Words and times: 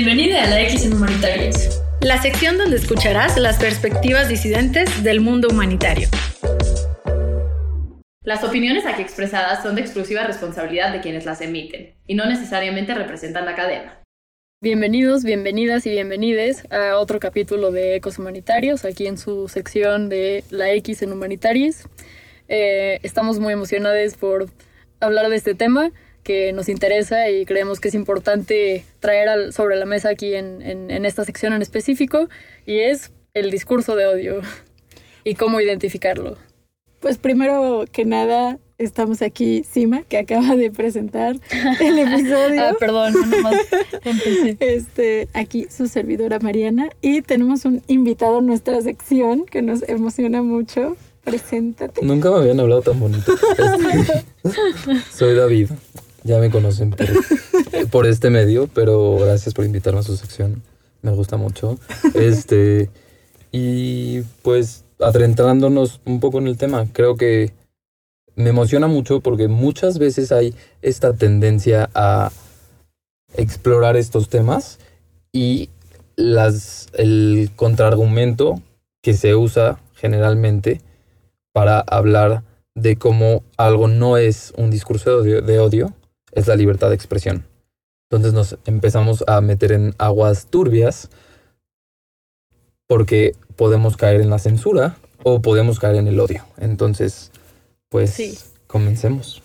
Bienvenida 0.00 0.44
a 0.44 0.46
la 0.46 0.60
X 0.62 0.86
en 0.86 0.92
Humanitarios. 0.92 1.82
La 2.02 2.22
sección 2.22 2.56
donde 2.56 2.76
escucharás 2.76 3.36
las 3.36 3.58
perspectivas 3.58 4.28
disidentes 4.28 5.02
del 5.02 5.20
mundo 5.20 5.48
humanitario. 5.50 6.06
Las 8.22 8.44
opiniones 8.44 8.86
aquí 8.86 9.02
expresadas 9.02 9.60
son 9.64 9.74
de 9.74 9.80
exclusiva 9.80 10.22
responsabilidad 10.22 10.92
de 10.92 11.00
quienes 11.00 11.26
las 11.26 11.40
emiten 11.40 11.96
y 12.06 12.14
no 12.14 12.26
necesariamente 12.26 12.94
representan 12.94 13.44
la 13.44 13.56
cadena. 13.56 14.00
Bienvenidos, 14.62 15.24
bienvenidas 15.24 15.84
y 15.84 15.90
bienvenides 15.90 16.64
a 16.70 16.96
otro 16.96 17.18
capítulo 17.18 17.72
de 17.72 17.96
Ecos 17.96 18.20
Humanitarios, 18.20 18.84
aquí 18.84 19.08
en 19.08 19.18
su 19.18 19.48
sección 19.48 20.08
de 20.08 20.44
la 20.50 20.70
X 20.74 21.02
en 21.02 21.10
Humanitarios. 21.10 21.88
Eh, 22.46 23.00
estamos 23.02 23.40
muy 23.40 23.52
emocionados 23.52 24.14
por 24.14 24.48
hablar 25.00 25.28
de 25.28 25.34
este 25.34 25.56
tema 25.56 25.90
que 26.28 26.52
nos 26.52 26.68
interesa 26.68 27.30
y 27.30 27.46
creemos 27.46 27.80
que 27.80 27.88
es 27.88 27.94
importante 27.94 28.84
traer 29.00 29.50
sobre 29.54 29.76
la 29.76 29.86
mesa 29.86 30.10
aquí 30.10 30.34
en, 30.34 30.60
en 30.62 31.06
esta 31.06 31.24
sección 31.24 31.54
en 31.54 31.62
específico, 31.62 32.28
y 32.66 32.80
es 32.80 33.12
el 33.32 33.50
discurso 33.50 33.96
de 33.96 34.04
odio 34.04 34.42
y 35.24 35.36
cómo 35.36 35.58
identificarlo. 35.58 36.36
Pues 37.00 37.16
primero 37.16 37.86
que 37.90 38.04
nada, 38.04 38.58
estamos 38.76 39.22
aquí 39.22 39.64
Sima, 39.64 40.02
que 40.02 40.18
acaba 40.18 40.54
de 40.54 40.70
presentar 40.70 41.36
el 41.80 41.98
episodio. 42.06 42.62
ah, 42.62 42.76
perdón, 42.78 43.14
nomás 43.30 43.56
Este, 44.60 45.28
aquí 45.32 45.66
su 45.70 45.88
servidora 45.88 46.40
Mariana 46.40 46.90
y 47.00 47.22
tenemos 47.22 47.64
un 47.64 47.82
invitado 47.86 48.40
en 48.40 48.46
nuestra 48.46 48.82
sección 48.82 49.46
que 49.46 49.62
nos 49.62 49.82
emociona 49.88 50.42
mucho. 50.42 50.94
Preséntate. 51.24 52.04
Nunca 52.04 52.30
me 52.30 52.36
habían 52.36 52.60
hablado 52.60 52.82
tan 52.82 53.00
bonito. 53.00 53.32
Este, 54.44 55.00
soy 55.10 55.34
David. 55.34 55.70
Ya 56.24 56.38
me 56.38 56.50
conocen 56.50 56.90
por, 56.90 57.06
por, 57.90 58.06
este 58.06 58.30
medio, 58.30 58.68
pero 58.72 59.16
gracias 59.16 59.54
por 59.54 59.64
invitarme 59.64 60.00
a 60.00 60.02
su 60.02 60.16
sección. 60.16 60.62
Me 61.02 61.12
gusta 61.12 61.36
mucho. 61.36 61.78
Este, 62.14 62.90
y 63.52 64.22
pues 64.42 64.84
adentrándonos 65.00 66.00
un 66.04 66.20
poco 66.20 66.38
en 66.38 66.48
el 66.48 66.56
tema, 66.56 66.86
creo 66.92 67.16
que 67.16 67.52
me 68.34 68.50
emociona 68.50 68.86
mucho 68.86 69.20
porque 69.20 69.48
muchas 69.48 69.98
veces 69.98 70.32
hay 70.32 70.54
esta 70.82 71.12
tendencia 71.12 71.90
a 71.94 72.30
explorar 73.36 73.96
estos 73.96 74.28
temas 74.28 74.78
y 75.32 75.70
las, 76.16 76.88
el 76.94 77.50
contraargumento 77.56 78.62
que 79.02 79.14
se 79.14 79.34
usa 79.34 79.80
generalmente 79.94 80.80
para 81.52 81.80
hablar 81.80 82.42
de 82.74 82.96
cómo 82.96 83.42
algo 83.56 83.88
no 83.88 84.16
es 84.16 84.52
un 84.56 84.70
discurso 84.70 85.10
de 85.10 85.16
odio, 85.16 85.42
de 85.42 85.58
odio, 85.58 85.92
es 86.38 86.46
la 86.46 86.56
libertad 86.56 86.88
de 86.88 86.94
expresión. 86.94 87.44
Entonces 88.10 88.32
nos 88.32 88.56
empezamos 88.64 89.22
a 89.26 89.40
meter 89.40 89.72
en 89.72 89.94
aguas 89.98 90.46
turbias 90.46 91.10
porque 92.86 93.34
podemos 93.56 93.96
caer 93.96 94.20
en 94.20 94.30
la 94.30 94.38
censura 94.38 94.96
o 95.22 95.42
podemos 95.42 95.78
caer 95.78 95.96
en 95.96 96.08
el 96.08 96.18
odio. 96.18 96.44
Entonces, 96.56 97.30
pues 97.90 98.10
sí. 98.10 98.38
comencemos. 98.66 99.42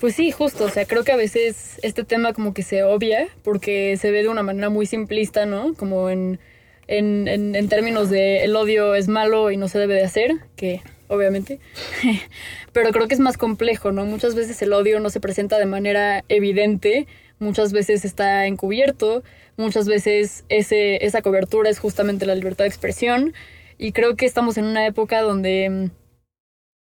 Pues 0.00 0.16
sí, 0.16 0.32
justo, 0.32 0.64
o 0.64 0.68
sea, 0.68 0.84
creo 0.84 1.04
que 1.04 1.12
a 1.12 1.16
veces 1.16 1.78
este 1.82 2.02
tema 2.02 2.32
como 2.32 2.54
que 2.54 2.62
se 2.62 2.82
obvia 2.82 3.28
porque 3.44 3.96
se 3.96 4.10
ve 4.10 4.22
de 4.22 4.28
una 4.28 4.42
manera 4.42 4.68
muy 4.68 4.86
simplista, 4.86 5.46
¿no? 5.46 5.74
Como 5.74 6.10
en, 6.10 6.40
en, 6.88 7.28
en, 7.28 7.68
términos 7.68 8.10
de 8.10 8.42
el 8.42 8.56
odio 8.56 8.94
es 8.94 9.06
malo 9.06 9.50
y 9.50 9.56
no 9.56 9.68
se 9.68 9.78
debe 9.78 9.94
de 9.94 10.04
hacer, 10.04 10.32
que 10.56 10.82
obviamente, 11.12 11.60
pero 12.72 12.90
creo 12.90 13.06
que 13.06 13.14
es 13.14 13.20
más 13.20 13.36
complejo, 13.36 13.92
¿no? 13.92 14.04
Muchas 14.06 14.34
veces 14.34 14.60
el 14.62 14.72
odio 14.72 14.98
no 15.00 15.10
se 15.10 15.20
presenta 15.20 15.58
de 15.58 15.66
manera 15.66 16.24
evidente, 16.28 17.06
muchas 17.38 17.72
veces 17.72 18.04
está 18.04 18.46
encubierto, 18.46 19.22
muchas 19.56 19.86
veces 19.86 20.44
ese, 20.48 21.04
esa 21.04 21.22
cobertura 21.22 21.70
es 21.70 21.78
justamente 21.78 22.26
la 22.26 22.34
libertad 22.34 22.64
de 22.64 22.68
expresión 22.68 23.34
y 23.78 23.92
creo 23.92 24.16
que 24.16 24.26
estamos 24.26 24.56
en 24.56 24.64
una 24.64 24.86
época 24.86 25.20
donde 25.20 25.68
mm, 25.68 25.90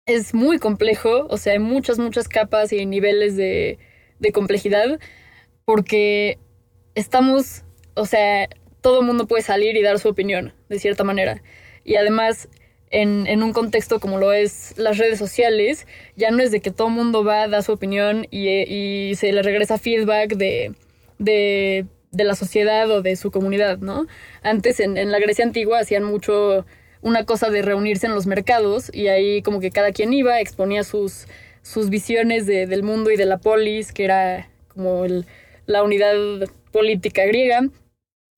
es 0.05 0.33
muy 0.33 0.59
complejo, 0.59 1.27
o 1.29 1.37
sea, 1.37 1.53
hay 1.53 1.59
muchas, 1.59 1.99
muchas 1.99 2.27
capas 2.27 2.73
y 2.73 2.85
niveles 2.85 3.37
de, 3.37 3.79
de 4.19 4.31
complejidad 4.31 4.99
porque 5.65 6.39
estamos, 6.95 7.63
o 7.93 8.05
sea, 8.05 8.49
todo 8.81 9.01
el 9.01 9.05
mundo 9.05 9.27
puede 9.27 9.43
salir 9.43 9.77
y 9.77 9.81
dar 9.81 9.99
su 9.99 10.09
opinión, 10.09 10.53
de 10.67 10.79
cierta 10.79 11.03
manera. 11.03 11.41
Y 11.83 11.95
además 11.95 12.49
en, 12.91 13.27
en, 13.27 13.43
un 13.43 13.53
contexto 13.53 13.99
como 13.99 14.17
lo 14.17 14.33
es 14.33 14.73
las 14.77 14.97
redes 14.97 15.19
sociales, 15.19 15.85
ya 16.15 16.31
no 16.31 16.41
es 16.41 16.51
de 16.51 16.59
que 16.59 16.71
todo 16.71 16.87
el 16.87 16.93
mundo 16.93 17.23
va, 17.23 17.47
da 17.47 17.61
su 17.61 17.71
opinión 17.71 18.27
y, 18.31 18.47
y 18.49 19.15
se 19.15 19.31
le 19.31 19.41
regresa 19.43 19.77
feedback 19.77 20.35
de, 20.35 20.73
de, 21.17 21.85
de, 22.11 22.23
la 22.23 22.35
sociedad 22.35 22.89
o 22.91 23.01
de 23.01 23.15
su 23.15 23.31
comunidad, 23.31 23.79
¿no? 23.79 24.07
Antes 24.41 24.79
en, 24.79 24.97
en, 24.97 25.11
la 25.11 25.19
Grecia 25.19 25.45
antigua 25.45 25.79
hacían 25.79 26.03
mucho 26.03 26.65
una 27.01 27.25
cosa 27.25 27.49
de 27.49 27.61
reunirse 27.61 28.07
en 28.07 28.15
los 28.15 28.27
mercados 28.27 28.91
y 28.93 29.07
ahí 29.07 29.41
como 29.41 29.59
que 29.59 29.71
cada 29.71 29.91
quien 29.91 30.11
iba, 30.13 30.39
exponía 30.39 30.83
sus, 30.83 31.27
sus 31.61 31.89
visiones 31.89 32.45
de, 32.45 32.67
del 32.67 32.83
mundo 32.83 33.11
y 33.11 33.17
de 33.17 33.25
la 33.25 33.37
polis, 33.37 33.91
que 33.91 34.05
era 34.05 34.49
como 34.67 35.05
el, 35.05 35.25
la 35.65 35.83
unidad 35.83 36.15
política 36.71 37.25
griega. 37.25 37.61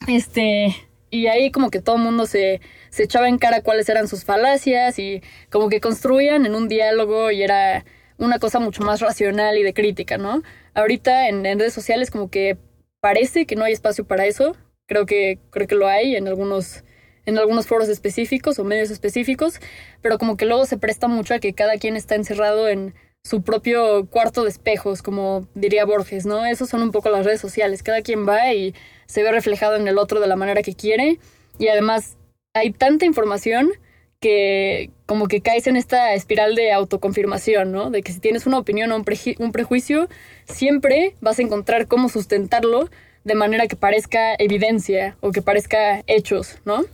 Este, 0.08 0.76
y 1.12 1.28
ahí 1.28 1.52
como 1.52 1.70
que 1.70 1.82
todo 1.82 1.98
el 1.98 2.02
mundo 2.02 2.26
se, 2.26 2.62
se 2.90 3.04
echaba 3.04 3.30
en 3.30 3.38
cara 3.38 3.62
cuáles 3.62 3.88
eran 3.90 4.08
sus 4.08 4.26
falacias 4.26 4.98
y 4.98 5.22
como 5.52 5.70
que 5.70 5.82
construían 5.82 6.46
en 6.46 6.56
un 6.56 6.68
diálogo 6.70 7.30
y 7.32 7.44
era 7.44 7.86
una 8.18 8.40
cosa 8.40 8.60
mucho 8.60 8.84
más 8.84 9.02
racional 9.02 9.58
y 9.58 9.64
de 9.64 9.74
crítica, 9.74 10.18
¿no? 10.18 10.42
Ahorita 10.74 11.28
en, 11.28 11.44
redes 11.44 11.74
sociales 11.74 12.10
como 12.12 12.30
que 12.30 12.58
parece 13.02 13.46
que 13.46 13.56
no 13.56 13.66
hay 13.66 13.74
espacio 13.74 14.06
para 14.06 14.26
eso. 14.26 14.56
Creo 14.88 15.06
que, 15.06 15.40
creo 15.52 15.68
que 15.68 15.76
lo 15.76 15.88
hay 15.88 16.16
en 16.16 16.28
algunos, 16.28 16.84
en 17.26 17.38
algunos 17.38 17.68
foros 17.68 17.90
específicos 17.90 18.58
o 18.58 18.64
medios 18.64 18.90
específicos, 18.90 19.60
pero 20.02 20.18
como 20.18 20.38
que 20.38 20.46
luego 20.46 20.66
se 20.66 20.78
presta 20.78 21.08
mucho 21.08 21.34
a 21.34 21.40
que 21.40 21.54
cada 21.54 21.78
quien 21.78 21.96
está 21.96 22.16
encerrado 22.16 22.70
en 22.70 22.94
su 23.24 23.44
propio 23.44 24.08
cuarto 24.08 24.44
de 24.44 24.50
espejos, 24.50 25.02
como 25.02 25.48
diría 25.54 25.86
Borges, 25.86 26.26
¿no? 26.26 26.46
Esos 26.46 26.70
son 26.70 26.82
un 26.82 26.92
poco 26.92 27.10
las 27.10 27.26
redes 27.26 27.42
sociales. 27.42 27.84
Cada 27.84 28.02
quien 28.02 28.28
va 28.28 28.54
y 28.54 28.74
se 29.06 29.24
ve 29.24 29.32
reflejado 29.32 29.76
en 29.76 29.88
el 29.88 29.98
otro 29.98 30.20
de 30.20 30.28
la 30.28 30.36
manera 30.36 30.64
que 30.64 30.74
quiere 30.74 31.20
y 31.60 31.68
además 31.68 32.18
hay 32.54 32.72
tanta 32.72 33.06
información 33.06 33.72
que 34.20 34.92
como 35.06 35.28
que 35.28 35.42
caes 35.42 35.66
en 35.68 35.76
esta 35.76 36.14
espiral 36.14 36.56
de 36.56 36.72
autoconfirmación, 36.72 37.72
¿no? 37.72 37.90
De 37.90 38.04
que 38.04 38.12
si 38.12 38.20
tienes 38.20 38.46
una 38.46 38.60
opinión 38.60 38.92
o 38.92 38.96
un, 38.96 39.06
un, 39.40 39.52
prejuicio, 39.52 40.08
siempre 40.46 41.16
vas 41.22 41.40
a 41.40 41.42
encontrar 41.42 41.88
cómo 41.88 42.08
sustentarlo 42.08 42.90
de 43.24 43.36
manera 43.36 43.68
que 43.68 43.76
parezca 43.76 44.36
evidencia 44.38 45.18
o 45.22 45.32
que 45.32 45.42
parezca 45.42 46.04
hechos, 46.08 46.60
¿no? 46.66 46.86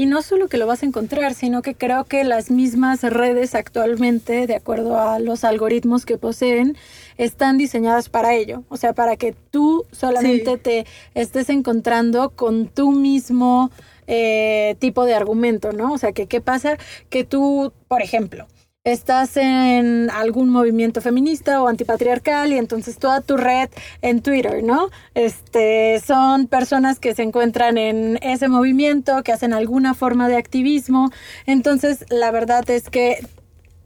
Y 0.00 0.06
no 0.06 0.22
solo 0.22 0.48
que 0.48 0.56
lo 0.56 0.66
vas 0.66 0.82
a 0.82 0.86
encontrar, 0.86 1.34
sino 1.34 1.60
que 1.60 1.74
creo 1.74 2.04
que 2.04 2.24
las 2.24 2.50
mismas 2.50 3.02
redes 3.02 3.54
actualmente, 3.54 4.46
de 4.46 4.54
acuerdo 4.54 4.98
a 4.98 5.18
los 5.18 5.44
algoritmos 5.44 6.06
que 6.06 6.16
poseen, 6.16 6.74
están 7.18 7.58
diseñadas 7.58 8.08
para 8.08 8.34
ello. 8.34 8.62
O 8.70 8.78
sea, 8.78 8.94
para 8.94 9.18
que 9.18 9.34
tú 9.50 9.84
solamente 9.92 10.52
sí. 10.52 10.56
te 10.56 10.86
estés 11.14 11.50
encontrando 11.50 12.30
con 12.30 12.68
tú 12.68 12.92
mismo 12.92 13.70
eh, 14.06 14.74
tipo 14.78 15.04
de 15.04 15.12
argumento, 15.12 15.72
¿no? 15.72 15.92
O 15.92 15.98
sea, 15.98 16.12
que 16.12 16.26
qué 16.26 16.40
pasa 16.40 16.78
que 17.10 17.24
tú, 17.24 17.70
por 17.86 18.00
ejemplo, 18.00 18.46
estás 18.84 19.36
en 19.36 20.08
algún 20.10 20.48
movimiento 20.48 21.02
feminista 21.02 21.62
o 21.62 21.68
antipatriarcal 21.68 22.50
y 22.50 22.56
entonces 22.56 22.96
toda 22.96 23.20
tu 23.20 23.36
red 23.36 23.68
en 24.00 24.22
Twitter, 24.22 24.62
¿no? 24.64 24.88
Este, 25.14 26.00
son 26.00 26.46
personas 26.46 26.98
que 26.98 27.14
se 27.14 27.22
encuentran 27.22 27.76
en 27.76 28.18
ese 28.22 28.48
movimiento, 28.48 29.22
que 29.22 29.32
hacen 29.32 29.52
alguna 29.52 29.92
forma 29.92 30.28
de 30.28 30.36
activismo. 30.36 31.10
Entonces, 31.44 32.06
la 32.08 32.30
verdad 32.30 32.68
es 32.70 32.88
que 32.88 33.18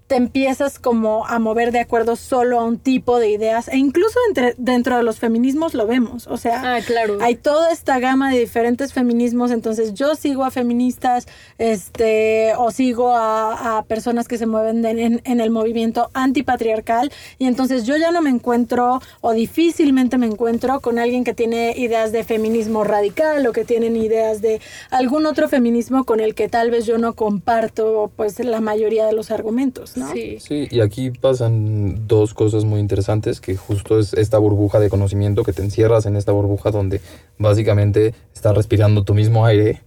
te 0.06 0.16
empiezas 0.16 0.78
como 0.78 1.26
a 1.26 1.38
mover 1.38 1.72
de 1.72 1.80
acuerdo 1.80 2.16
solo 2.16 2.60
a 2.60 2.64
un 2.64 2.78
tipo 2.78 3.18
de 3.18 3.30
ideas 3.30 3.68
e 3.68 3.78
incluso 3.78 4.18
entre, 4.28 4.54
dentro 4.58 4.96
de 4.96 5.02
los 5.02 5.18
feminismos 5.18 5.74
lo 5.74 5.86
vemos, 5.86 6.26
o 6.26 6.36
sea, 6.36 6.76
ah, 6.76 6.80
claro. 6.84 7.18
hay 7.22 7.36
toda 7.36 7.72
esta 7.72 7.98
gama 7.98 8.30
de 8.30 8.38
diferentes 8.38 8.92
feminismos, 8.92 9.50
entonces 9.50 9.94
yo 9.94 10.14
sigo 10.14 10.44
a 10.44 10.50
feministas, 10.50 11.26
este, 11.58 12.52
o 12.58 12.70
sigo 12.70 13.16
a, 13.16 13.78
a 13.78 13.82
personas 13.84 14.28
que 14.28 14.36
se 14.36 14.46
mueven 14.46 14.82
de, 14.82 14.90
en, 14.90 15.22
en, 15.24 15.40
el 15.40 15.50
movimiento 15.50 16.10
antipatriarcal 16.12 17.10
y 17.38 17.46
entonces 17.46 17.84
yo 17.84 17.96
ya 17.96 18.10
no 18.10 18.20
me 18.20 18.30
encuentro 18.30 19.00
o 19.20 19.32
difícilmente 19.32 20.18
me 20.18 20.26
encuentro 20.26 20.80
con 20.80 20.98
alguien 20.98 21.24
que 21.24 21.34
tiene 21.34 21.74
ideas 21.76 22.12
de 22.12 22.24
feminismo 22.24 22.84
radical 22.84 23.46
o 23.46 23.52
que 23.52 23.64
tienen 23.64 23.96
ideas 23.96 24.42
de 24.42 24.60
algún 24.90 25.26
otro 25.26 25.48
feminismo 25.48 26.04
con 26.04 26.20
el 26.20 26.34
que 26.34 26.48
tal 26.48 26.70
vez 26.70 26.84
yo 26.86 26.98
no 26.98 27.14
comparto 27.14 28.12
pues 28.16 28.38
la 28.38 28.60
mayoría 28.60 29.06
de 29.06 29.12
los 29.12 29.30
argumentos. 29.30 29.93
¿No? 29.96 30.12
Sí. 30.12 30.38
sí, 30.40 30.68
y 30.70 30.80
aquí 30.80 31.10
pasan 31.10 32.06
dos 32.06 32.34
cosas 32.34 32.64
muy 32.64 32.80
interesantes, 32.80 33.40
que 33.40 33.56
justo 33.56 33.98
es 33.98 34.14
esta 34.14 34.38
burbuja 34.38 34.80
de 34.80 34.90
conocimiento, 34.90 35.44
que 35.44 35.52
te 35.52 35.62
encierras 35.62 36.06
en 36.06 36.16
esta 36.16 36.32
burbuja 36.32 36.70
donde 36.70 37.00
básicamente 37.38 38.14
estás 38.34 38.56
respirando 38.56 39.04
tu 39.04 39.14
mismo 39.14 39.46
aire, 39.46 39.82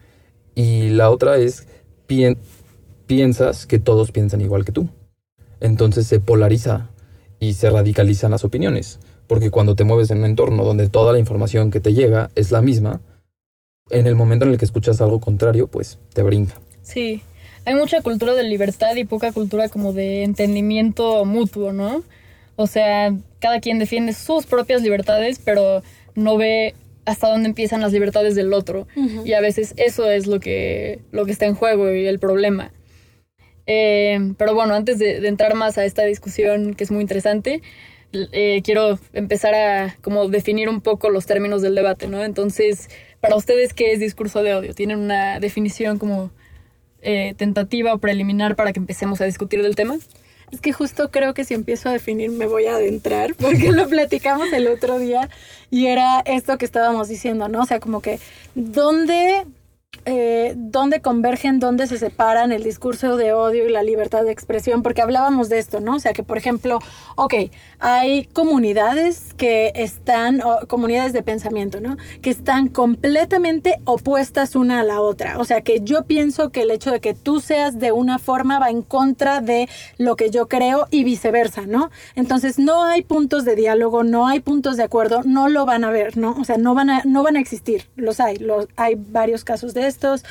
y 0.56 0.90
la 0.90 1.10
otra 1.10 1.38
es 1.38 1.68
pi 2.08 2.36
piensas 3.06 3.66
que 3.66 3.80
todos 3.80 4.12
piensan 4.12 4.42
igual 4.42 4.66
que 4.66 4.72
tú. 4.72 4.90
Entonces 5.62 6.08
se 6.08 6.20
polariza 6.20 6.90
y 7.40 7.54
se 7.54 7.70
radicalizan 7.70 8.32
las 8.32 8.44
opiniones, 8.44 9.00
porque 9.28 9.50
cuando 9.50 9.76
te 9.76 9.84
mueves 9.84 10.12
en 10.12 10.20
un 10.20 10.26
entorno 10.26 10.64
donde 10.64 10.90
toda 10.90 11.14
la 11.14 11.20
información 11.20 11.72
que 11.72 11.80
te 11.80 11.94
llega 11.94 12.32
es 12.36 12.52
la 12.52 12.62
misma, 12.62 13.02
en 13.90 14.08
el 14.08 14.16
momento 14.16 14.46
en 14.46 14.52
el 14.52 14.58
que 14.58 14.66
escuchas 14.66 15.00
algo 15.02 15.20
contrario, 15.20 15.68
pues 15.68 16.00
te 16.14 16.22
brinca. 16.24 16.56
Sí, 16.82 17.22
hay 17.68 17.76
mucha 17.76 18.02
cultura 18.02 18.34
de 18.34 18.44
libertad 18.44 18.96
y 18.96 19.04
poca 19.04 19.34
cultura 19.34 19.68
como 19.68 19.92
de 19.92 20.24
entendimiento 20.24 21.26
mutuo, 21.26 21.74
¿no? 21.74 22.02
O 22.56 22.66
sea, 22.66 23.14
cada 23.40 23.60
quien 23.60 23.78
defiende 23.78 24.14
sus 24.14 24.46
propias 24.46 24.82
libertades, 24.82 25.42
pero 25.44 25.84
no 26.16 26.38
ve 26.38 26.76
hasta 27.04 27.28
dónde 27.28 27.50
empiezan 27.50 27.82
las 27.82 27.92
libertades 27.92 28.36
del 28.36 28.54
otro. 28.54 28.88
Y 29.26 29.34
a 29.34 29.42
veces 29.42 29.74
eso 29.76 30.10
es 30.10 30.28
lo 30.28 30.40
que, 30.40 31.02
lo 31.12 31.26
que 31.26 31.34
está 31.34 31.46
en 31.46 31.56
juego 31.56 31.92
y 31.92 32.06
el 32.06 32.20
problema. 32.20 32.72
Eh, 33.66 34.18
pero 34.38 34.56
bueno, 34.56 34.74
antes 34.74 34.98
de, 34.98 35.28
entrar 35.28 35.54
más 35.54 35.78
a 35.78 35.84
esta 35.84 36.06
discusión 36.06 36.74
que 36.74 36.86
es 36.86 36.92
muy 36.92 37.02
interesante, 37.02 37.62
eh, 38.14 38.62
quiero 38.64 38.98
empezar 39.12 39.54
a 39.56 39.98
como 40.02 40.30
definir 40.30 40.70
un 40.70 40.80
poco 40.80 41.10
los 41.10 41.26
términos 41.26 41.62
del 41.62 41.76
debate, 41.76 42.08
¿no? 42.08 42.24
Entonces, 42.24 42.90
para 43.20 43.36
ustedes, 43.36 43.74
¿qué 43.74 43.92
es 43.92 44.00
discurso 44.00 44.42
de 44.42 44.54
odio? 44.54 44.74
¿Tienen 44.74 45.00
una 45.00 45.42
definición 45.42 46.00
como 46.00 46.32
eh, 47.08 47.36
tentativa 47.38 47.94
o 47.94 48.00
preliminar 48.00 48.58
para 48.58 48.74
que 48.74 48.80
empecemos 48.80 49.22
a 49.22 49.26
discutir 49.26 49.64
del 49.64 49.76
tema? 49.76 49.96
Es 50.52 50.60
que 50.60 50.74
justo 50.74 51.10
creo 51.10 51.34
que 51.34 51.46
si 51.46 51.54
empiezo 51.54 51.88
a 51.88 51.94
definir 51.94 52.32
me 52.32 52.48
voy 52.48 52.66
a 52.66 52.76
adentrar, 52.76 53.34
porque 53.40 53.72
lo 53.72 53.88
platicamos 53.88 54.52
el 54.52 54.68
otro 54.68 55.00
día 55.00 55.30
y 55.72 55.86
era 55.88 56.20
esto 56.26 56.58
que 56.58 56.66
estábamos 56.66 57.08
diciendo, 57.08 57.48
¿no? 57.48 57.62
O 57.62 57.66
sea, 57.66 57.80
como 57.80 58.02
que, 58.02 58.20
¿dónde 58.56 59.46
eh, 60.10 60.54
dónde 60.56 61.02
convergen, 61.02 61.60
dónde 61.60 61.86
se 61.86 61.98
separan 61.98 62.54
el 62.54 62.64
discurso 62.64 63.18
de 63.18 63.34
odio 63.34 63.68
y 63.68 63.72
la 63.72 63.84
libertad 63.84 64.24
de 64.24 64.32
expresión, 64.32 64.82
porque 64.82 65.02
hablábamos 65.02 65.50
de 65.50 65.60
esto, 65.60 65.82
¿no? 65.82 65.96
O 65.96 66.00
sea, 66.00 66.14
que 66.14 66.24
por 66.24 66.38
ejemplo, 66.38 66.80
ok, 67.18 67.34
hay 67.80 68.24
comunidades 68.28 69.34
que 69.36 69.74
están, 69.76 70.42
comunidades 70.68 71.12
de 71.12 71.24
pensamiento, 71.24 71.82
¿no? 71.82 71.98
Que 72.22 72.30
están 72.30 72.70
completamente 72.70 73.82
opuestas 73.84 74.56
una 74.56 74.80
a 74.80 74.84
la 74.84 75.02
otra. 75.02 75.40
O 75.40 75.44
sea, 75.44 75.60
que 75.60 75.82
yo 75.82 76.06
pienso 76.06 76.52
que 76.52 76.62
el 76.62 76.72
hecho 76.72 76.92
de 76.92 77.02
que 77.02 77.14
tú 77.14 77.42
seas 77.42 77.78
de 77.78 77.92
una 77.92 78.18
forma 78.18 78.60
va 78.60 78.70
en 78.70 78.84
contra 78.84 79.42
de 79.42 79.68
lo 79.98 80.16
que 80.16 80.30
yo 80.30 80.48
creo 80.48 80.88
y 80.90 81.04
viceversa, 81.04 81.66
¿no? 81.66 81.92
Entonces, 82.16 82.60
no 82.60 82.86
hay 82.86 83.02
puntos 83.02 83.44
de 83.44 83.58
diálogo, 83.58 84.04
no 84.06 84.26
hay 84.28 84.40
puntos 84.40 84.78
de 84.78 84.84
acuerdo, 84.84 85.24
no 85.26 85.50
lo 85.50 85.66
van 85.66 85.84
a 85.84 85.92
ver, 85.92 86.16
¿no? 86.18 86.34
O 86.40 86.46
sea, 86.46 86.58
no 86.58 86.74
van 86.76 86.90
a, 86.90 87.02
no 87.04 87.24
van 87.24 87.36
a 87.36 87.42
existir, 87.42 87.90
los 87.98 88.22
hay, 88.22 88.38
hay 88.78 88.96
varios 88.96 89.44
casos 89.44 89.74
de 89.74 89.87
estos, 89.88 90.24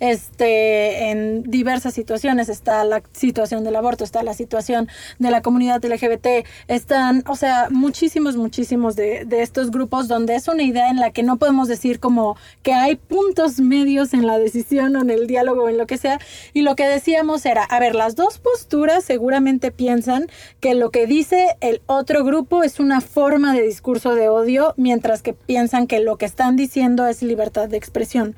este, 0.00 1.10
en 1.10 1.42
diversas 1.44 1.94
situaciones, 1.94 2.48
está 2.48 2.84
la 2.84 3.02
situación 3.12 3.64
del 3.64 3.76
aborto, 3.76 4.04
está 4.04 4.22
la 4.22 4.34
situación 4.34 4.88
de 5.18 5.30
la 5.30 5.42
comunidad 5.42 5.84
LGBT, 5.84 6.46
están, 6.68 7.24
o 7.26 7.36
sea, 7.36 7.68
muchísimos, 7.70 8.36
muchísimos 8.36 8.96
de, 8.96 9.24
de 9.24 9.42
estos 9.42 9.70
grupos 9.70 10.08
donde 10.08 10.34
es 10.34 10.48
una 10.48 10.62
idea 10.62 10.90
en 10.90 10.96
la 10.96 11.10
que 11.10 11.22
no 11.22 11.36
podemos 11.36 11.68
decir 11.68 12.00
como 12.00 12.36
que 12.62 12.72
hay 12.72 12.96
puntos 12.96 13.60
medios 13.60 14.14
en 14.14 14.26
la 14.26 14.38
decisión 14.38 14.96
o 14.96 15.02
en 15.02 15.10
el 15.10 15.26
diálogo 15.26 15.64
o 15.64 15.68
en 15.68 15.78
lo 15.78 15.86
que 15.86 15.98
sea, 15.98 16.18
y 16.52 16.62
lo 16.62 16.76
que 16.76 16.86
decíamos 16.86 17.44
era, 17.46 17.62
a 17.64 17.80
ver, 17.80 17.94
las 17.94 18.16
dos 18.16 18.38
posturas 18.38 19.04
seguramente 19.04 19.70
piensan 19.70 20.28
que 20.60 20.74
lo 20.74 20.90
que 20.90 21.06
dice 21.06 21.56
el 21.60 21.82
otro 21.86 22.24
grupo 22.24 22.62
es 22.62 22.80
una 22.80 23.00
forma 23.00 23.54
de 23.54 23.62
discurso 23.62 24.14
de 24.14 24.28
odio, 24.28 24.74
mientras 24.76 25.22
que 25.22 25.32
piensan 25.32 25.86
que 25.86 26.00
lo 26.00 26.16
que 26.16 26.26
están 26.26 26.56
diciendo 26.56 27.06
es 27.06 27.22
libertad 27.22 27.68
de 27.68 27.76
expresión. 27.76 28.36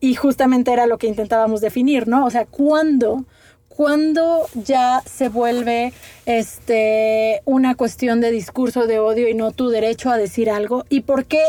Y 0.00 0.14
justamente 0.14 0.72
era 0.72 0.86
lo 0.86 0.98
que 0.98 1.06
intentábamos 1.06 1.60
definir, 1.60 2.08
¿no? 2.08 2.24
O 2.24 2.30
sea, 2.30 2.46
¿cuándo, 2.46 3.24
cuándo 3.68 4.46
ya 4.54 5.02
se 5.06 5.28
vuelve 5.28 5.92
este, 6.26 7.42
una 7.44 7.74
cuestión 7.74 8.20
de 8.20 8.30
discurso 8.30 8.86
de 8.86 8.98
odio 8.98 9.28
y 9.28 9.34
no 9.34 9.52
tu 9.52 9.68
derecho 9.68 10.10
a 10.10 10.16
decir 10.16 10.50
algo? 10.50 10.84
¿Y 10.88 11.00
por 11.00 11.24
qué 11.24 11.42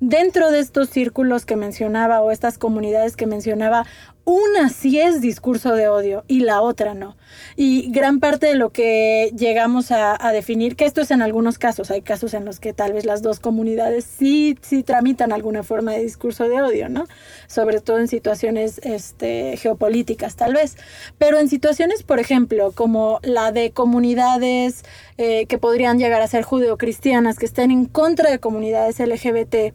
dentro 0.00 0.50
de 0.50 0.60
estos 0.60 0.90
círculos 0.90 1.46
que 1.46 1.56
mencionaba 1.56 2.20
o 2.20 2.30
estas 2.30 2.58
comunidades 2.58 3.16
que 3.16 3.26
mencionaba, 3.26 3.86
una 4.24 4.70
sí 4.70 4.98
es 4.98 5.20
discurso 5.20 5.74
de 5.74 5.88
odio 5.88 6.24
y 6.28 6.40
la 6.40 6.62
otra 6.62 6.94
no. 6.94 7.16
Y 7.56 7.90
gran 7.90 8.20
parte 8.20 8.46
de 8.46 8.54
lo 8.54 8.70
que 8.70 9.30
llegamos 9.36 9.90
a, 9.90 10.16
definir, 10.32 10.76
que 10.76 10.86
esto 10.86 11.02
es 11.02 11.10
en 11.10 11.20
algunos 11.20 11.58
casos, 11.58 11.90
hay 11.90 12.00
casos 12.00 12.32
en 12.34 12.44
los 12.44 12.58
que 12.58 12.72
tal 12.72 12.92
vez 12.92 13.04
las 13.04 13.22
dos 13.22 13.38
comunidades 13.38 14.04
sí, 14.04 14.58
sí 14.62 14.82
tramitan 14.82 15.32
alguna 15.32 15.62
forma 15.62 15.92
de 15.92 16.02
discurso 16.02 16.48
de 16.48 16.62
odio, 16.62 16.88
¿no? 16.88 17.06
Sobre 17.46 17.80
todo 17.80 17.98
en 17.98 18.08
situaciones 18.08 18.80
este, 18.82 19.56
geopolíticas 19.58 20.36
tal 20.36 20.54
vez. 20.54 20.76
Pero 21.18 21.38
en 21.38 21.48
situaciones, 21.48 22.02
por 22.02 22.18
ejemplo, 22.18 22.72
como 22.72 23.20
la 23.22 23.52
de 23.52 23.72
comunidades 23.72 24.84
eh, 25.18 25.46
que 25.46 25.58
podrían 25.58 25.98
llegar 25.98 26.22
a 26.22 26.28
ser 26.28 26.44
judeocristianas, 26.44 27.38
que 27.38 27.46
estén 27.46 27.70
en 27.70 27.84
contra 27.84 28.30
de 28.30 28.38
comunidades 28.38 28.98
LGBT, 28.98 29.74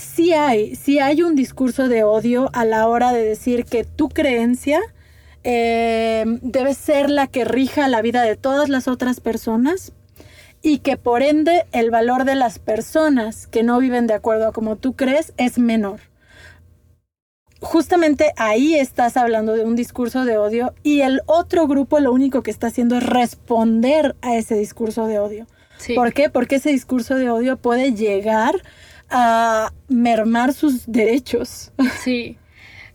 sí 0.00 0.32
hay, 0.32 0.74
sí 0.74 0.98
hay 0.98 1.22
un 1.22 1.36
discurso 1.36 1.88
de 1.88 2.04
odio 2.04 2.50
a 2.52 2.64
la 2.64 2.88
hora 2.88 3.12
de 3.12 3.22
decir 3.22 3.64
que 3.64 3.84
tu 3.84 4.08
creencia 4.08 4.80
eh, 5.44 6.24
debe 6.42 6.74
ser 6.74 7.10
la 7.10 7.26
que 7.26 7.44
rija 7.44 7.88
la 7.88 8.02
vida 8.02 8.22
de 8.22 8.36
todas 8.36 8.68
las 8.68 8.88
otras 8.88 9.20
personas 9.20 9.92
y 10.62 10.78
que 10.78 10.96
por 10.96 11.22
ende 11.22 11.64
el 11.72 11.90
valor 11.90 12.24
de 12.24 12.34
las 12.34 12.58
personas 12.58 13.46
que 13.46 13.62
no 13.62 13.78
viven 13.78 14.06
de 14.06 14.14
acuerdo 14.14 14.48
a 14.48 14.52
como 14.52 14.76
tú 14.76 14.94
crees 14.94 15.32
es 15.36 15.58
menor. 15.58 16.00
Justamente 17.60 18.32
ahí 18.36 18.74
estás 18.74 19.16
hablando 19.16 19.52
de 19.54 19.64
un 19.64 19.76
discurso 19.76 20.24
de 20.24 20.38
odio 20.38 20.74
y 20.82 21.02
el 21.02 21.20
otro 21.26 21.66
grupo 21.66 22.00
lo 22.00 22.12
único 22.12 22.42
que 22.42 22.50
está 22.50 22.68
haciendo 22.68 22.96
es 22.96 23.02
responder 23.04 24.16
a 24.22 24.36
ese 24.36 24.54
discurso 24.54 25.06
de 25.06 25.18
odio. 25.18 25.46
¿Por 25.94 26.12
qué? 26.12 26.28
Porque 26.28 26.56
ese 26.56 26.70
discurso 26.70 27.14
de 27.14 27.30
odio 27.30 27.56
puede 27.56 27.92
llegar 27.94 28.62
a 29.10 29.72
mermar 29.88 30.52
sus 30.54 30.86
derechos. 30.86 31.72
Sí. 32.02 32.36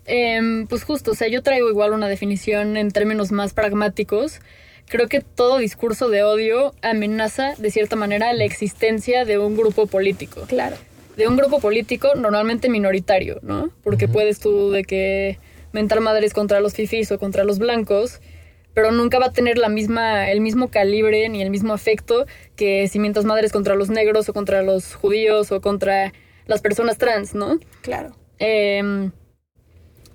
Em, 0.08 0.68
pues 0.68 0.84
justo, 0.84 1.12
o 1.12 1.16
sea, 1.16 1.28
yo 1.28 1.42
traigo 1.42 1.68
igual 1.68 1.92
una 1.92 2.08
definición 2.08 2.78
en 2.78 2.92
términos 2.92 3.32
más 3.32 3.54
pragmáticos. 3.54 4.40
Creo 4.88 5.08
que 5.08 5.22
todo 5.22 5.58
discurso 5.58 6.10
de 6.10 6.24
odio 6.24 6.76
amenaza 6.84 7.56
de 7.58 7.72
cierta 7.72 7.96
manera 7.96 8.32
la 8.34 8.44
existencia 8.44 9.26
de 9.26 9.40
un 9.40 9.58
grupo 9.58 9.88
político. 9.88 10.42
Claro. 10.48 10.76
De 11.18 11.28
un 11.28 11.38
grupo 11.38 11.60
político 11.60 12.14
normalmente 12.16 12.70
minoritario, 12.70 13.40
¿no? 13.42 13.72
Porque 13.84 14.08
puedes 14.08 14.40
tú 14.40 14.70
de 14.70 14.84
que 14.84 15.40
mentar 15.72 16.02
madres 16.02 16.34
contra 16.34 16.60
los 16.60 16.74
fifís 16.74 17.12
o 17.12 17.18
contra 17.18 17.44
los 17.44 17.58
blancos, 17.58 18.22
pero 18.76 18.92
nunca 18.92 19.18
va 19.18 19.28
a 19.28 19.32
tener 19.32 19.58
la 19.58 19.70
misma, 19.70 20.30
el 20.30 20.42
mismo 20.42 20.70
calibre 20.70 21.28
ni 21.30 21.42
el 21.42 21.50
mismo 21.50 21.74
afecto 21.74 22.28
que 22.56 22.88
si 22.90 23.00
mientas 23.00 23.26
madres 23.26 23.52
contra 23.52 23.74
los 23.74 23.90
negros 23.90 24.30
o 24.30 24.34
contra 24.34 24.62
los 24.62 24.94
judíos 24.94 25.52
o 25.52 25.62
contra 25.62 26.14
las 26.46 26.62
personas 26.62 26.98
trans, 26.98 27.34
¿no? 27.34 27.58
Claro. 27.82 28.16
Em, 28.38 29.12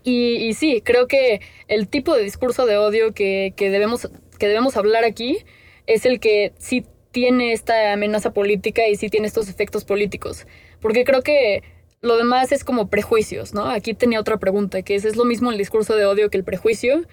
y, 0.05 0.53
sí, 0.55 0.83
creo 0.83 1.09
que 1.09 1.41
el 1.69 1.89
tipo 1.89 2.15
de 2.15 2.23
discurso 2.23 2.67
de 2.67 2.77
odio 2.77 3.13
que, 3.13 3.55
debemos, 3.57 4.09
que 4.39 4.47
debemos 4.47 4.77
hablar 4.77 5.05
aquí 5.05 5.39
es 5.87 6.05
el 6.05 6.21
que 6.21 6.53
sí 6.59 6.85
tiene 7.13 7.53
esta 7.53 7.95
amenaza 7.95 8.33
política 8.33 8.87
y 8.89 8.97
sí 8.97 9.09
tiene 9.09 9.27
estos 9.27 9.49
efectos 9.49 9.85
políticos. 9.85 10.47
Porque 10.81 11.05
creo 11.05 11.23
que 11.23 11.63
lo 12.03 12.17
demás 12.17 12.53
es 12.53 12.63
como 12.63 12.89
prejuicios, 12.89 13.55
¿no? 13.55 13.65
Aquí 13.71 13.95
tenía 13.95 14.21
otra 14.21 14.39
pregunta, 14.39 14.83
que 14.83 14.95
es, 14.95 15.05
¿es 15.05 15.17
lo 15.17 15.25
mismo 15.25 15.51
el 15.51 15.59
discurso 15.59 15.97
de 15.97 16.05
odio 16.05 16.31
que 16.31 16.39
el 16.39 16.45
prejuicio? 16.45 17.07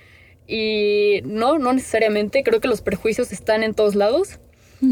Y 0.47 1.21
no, 1.25 1.59
no 1.59 1.73
necesariamente. 1.73 2.43
Creo 2.43 2.61
que 2.61 2.67
los 2.67 2.81
prejuicios 2.81 3.31
están 3.31 3.63
en 3.63 3.73
todos 3.73 3.95
lados. 3.95 4.39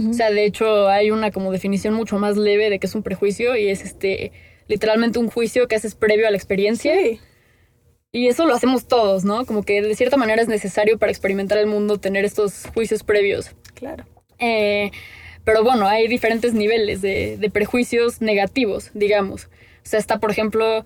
O 0.10 0.14
sea, 0.14 0.32
de 0.32 0.46
hecho, 0.46 0.88
hay 0.88 1.12
una 1.12 1.30
como 1.30 1.52
definición 1.52 1.94
mucho 1.94 2.18
más 2.18 2.38
leve 2.38 2.72
de 2.72 2.80
que 2.80 2.88
es 2.88 2.96
un 2.96 3.04
prejuicio 3.04 3.56
y 3.56 3.68
es 3.68 3.84
este 3.84 4.32
literalmente 4.68 5.20
un 5.20 5.30
juicio 5.30 5.68
que 5.68 5.76
haces 5.76 5.94
previo 5.94 6.28
a 6.28 6.32
la 6.32 6.38
experiencia. 6.38 6.96
Y 8.12 8.28
eso 8.28 8.46
lo 8.46 8.56
hacemos 8.56 8.88
todos, 8.88 9.26
¿no? 9.26 9.46
Como 9.46 9.64
que 9.64 9.82
de 9.82 9.96
cierta 9.96 10.18
manera 10.18 10.42
es 10.42 10.48
necesario 10.48 10.98
para 10.98 11.12
experimentar 11.12 11.58
el 11.60 11.68
mundo 11.68 12.00
tener 12.00 12.26
estos 12.26 12.66
juicios 12.74 13.04
previos. 13.04 13.52
Claro. 13.76 14.06
Eh, 14.40 14.92
pero 15.44 15.64
bueno, 15.64 15.88
hay 15.88 16.08
diferentes 16.08 16.54
niveles 16.54 17.02
de, 17.02 17.38
de 17.38 17.50
prejuicios 17.50 18.22
negativos, 18.22 18.90
digamos. 18.94 19.46
O 19.46 19.88
sea, 19.88 20.00
está, 20.00 20.20
por 20.20 20.32
ejemplo, 20.32 20.84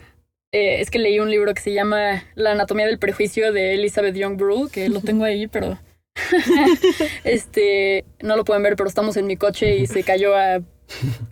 eh, 0.52 0.82
es 0.82 0.90
que 0.90 1.00
leí 1.00 1.20
un 1.20 1.30
libro 1.30 1.54
que 1.54 1.62
se 1.62 1.74
llama 1.74 2.24
La 2.36 2.52
anatomía 2.52 2.88
del 2.88 3.00
prejuicio 3.00 3.52
de 3.52 3.76
Elizabeth 3.76 4.16
Young 4.16 4.38
Brule, 4.38 4.72
que 4.72 4.90
lo 4.90 5.02
tengo 5.02 5.24
ahí, 5.24 5.48
pero 5.48 5.78
este 7.24 8.04
no 8.22 8.36
lo 8.36 8.46
pueden 8.46 8.64
ver, 8.64 8.76
pero 8.76 8.90
estamos 8.90 9.16
en 9.18 9.28
mi 9.28 9.38
coche 9.38 9.78
y 9.78 9.88
se 9.88 10.04
cayó 10.04 10.36
a, 10.36 10.62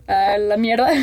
a 0.06 0.38
la 0.38 0.56
mierda. 0.56 0.92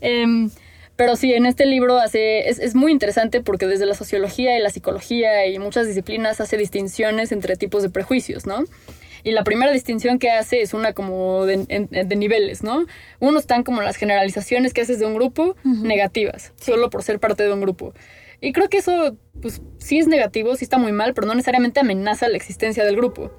Em, 0.00 0.48
pero 0.94 1.16
sí, 1.16 1.34
en 1.34 1.44
este 1.44 1.66
libro 1.66 1.98
hace, 1.98 2.48
es, 2.48 2.60
es, 2.60 2.76
muy 2.76 2.92
interesante 2.92 3.40
porque 3.40 3.66
desde 3.66 3.84
la 3.84 3.94
sociología 3.94 4.56
y 4.56 4.62
la 4.62 4.70
psicología 4.70 5.44
y 5.46 5.58
muchas 5.58 5.88
disciplinas 5.88 6.40
hace 6.40 6.56
distinciones 6.56 7.32
entre 7.32 7.56
tipos 7.56 7.82
de 7.82 7.90
prejuicios, 7.90 8.46
¿no? 8.46 8.64
Y 9.24 9.32
la 9.32 9.44
primera 9.44 9.72
distinción 9.72 10.18
que 10.18 10.30
hace 10.30 10.60
es 10.60 10.74
una 10.74 10.92
como 10.92 11.46
de, 11.46 11.66
niveles, 12.16 12.62
¿no? 12.62 12.86
Uno 13.20 13.38
están 13.38 13.62
como 13.62 13.82
las 13.82 13.96
generalizaciones 13.96 14.72
que 14.72 14.82
haces 14.82 14.98
de 14.98 15.06
un 15.06 15.14
grupo 15.14 15.56
negativas, 15.64 16.52
solo 16.60 16.90
por 16.90 17.02
ser 17.02 17.18
parte 17.18 17.42
de 17.42 17.52
un 17.52 17.60
grupo. 17.60 17.94
Y 18.40 18.52
creo 18.52 18.68
que 18.68 18.78
eso, 18.78 19.16
pues 19.42 19.60
sí 19.78 19.98
es 19.98 20.06
negativo, 20.06 20.54
sí 20.54 20.64
está 20.64 20.78
muy 20.78 20.92
mal, 20.92 21.14
pero 21.14 21.26
no 21.26 21.34
necesariamente 21.34 21.80
amenaza 21.80 22.28
la 22.28 22.36
existencia 22.36 22.84
del 22.84 22.96
grupo. 22.96 23.32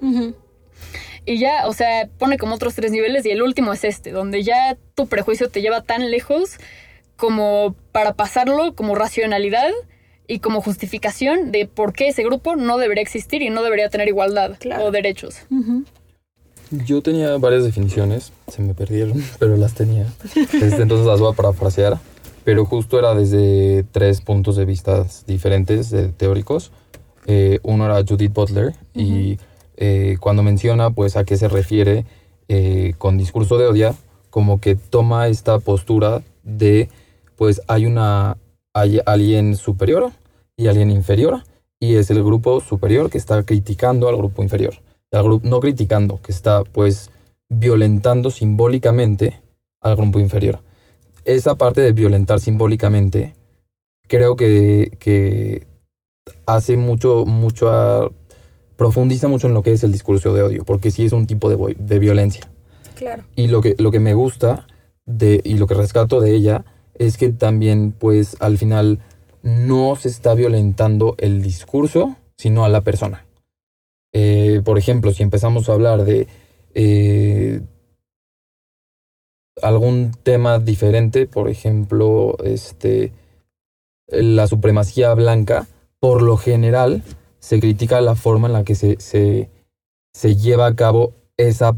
Y 1.26 1.38
ya, 1.38 1.68
o 1.68 1.74
sea, 1.74 2.10
pone 2.18 2.38
como 2.38 2.56
otros 2.56 2.76
tres 2.76 2.92
niveles 2.92 3.26
y 3.26 3.32
el 3.32 3.42
último 3.42 3.74
es 3.74 3.84
este, 3.84 4.12
donde 4.12 4.44
ya 4.44 4.78
tu 4.96 5.08
prejuicio 5.08 5.50
te 5.50 5.62
lleva 5.62 5.82
tan 5.82 6.10
lejos 6.12 6.58
como 7.16 7.76
para 7.92 8.14
pasarlo 8.14 8.76
como 8.76 8.96
racionalidad 8.96 9.72
y 10.30 10.40
como 10.40 10.62
justificación 10.62 11.52
de 11.52 11.66
por 11.66 11.92
qué 11.92 12.08
ese 12.10 12.24
grupo 12.24 12.56
no 12.56 12.78
debería 12.78 13.02
existir 13.02 13.42
y 13.42 13.50
no 13.50 13.64
debería 13.64 13.90
tener 13.90 14.08
igualdad 14.08 14.58
Claro. 14.60 14.86
o 14.86 14.92
derechos. 14.92 15.38
Yo 16.86 17.02
tenía 17.02 17.36
varias 17.38 17.64
definiciones, 17.64 18.32
se 18.48 18.62
me 18.62 18.76
perdieron, 18.76 19.22
pero 19.40 19.58
las 19.58 19.74
tenía. 19.74 20.06
Este, 20.36 20.82
entonces 20.82 21.08
las 21.08 21.20
voy 21.20 21.34
a 21.34 21.36
parafrasear. 21.36 22.00
Pero 22.44 22.66
justo 22.66 22.98
era 22.98 23.16
desde 23.16 23.84
tres 23.92 24.22
puntos 24.22 24.56
de 24.56 24.66
vista 24.66 25.06
diferentes, 25.28 25.90
de 25.90 26.10
teóricos. 26.10 26.72
Eh, 27.26 27.60
uno 27.64 27.86
era 27.86 28.04
Judith 28.08 28.32
Butler 28.34 28.76
y 28.94 29.38
eh, 29.78 30.18
cuando 30.20 30.42
menciona 30.42 30.90
pues 30.92 31.16
a 31.16 31.26
qué 31.26 31.38
se 31.38 31.48
refiere 31.48 32.06
eh, 32.48 32.94
con 32.98 33.18
discurso 33.18 33.58
de 33.58 33.68
odia, 33.68 33.96
como 34.30 34.62
que 34.62 34.76
toma 34.76 35.28
esta 35.28 35.60
postura 35.60 36.22
de 36.44 36.90
pues 37.36 37.62
hay 37.68 37.86
una 37.86 38.38
hay 38.80 39.00
alguien 39.06 39.56
superior 39.56 40.12
y 40.58 40.68
alguien 40.68 40.92
inferior 40.92 41.44
y 41.80 41.96
es 41.96 42.10
el 42.12 42.24
grupo 42.24 42.60
superior 42.62 43.10
que 43.10 43.18
está 43.18 43.44
criticando 43.44 44.08
al 44.08 44.18
grupo 44.18 44.44
inferior 44.44 44.76
al 45.12 45.24
grupo, 45.24 45.48
no 45.48 45.60
criticando, 45.60 46.22
que 46.22 46.32
está 46.32 46.64
pues 46.64 47.10
violentando 47.50 48.30
simbólicamente 48.30 49.42
al 49.82 49.96
grupo 49.96 50.20
inferior. 50.20 50.60
Esa 51.26 51.56
parte 51.56 51.82
de 51.82 51.94
violentar 51.94 52.40
simbólicamente 52.40 53.34
creo 54.08 54.36
que, 54.36 54.92
que 55.00 55.66
hace 56.46 56.78
mucho, 56.78 57.26
mucho, 57.26 57.70
a- 57.72 58.12
profundiza 58.76 59.28
mucho 59.28 59.48
en 59.48 59.54
lo 59.56 59.64
que 59.64 59.72
es 59.72 59.84
el 59.84 59.92
discurso 59.92 60.34
de 60.34 60.44
odio, 60.44 60.64
porque 60.64 60.92
sí 60.92 61.06
es 61.06 61.12
un 61.12 61.26
tipo 61.26 61.50
de, 61.50 61.76
de 61.80 62.00
violencia. 62.00 62.48
Claro. 62.96 63.24
Y 63.36 63.48
lo 63.48 63.62
que, 63.62 63.76
lo 63.80 63.90
que 63.90 64.00
me 64.00 64.14
gusta 64.14 64.68
de, 65.08 65.42
y 65.44 65.56
lo 65.56 65.66
que 65.66 65.74
rescato 65.74 66.22
de 66.22 66.36
ella 66.36 66.66
es 67.00 67.18
que 67.18 67.30
también, 67.30 67.92
pues, 67.92 68.38
al 68.40 68.60
final 68.60 69.00
no 69.42 69.96
se 69.96 70.10
está 70.10 70.36
violentando 70.36 71.16
el 71.18 71.42
discurso, 71.42 72.18
sino 72.38 72.64
a 72.66 72.70
la 72.70 72.82
persona. 72.82 73.26
Eh, 74.14 74.62
por 74.64 74.78
ejemplo, 74.78 75.12
si 75.12 75.24
empezamos 75.24 75.70
a 75.70 75.74
hablar 75.74 76.04
de 76.04 76.28
eh, 76.74 77.62
algún 79.62 80.12
tema 80.24 80.60
diferente, 80.60 81.26
por 81.26 81.50
ejemplo, 81.50 82.38
este, 82.44 83.14
la 84.08 84.48
supremacía 84.48 85.14
blanca, 85.14 85.68
por 86.00 86.22
lo 86.22 86.38
general 86.38 87.04
se 87.40 87.60
critica 87.60 88.02
la 88.02 88.16
forma 88.16 88.48
en 88.48 88.54
la 88.54 88.64
que 88.64 88.76
se, 88.76 89.00
se, 89.00 89.50
se 90.14 90.36
lleva 90.36 90.68
a 90.68 90.76
cabo 90.76 91.14
esa 91.38 91.78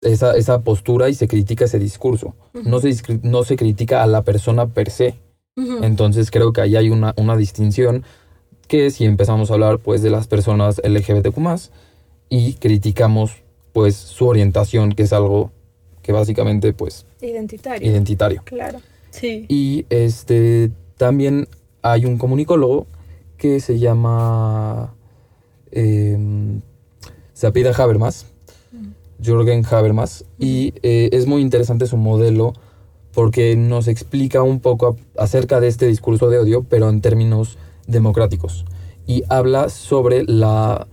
esa, 0.00 0.36
esa 0.36 0.62
postura 0.62 1.08
y 1.08 1.14
se 1.14 1.28
critica 1.28 1.64
ese 1.64 1.78
discurso. 1.78 2.34
no, 2.52 2.80
se, 2.80 2.94
no 3.22 3.44
se 3.44 3.56
critica 3.56 4.02
a 4.02 4.06
la 4.06 4.22
persona 4.22 4.66
per 4.68 4.90
se. 4.90 5.14
Entonces 5.82 6.30
creo 6.30 6.52
que 6.52 6.60
ahí 6.60 6.76
hay 6.76 6.88
una, 6.88 7.14
una 7.16 7.36
distinción 7.36 8.04
que 8.68 8.92
si 8.92 9.04
empezamos 9.06 9.50
a 9.50 9.54
hablar 9.54 9.80
pues 9.80 10.02
de 10.02 10.10
las 10.10 10.28
personas 10.28 10.80
LGBTQ+, 10.84 11.36
y 12.28 12.54
criticamos 12.54 13.42
pues 13.72 13.96
su 13.96 14.26
orientación, 14.28 14.92
que 14.92 15.02
es 15.02 15.12
algo 15.12 15.50
que 16.02 16.12
básicamente 16.12 16.72
pues 16.72 17.06
Identitario. 17.20 17.90
identitario. 17.90 18.42
Claro. 18.44 18.80
Sí. 19.10 19.46
Y 19.48 19.86
este 19.90 20.70
también 20.96 21.48
hay 21.82 22.04
un 22.04 22.18
comunicólogo 22.18 22.86
que 23.36 23.60
se 23.60 23.78
llama 23.78 24.94
eh, 25.72 26.16
se 27.32 27.46
apellida 27.46 27.72
Habermas, 27.76 28.26
Jürgen 29.22 29.64
Habermas, 29.70 30.24
y 30.38 30.74
eh, 30.82 31.10
es 31.12 31.26
muy 31.26 31.42
interesante 31.42 31.86
su 31.86 31.96
modelo 31.96 32.52
porque 33.12 33.56
nos 33.56 33.88
explica 33.88 34.42
un 34.42 34.60
poco 34.60 34.96
acerca 35.16 35.60
de 35.60 35.68
este 35.68 35.86
discurso 35.86 36.28
de 36.30 36.38
odio, 36.38 36.64
pero 36.68 36.88
en 36.88 37.00
términos 37.00 37.58
democráticos. 37.86 38.64
Y 39.06 39.24
habla 39.28 39.68
sobre 39.70 40.24
la 40.24 40.86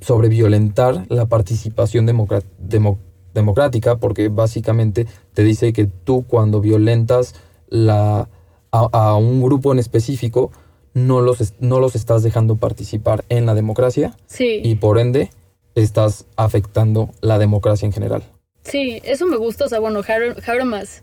sobre 0.00 0.28
violentar 0.28 1.06
la 1.08 1.26
participación 1.26 2.06
democrática, 3.34 3.96
porque 3.96 4.28
básicamente 4.28 5.06
te 5.34 5.42
dice 5.42 5.72
que 5.72 5.86
tú 5.86 6.24
cuando 6.26 6.60
violentas 6.60 7.34
la, 7.68 8.28
a, 8.72 8.88
a 8.92 9.16
un 9.16 9.42
grupo 9.42 9.72
en 9.72 9.78
específico, 9.78 10.50
no 10.94 11.20
los, 11.20 11.54
no 11.60 11.80
los 11.80 11.94
estás 11.94 12.22
dejando 12.22 12.56
participar 12.56 13.24
en 13.28 13.44
la 13.46 13.54
democracia 13.54 14.16
Sí. 14.26 14.60
y 14.62 14.76
por 14.76 14.98
ende 14.98 15.30
estás 15.76 16.26
afectando 16.36 17.10
la 17.20 17.38
democracia 17.38 17.86
en 17.86 17.92
general. 17.92 18.22
Sí, 18.64 19.00
eso 19.04 19.26
me 19.26 19.36
gusta. 19.36 19.66
O 19.66 19.68
sea, 19.68 19.78
bueno, 19.78 20.00
Haber- 20.00 20.42
Habermas, 20.48 21.02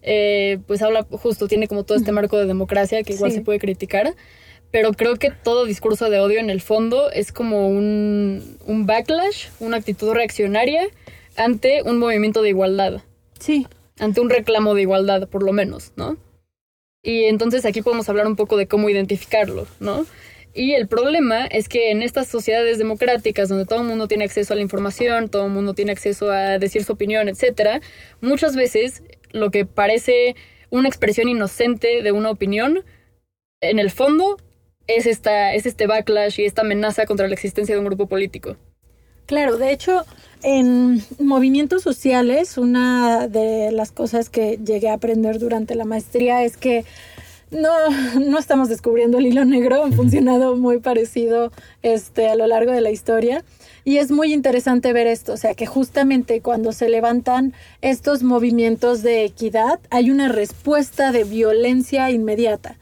eh, 0.00 0.58
pues 0.66 0.80
habla 0.82 1.06
justo, 1.10 1.48
tiene 1.48 1.68
como 1.68 1.84
todo 1.84 1.98
este 1.98 2.12
marco 2.12 2.38
de 2.38 2.46
democracia 2.46 3.02
que 3.02 3.12
igual 3.12 3.30
Sí. 3.32 3.38
se 3.38 3.42
puede 3.44 3.58
criticar. 3.58 4.14
Pero 4.70 4.92
creo 4.92 5.16
que 5.16 5.30
todo 5.30 5.66
discurso 5.66 6.08
de 6.08 6.18
odio 6.20 6.40
en 6.40 6.48
el 6.48 6.62
fondo 6.62 7.10
es 7.10 7.30
como 7.30 7.68
un, 7.68 8.56
un 8.66 8.86
backlash, 8.86 9.48
una 9.60 9.76
actitud 9.76 10.12
reaccionaria 10.14 10.84
ante 11.36 11.82
un 11.82 11.98
movimiento 11.98 12.40
de 12.40 12.48
igualdad, 12.48 13.02
Sí. 13.38 13.66
ante 13.98 14.22
un 14.22 14.30
reclamo 14.30 14.74
de 14.74 14.80
igualdad, 14.82 15.28
por 15.28 15.42
lo 15.42 15.52
menos, 15.52 15.92
¿no? 15.96 16.16
Y 17.02 17.24
entonces 17.24 17.66
aquí 17.66 17.82
podemos 17.82 18.08
hablar 18.08 18.26
un 18.26 18.36
poco 18.36 18.56
de 18.56 18.66
cómo 18.66 18.88
identificarlo, 18.88 19.66
¿no? 19.78 20.06
Y 20.54 20.72
el 20.72 20.86
problema 20.86 21.46
es 21.46 21.68
que 21.68 21.90
en 21.90 22.02
estas 22.02 22.28
sociedades 22.28 22.76
democráticas 22.76 23.48
donde 23.48 23.64
todo 23.64 23.80
el 23.80 23.86
mundo 23.86 24.06
tiene 24.06 24.24
acceso 24.24 24.52
a 24.52 24.56
la 24.56 24.62
información, 24.62 25.30
todo 25.30 25.46
el 25.46 25.52
mundo 25.52 25.72
tiene 25.72 25.92
acceso 25.92 26.30
a 26.30 26.58
decir 26.58 26.84
su 26.84 26.92
opinión, 26.92 27.28
etcétera, 27.28 27.80
muchas 28.20 28.54
veces 28.54 29.02
lo 29.30 29.50
que 29.50 29.64
parece 29.64 30.36
una 30.68 30.88
expresión 30.88 31.28
inocente 31.28 32.02
de 32.02 32.12
una 32.12 32.30
opinión, 32.30 32.84
en 33.60 33.78
el 33.78 33.90
fondo 33.90 34.36
es 34.86 35.06
esta 35.06 35.54
es 35.54 35.64
este 35.64 35.86
backlash 35.86 36.40
y 36.40 36.44
esta 36.44 36.62
amenaza 36.62 37.06
contra 37.06 37.28
la 37.28 37.34
existencia 37.34 37.74
de 37.74 37.78
un 37.78 37.86
grupo 37.86 38.06
político. 38.06 38.56
Claro, 39.26 39.56
de 39.56 39.72
hecho, 39.72 40.04
en 40.42 41.00
movimientos 41.18 41.82
sociales, 41.82 42.58
una 42.58 43.28
de 43.28 43.70
las 43.70 43.92
cosas 43.92 44.28
que 44.28 44.58
llegué 44.62 44.88
a 44.88 44.94
aprender 44.94 45.38
durante 45.38 45.74
la 45.76 45.84
maestría 45.84 46.44
es 46.44 46.56
que 46.56 46.84
no, 47.52 47.70
no 48.20 48.38
estamos 48.38 48.68
descubriendo 48.68 49.18
el 49.18 49.26
hilo 49.26 49.44
negro, 49.44 49.84
han 49.84 49.92
funcionado 49.92 50.56
muy 50.56 50.78
parecido 50.78 51.52
este, 51.82 52.28
a 52.28 52.34
lo 52.34 52.46
largo 52.46 52.72
de 52.72 52.80
la 52.80 52.90
historia. 52.90 53.44
Y 53.84 53.98
es 53.98 54.10
muy 54.12 54.32
interesante 54.32 54.92
ver 54.92 55.08
esto, 55.08 55.32
o 55.32 55.36
sea, 55.36 55.54
que 55.54 55.66
justamente 55.66 56.40
cuando 56.40 56.72
se 56.72 56.88
levantan 56.88 57.52
estos 57.80 58.22
movimientos 58.22 59.02
de 59.02 59.24
equidad, 59.24 59.80
hay 59.90 60.10
una 60.10 60.28
respuesta 60.28 61.10
de 61.10 61.24
violencia 61.24 62.10
inmediata. 62.10 62.78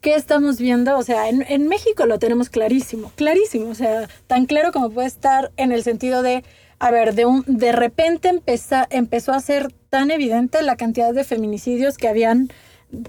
¿Qué 0.00 0.14
estamos 0.14 0.58
viendo? 0.58 0.96
O 0.96 1.02
sea, 1.02 1.28
en, 1.28 1.44
en 1.48 1.66
México 1.66 2.06
lo 2.06 2.18
tenemos 2.18 2.48
clarísimo, 2.48 3.12
clarísimo, 3.16 3.70
o 3.70 3.74
sea, 3.74 4.08
tan 4.28 4.46
claro 4.46 4.70
como 4.72 4.90
puede 4.90 5.08
estar 5.08 5.50
en 5.56 5.72
el 5.72 5.82
sentido 5.82 6.22
de, 6.22 6.44
a 6.78 6.90
ver, 6.90 7.14
de, 7.14 7.26
un, 7.26 7.44
de 7.46 7.72
repente 7.72 8.30
empeza- 8.30 8.86
empezó 8.90 9.32
a 9.32 9.40
ser 9.40 9.74
tan 9.90 10.10
evidente 10.12 10.62
la 10.62 10.76
cantidad 10.76 11.12
de 11.12 11.24
feminicidios 11.24 11.98
que 11.98 12.08
habían 12.08 12.50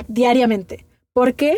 diariamente. 0.08 0.86
¿Por 1.14 1.34
qué? 1.34 1.58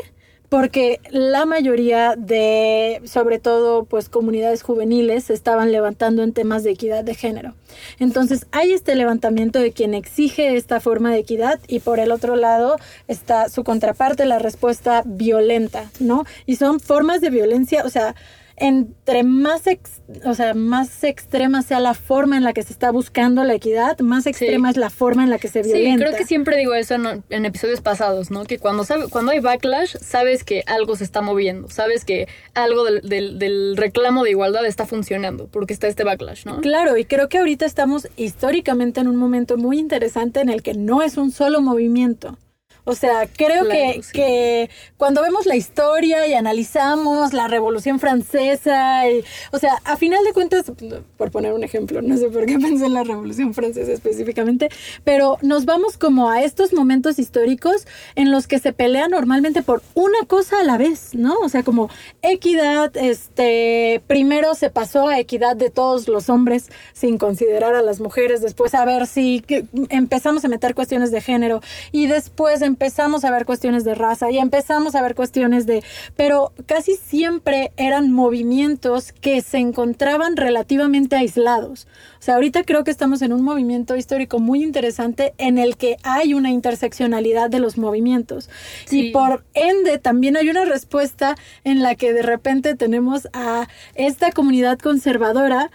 Porque 0.50 1.00
la 1.10 1.46
mayoría 1.46 2.16
de, 2.16 3.02
sobre 3.06 3.40
todo, 3.40 3.86
pues 3.86 4.08
comunidades 4.08 4.62
juveniles 4.62 5.32
estaban 5.32 5.72
levantando 5.72 6.22
en 6.22 6.32
temas 6.32 6.64
de 6.64 6.72
equidad 6.72 7.04
de 7.04 7.16
género. 7.16 7.56
Entonces 8.00 8.46
hay 8.52 8.72
este 8.72 8.94
levantamiento 8.96 9.60
de 9.60 9.72
quien 9.72 9.96
exige 9.96 10.56
esta 10.56 10.80
forma 10.80 11.12
de 11.12 11.20
equidad 11.20 11.60
y 11.68 11.80
por 11.80 12.00
el 12.00 12.12
otro 12.12 12.36
lado 12.36 12.78
está 13.08 13.50
su 13.50 13.64
contraparte, 13.64 14.26
la 14.26 14.38
respuesta 14.38 15.02
violenta, 15.06 15.90
¿no? 16.00 16.26
Y 16.46 16.58
son 16.58 16.80
formas 16.80 17.20
de 17.20 17.32
violencia, 17.32 17.84
o 17.84 17.90
sea, 17.90 18.14
entre 18.56 19.24
más, 19.24 19.68
ex- 19.68 20.02
o 20.26 20.34
sea, 20.36 20.54
más 20.54 21.04
extrema 21.04 21.62
sea 21.64 21.80
la 21.80 21.94
forma 21.94 22.38
en 22.38 22.44
la 22.44 22.54
que 22.54 22.62
se 22.64 22.72
está 22.72 22.92
buscando 22.92 23.44
la 23.44 23.56
equidad, 23.56 23.98
más 24.00 24.26
extrema 24.28 24.70
es 24.70 24.78
la 24.78 24.90
forma 24.90 25.24
en 25.24 25.30
la 25.30 25.40
que 25.40 25.48
se 25.48 25.64
Sí, 25.64 25.74
violenta. 25.74 26.06
creo 26.06 26.18
que 26.18 26.26
siempre 26.26 26.58
digo 26.58 26.74
eso 26.74 26.96
en, 26.96 27.24
en 27.30 27.46
episodios 27.46 27.82
pasados, 27.82 28.30
¿no? 28.32 28.44
Que 28.46 28.60
cuando, 28.60 28.84
sabe, 28.84 29.08
cuando 29.10 29.32
hay 29.32 29.40
backlash, 29.40 29.96
sabes 30.02 30.44
que 30.44 30.64
algo 30.68 30.96
se 30.96 31.04
está 31.04 31.22
moviendo, 31.22 31.70
sabes 31.70 32.06
que 32.06 32.28
algo 32.54 32.84
del, 32.84 33.02
del- 33.02 33.40
del 33.40 33.76
reclamo 33.78 34.24
de 34.24 34.30
igualdad 34.32 34.66
está 34.66 34.86
funcionando, 34.86 35.48
porque 35.48 35.74
está 35.74 35.88
este 35.88 36.04
backlash, 36.04 36.46
¿no? 36.46 36.62
Claro, 36.62 36.98
y 36.98 37.06
creo 37.06 37.30
que 37.30 37.40
ahorita 37.40 37.66
estamos 37.66 38.08
históricamente 38.18 39.02
en 39.02 39.08
un 39.08 39.16
momento 39.16 39.58
muy 39.58 39.80
interesante 39.80 40.42
en 40.42 40.50
el 40.50 40.62
que 40.62 40.74
no 40.74 41.02
es 41.02 41.18
un 41.18 41.32
solo 41.32 41.62
movimiento. 41.62 42.38
O 42.86 42.96
sea, 42.96 43.28
creo 43.28 43.66
Claro, 43.66 43.70
que, 43.70 44.04
sí. 44.04 44.12
que 44.14 44.70
cuando 44.98 45.22
vemos 45.22 45.46
la 45.46 45.56
historia 45.56 46.28
y 46.28 46.34
analizamos 46.34 47.34
la 47.34 47.48
Revolución 47.48 48.00
Francesa, 48.00 49.10
y, 49.10 49.24
o 49.52 49.60
sea, 49.60 49.78
a 49.86 49.96
final 49.98 50.24
de 50.24 50.34
cuentas, 50.34 50.72
por 51.18 51.32
poner 51.32 51.54
un 51.54 51.64
ejemplo, 51.64 52.02
no 52.02 52.18
sé 52.18 52.30
por 52.30 52.46
qué 52.46 52.60
pensé 52.60 52.86
en 52.86 52.94
la 52.94 53.04
Revolución 53.04 53.54
Francesa 53.54 53.92
específicamente, 53.92 54.70
pero 55.04 55.38
nos 55.42 55.66
vamos 55.66 55.98
como 55.98 56.30
a 56.30 56.44
estos 56.44 56.74
momentos 56.74 57.20
históricos 57.20 57.88
en 58.16 58.32
los 58.32 58.48
que 58.48 58.60
se 58.60 58.74
pelea 58.74 59.08
normalmente 59.08 59.62
por 59.64 59.82
una 59.94 60.20
cosa 60.28 60.60
a 60.60 60.64
la 60.64 60.78
vez, 60.78 61.14
¿no? 61.14 61.38
O 61.40 61.50
sea, 61.50 61.64
como 61.64 61.90
equidad, 62.22 62.96
este, 62.98 64.02
primero 64.08 64.56
se 64.56 64.70
pasó 64.70 65.08
a 65.08 65.20
equidad 65.20 65.56
de 65.56 65.70
todos 65.70 66.08
los 66.08 66.30
hombres 66.30 66.70
sin 66.94 67.18
considerar 67.18 67.76
a 67.76 67.82
las 67.82 68.00
mujeres, 68.00 68.42
después 68.42 68.74
a 68.74 68.86
ver 68.86 69.08
si 69.08 69.42
que 69.42 69.66
empezamos 69.90 70.44
a 70.46 70.48
meter 70.48 70.76
cuestiones 70.76 71.12
de 71.12 71.22
género 71.22 71.62
y 71.92 72.08
después 72.08 72.62
empezamos 72.74 73.24
a 73.24 73.30
ver 73.30 73.46
cuestiones 73.46 73.84
de 73.84 73.94
raza 73.94 74.32
y 74.32 74.40
empezamos 74.40 74.96
a 74.96 75.02
ver 75.04 75.14
cuestiones 75.14 75.68
de... 75.68 75.84
Pero 76.16 76.54
casi 76.66 76.96
siempre 76.96 77.72
eran 77.78 78.12
movimientos 78.12 79.12
que 79.12 79.42
se 79.42 79.60
encontraban 79.60 80.36
relativamente 80.36 81.16
aislados. 81.16 81.88
O 82.20 82.24
sea, 82.24 82.36
ahorita 82.36 82.64
creo 82.64 82.84
que 82.84 82.90
estamos 82.90 83.22
en 83.22 83.32
un 83.32 83.44
movimiento 83.44 83.96
histórico 83.96 84.40
muy 84.40 84.64
interesante 84.64 85.36
en 85.38 85.60
el 85.60 85.78
que 85.78 85.98
hay 86.02 86.34
una 86.34 86.50
interseccionalidad 86.50 87.52
de 87.52 87.60
los 87.60 87.78
movimientos. 87.78 88.50
Y 88.90 89.12
por 89.12 89.44
ende 89.54 90.00
también 90.00 90.36
hay 90.36 90.50
una 90.50 90.66
respuesta 90.66 91.36
en 91.64 91.84
la 91.84 91.94
que 91.94 92.12
de 92.12 92.24
repente 92.24 92.76
tenemos 92.76 93.28
a 93.34 93.68
esta 93.94 94.32
comunidad 94.32 94.80
conservadora 94.80 95.70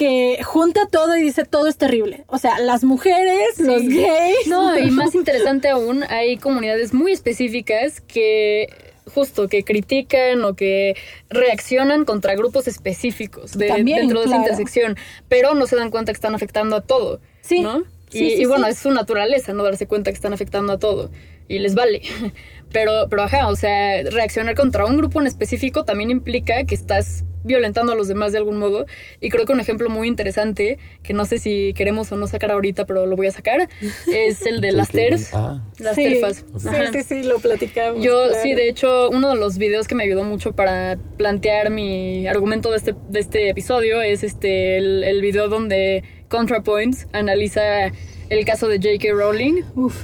que 0.00 0.42
junta 0.42 0.86
todo 0.90 1.14
y 1.14 1.20
dice 1.20 1.44
todo 1.44 1.66
es 1.66 1.76
terrible. 1.76 2.24
O 2.26 2.38
sea, 2.38 2.58
las 2.58 2.84
mujeres, 2.84 3.58
los 3.58 3.82
gays. 3.82 4.46
No, 4.46 4.78
y 4.78 4.90
más 4.90 5.14
interesante 5.14 5.68
aún, 5.68 6.04
hay 6.04 6.38
comunidades 6.38 6.94
muy 6.94 7.12
específicas 7.12 8.00
que 8.00 8.72
justo 9.12 9.46
que 9.46 9.62
critican 9.62 10.42
o 10.42 10.54
que 10.54 10.96
reaccionan 11.28 12.06
contra 12.06 12.34
grupos 12.34 12.66
específicos 12.66 13.58
de, 13.58 13.66
dentro 13.84 14.20
de 14.20 14.26
esa 14.26 14.36
intersección, 14.36 14.96
pero 15.28 15.52
no 15.54 15.66
se 15.66 15.76
dan 15.76 15.90
cuenta 15.90 16.12
que 16.12 16.16
están 16.16 16.34
afectando 16.34 16.76
a 16.76 16.80
todo. 16.80 17.20
Sí. 17.42 17.60
¿no? 17.60 17.84
y, 18.10 18.46
bueno, 18.46 18.68
es 18.68 18.78
su 18.78 18.90
naturaleza 18.92 19.52
no 19.52 19.62
darse 19.64 19.86
cuenta 19.86 20.10
que 20.10 20.16
están 20.16 20.32
afectando 20.32 20.72
a 20.72 20.78
todo 20.78 21.10
y 21.46 21.58
les 21.58 21.74
vale. 21.74 22.00
Pero, 22.72 23.08
pero 23.10 23.24
ajá, 23.24 23.48
o 23.48 23.56
sea, 23.56 24.00
reaccionar 24.04 24.54
contra 24.54 24.86
un 24.86 24.96
grupo 24.96 25.20
en 25.20 25.26
específico 25.26 25.84
también 25.84 26.08
implica 26.08 26.62
que 26.62 26.76
estás 26.76 27.24
violentando 27.44 27.92
a 27.92 27.94
los 27.94 28.08
demás 28.08 28.32
de 28.32 28.38
algún 28.38 28.58
modo. 28.58 28.86
Y 29.20 29.30
creo 29.30 29.46
que 29.46 29.52
un 29.52 29.60
ejemplo 29.60 29.88
muy 29.88 30.08
interesante, 30.08 30.78
que 31.02 31.12
no 31.12 31.24
sé 31.24 31.38
si 31.38 31.72
queremos 31.74 32.10
o 32.12 32.16
no 32.16 32.26
sacar 32.26 32.50
ahorita, 32.50 32.86
pero 32.86 33.06
lo 33.06 33.16
voy 33.16 33.26
a 33.26 33.32
sacar, 33.32 33.68
es 34.12 34.46
el 34.46 34.60
de 34.60 34.72
las 34.72 34.90
TERFs. 34.90 35.34
Ah. 35.34 35.62
Las 35.78 35.94
sí, 35.94 36.04
TERFas. 36.04 36.44
Sí, 36.92 37.02
sí, 37.02 37.22
lo 37.22 37.38
platicamos. 37.38 38.02
Yo, 38.02 38.30
sí, 38.42 38.54
de 38.54 38.68
hecho, 38.68 39.10
uno 39.10 39.30
de 39.30 39.36
los 39.36 39.58
videos 39.58 39.88
que 39.88 39.94
me 39.94 40.04
ayudó 40.04 40.24
mucho 40.24 40.52
para 40.52 40.98
plantear 41.16 41.70
mi 41.70 42.26
argumento 42.26 42.70
de 42.70 42.76
este, 42.76 42.94
de 43.08 43.20
este 43.20 43.48
episodio 43.48 44.02
es 44.02 44.22
este 44.22 44.76
el, 44.76 45.04
el 45.04 45.20
video 45.20 45.48
donde 45.48 46.04
ContraPoints 46.28 47.08
analiza 47.12 47.90
el 48.30 48.44
caso 48.44 48.68
de 48.68 48.76
J.K. 48.76 49.12
Rowling. 49.12 49.62
Uf. 49.74 49.96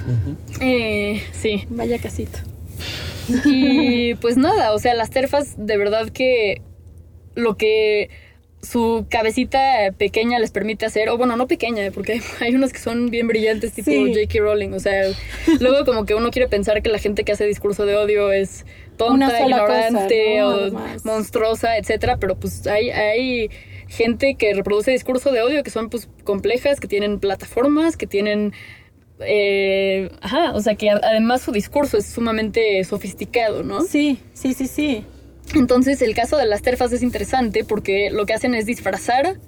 Eh, 0.61 1.23
sí. 1.31 1.65
Vaya 1.69 1.97
casito. 1.97 2.39
Y 3.45 4.15
pues 4.15 4.37
nada, 4.37 4.73
o 4.73 4.79
sea, 4.79 4.93
las 4.93 5.09
terfas 5.09 5.55
de 5.57 5.77
verdad 5.77 6.09
que 6.09 6.61
lo 7.37 7.55
que 7.55 8.09
su 8.61 9.05
cabecita 9.09 9.59
pequeña 9.97 10.39
les 10.39 10.51
permite 10.51 10.85
hacer, 10.85 11.09
o 11.09 11.17
bueno, 11.17 11.37
no 11.37 11.47
pequeña, 11.47 11.89
porque 11.91 12.21
hay 12.41 12.55
unos 12.55 12.73
que 12.73 12.79
son 12.79 13.09
bien 13.09 13.27
brillantes, 13.27 13.73
tipo 13.73 13.91
J.K. 13.91 14.39
Rowling, 14.39 14.73
o 14.73 14.79
sea, 14.79 15.03
luego 15.59 15.85
como 15.85 16.05
que 16.05 16.15
uno 16.15 16.31
quiere 16.31 16.47
pensar 16.47 16.81
que 16.81 16.89
la 16.89 16.99
gente 16.99 17.23
que 17.23 17.31
hace 17.31 17.45
discurso 17.45 17.85
de 17.85 17.95
odio 17.95 18.31
es 18.31 18.65
tonta, 18.97 19.41
ignorante 19.41 20.43
o 20.43 20.71
monstruosa, 21.03 21.77
etcétera, 21.77 22.17
pero 22.17 22.35
pues 22.35 22.65
hay, 22.65 22.89
hay 22.89 23.49
gente 23.87 24.35
que 24.35 24.53
reproduce 24.53 24.91
discurso 24.91 25.31
de 25.31 25.41
odio 25.41 25.63
que 25.63 25.69
son 25.69 25.89
pues 25.89 26.09
complejas, 26.23 26.79
que 26.79 26.87
tienen 26.87 27.19
plataformas, 27.19 27.95
que 27.95 28.07
tienen 28.07 28.53
eh, 29.19 30.11
ajá, 30.21 30.51
o 30.53 30.61
sea 30.61 30.75
que 30.75 30.89
además 30.89 31.41
su 31.41 31.51
discurso 31.51 31.97
es 31.97 32.05
sumamente 32.07 32.83
sofisticado, 32.83 33.63
¿no? 33.63 33.81
Sí, 33.81 34.19
sí, 34.33 34.53
sí, 34.53 34.67
sí. 34.67 35.05
Entonces 35.55 36.01
el 36.01 36.13
caso 36.13 36.37
de 36.37 36.45
las 36.45 36.61
terfas 36.61 36.91
es 36.91 37.03
interesante 37.03 37.63
porque 37.63 38.09
lo 38.11 38.25
que 38.25 38.33
hacen 38.33 38.55
es 38.55 38.65
disfrazar 38.65 39.39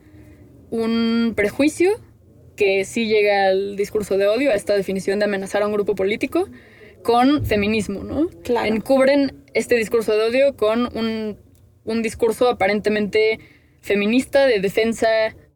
un 0.69 1.33
prejuicio 1.35 1.91
que 2.55 2.83
sí 2.85 3.07
llega 3.07 3.47
al 3.47 3.75
discurso 3.75 4.17
de 4.17 4.27
odio, 4.27 4.51
a 4.51 4.53
esta 4.53 4.75
definición 4.75 5.19
de 5.19 5.25
amenazar 5.25 5.63
a 5.63 5.67
un 5.67 5.73
grupo 5.73 5.95
político, 5.95 6.47
con 7.03 7.45
feminismo, 7.45 8.03
¿no? 8.03 8.27
Claro. 8.43 8.67
Encubren 8.67 9.43
este 9.53 9.75
discurso 9.75 10.15
de 10.15 10.23
odio 10.23 10.57
con 10.57 10.95
un, 10.97 11.37
un 11.85 12.01
discurso 12.01 12.49
aparentemente 12.49 13.39
feminista 13.81 14.45
de 14.45 14.59
defensa 14.59 15.07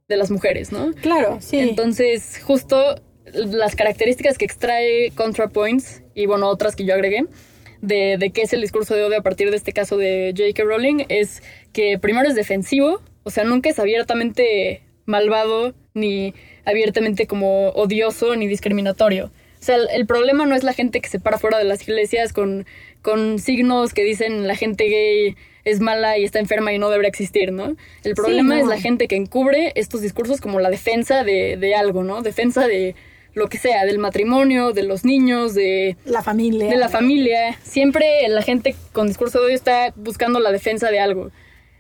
de 0.08 0.18
las 0.18 0.32
mujeres, 0.32 0.72
¿no? 0.72 0.94
Claro, 0.94 1.40
sí. 1.42 1.60
Entonces, 1.60 2.40
justo 2.42 2.96
las 3.34 3.76
características 3.76 4.38
que 4.38 4.46
extrae 4.46 5.12
ContraPoints 5.12 6.04
y 6.14 6.26
bueno, 6.26 6.48
otras 6.48 6.76
que 6.76 6.86
yo 6.86 6.94
agregué 6.94 7.26
de, 7.84 8.16
de 8.18 8.30
qué 8.32 8.44
es 8.44 8.54
el 8.54 8.62
discurso 8.62 8.96
de 8.96 9.04
odio 9.04 9.20
a 9.20 9.22
partir 9.22 9.52
de 9.52 9.58
este 9.58 9.74
caso 9.74 9.98
de 9.98 10.34
J.K. 10.36 10.64
Rowling 10.64 11.06
es 11.10 11.44
que 11.74 12.00
primero 12.00 12.30
es 12.30 12.36
defensivo, 12.36 13.02
o 13.24 13.30
sea, 13.30 13.44
nunca 13.44 13.70
es 13.70 13.78
abiertamente 13.78 14.82
malvado 15.06 15.74
ni 15.94 16.34
abiertamente 16.64 17.28
como 17.28 17.70
odioso 17.72 18.38
ni 18.38 18.48
discriminatorio. 18.48 19.26
O 19.60 19.66
sea, 19.66 19.76
el, 19.76 20.06
problema 20.06 20.46
no 20.46 20.56
es 20.56 20.64
la 20.64 20.72
gente 20.72 21.02
que 21.02 21.10
se 21.10 21.20
para 21.20 21.38
fuera 21.38 21.58
de 21.58 21.66
las 21.66 21.82
iglesias 21.84 22.32
con, 22.32 22.66
con 23.02 23.38
signos 23.40 23.94
que 23.94 24.04
dicen 24.04 24.48
la 24.48 24.56
gente 24.56 24.86
gay 24.86 25.36
es 25.66 25.82
mala 25.82 26.18
y 26.18 26.24
está 26.24 26.40
enferma 26.40 26.72
y 26.74 26.80
no 26.80 26.90
debería 26.90 27.10
existir, 27.10 27.52
¿no? 27.52 27.76
El 28.04 28.16
problema 28.16 28.60
es 28.60 28.68
la 28.68 28.80
gente 28.80 29.08
que 29.10 29.16
encubre 29.18 29.74
estos 29.76 30.02
discursos 30.02 30.40
como 30.40 30.62
la 30.62 30.70
defensa 30.70 31.24
de, 31.26 31.58
de 31.58 31.76
algo, 31.76 32.04
¿no? 32.04 32.22
Defensa 32.22 32.66
de, 32.66 32.96
lo 33.34 33.48
que 33.48 33.58
sea, 33.58 33.86
del 33.86 34.00
matrimonio, 34.00 34.74
de 34.74 34.84
los 34.84 35.06
niños, 35.06 35.54
de 35.54 35.98
la 36.06 36.22
familia. 36.22 36.70
De 36.70 36.78
la 36.78 36.90
familia. 36.90 37.58
Siempre 37.64 38.28
la 38.28 38.42
gente 38.42 38.76
con 38.92 39.08
discurso 39.08 39.40
de 39.40 39.46
odio 39.46 39.56
está 39.56 39.94
buscando 39.96 40.40
la 40.40 40.52
defensa 40.52 40.90
de 40.90 41.00
algo. 41.00 41.32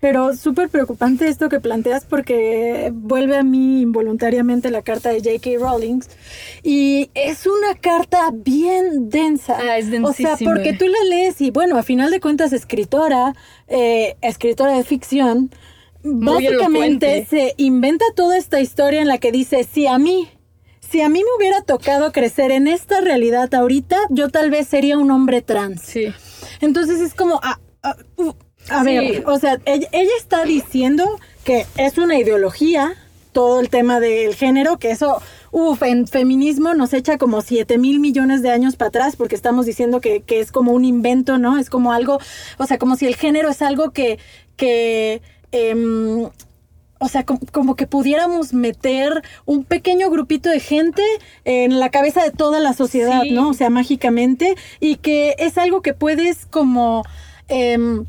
Pero 0.03 0.35
súper 0.35 0.67
preocupante 0.67 1.29
esto 1.29 1.47
que 1.47 1.61
planteas 1.61 2.03
porque 2.03 2.91
vuelve 2.93 3.37
a 3.37 3.43
mí 3.43 3.83
involuntariamente 3.83 4.69
la 4.69 4.81
carta 4.81 5.11
de 5.11 5.19
J.K. 5.19 5.51
Rowling 5.59 6.01
y 6.61 7.09
es 7.13 7.47
una 7.47 7.75
carta 7.79 8.29
bien 8.33 9.09
densa. 9.09 9.55
Ah, 9.57 9.77
es 9.77 9.85
o 10.03 10.11
sea, 10.11 10.35
porque 10.43 10.73
tú 10.73 10.87
la 10.87 11.01
lees 11.07 11.39
y 11.39 11.51
bueno, 11.51 11.77
a 11.77 11.83
final 11.83 12.11
de 12.11 12.19
cuentas 12.19 12.51
escritora, 12.51 13.33
eh, 13.69 14.17
escritora 14.21 14.75
de 14.75 14.83
ficción, 14.83 15.51
básicamente 16.03 17.25
se 17.29 17.53
inventa 17.55 18.03
toda 18.13 18.37
esta 18.37 18.59
historia 18.59 19.01
en 19.01 19.07
la 19.07 19.19
que 19.19 19.31
dice, 19.31 19.63
si 19.63 19.87
a 19.87 19.97
mí 19.99 20.27
si 20.93 21.01
a 21.01 21.09
mí 21.09 21.21
me 21.23 21.37
hubiera 21.39 21.63
tocado 21.63 22.11
crecer 22.11 22.51
en 22.51 22.67
esta 22.67 23.01
realidad 23.01 23.51
ahorita, 23.55 23.97
yo 24.11 24.29
tal 24.29 24.51
vez 24.51 24.67
sería 24.67 24.95
un 24.99 25.09
hombre 25.09 25.41
trans. 25.41 25.81
Sí. 25.81 26.13
Entonces 26.61 27.01
es 27.01 27.15
como, 27.15 27.39
a, 27.41 27.59
a, 27.81 28.83
ver, 28.83 29.23
o 29.25 29.39
sea, 29.39 29.59
ella, 29.65 29.89
está 30.15 30.45
diciendo 30.45 31.19
que 31.43 31.65
es 31.77 31.97
una 31.97 32.19
ideología, 32.19 32.93
todo 33.31 33.59
el 33.59 33.69
tema 33.69 33.99
del 33.99 34.35
género, 34.35 34.77
que 34.77 34.91
eso, 34.91 35.19
uff, 35.49 35.81
en 35.81 36.05
feminismo 36.05 36.75
nos 36.75 36.93
echa 36.93 37.17
como 37.17 37.41
7 37.41 37.79
mil 37.79 37.99
millones 37.99 38.43
de 38.43 38.51
años 38.51 38.75
para 38.75 38.89
atrás, 38.89 39.15
porque 39.15 39.33
estamos 39.33 39.65
diciendo 39.65 39.99
que, 39.99 40.21
que, 40.21 40.41
es 40.41 40.51
como 40.51 40.73
un 40.73 40.85
invento, 40.85 41.39
¿no? 41.39 41.57
Es 41.57 41.71
como 41.71 41.91
algo, 41.91 42.19
o 42.59 42.67
sea, 42.67 42.77
como 42.77 42.97
si 42.97 43.07
el 43.07 43.15
género 43.15 43.49
es 43.49 43.63
algo 43.63 43.89
que, 43.89 44.19
que 44.57 45.23
eh, 45.51 46.29
o 47.03 47.09
sea, 47.09 47.25
como, 47.25 47.75
que 47.75 47.85
pudiéramos 47.85 48.53
meter 48.53 49.23
un 49.45 49.65
pequeño 49.65 50.09
grupito 50.09 50.49
de 50.49 50.61
gente 50.61 51.03
en 51.43 51.79
la 51.79 51.89
cabeza 51.89 52.23
de 52.23 52.31
toda 52.31 52.61
la 52.61 52.71
sociedad, 52.73 53.23
¿no? 53.29 53.49
O 53.49 53.53
sea, 53.53 53.69
mágicamente, 53.69 54.55
y 54.79 54.95
que 54.95 55.35
es 55.37 55.57
algo 55.57 55.81
que 55.81 55.93
puedes 55.93 56.45
como... 56.45 57.03
Em, 57.49 58.05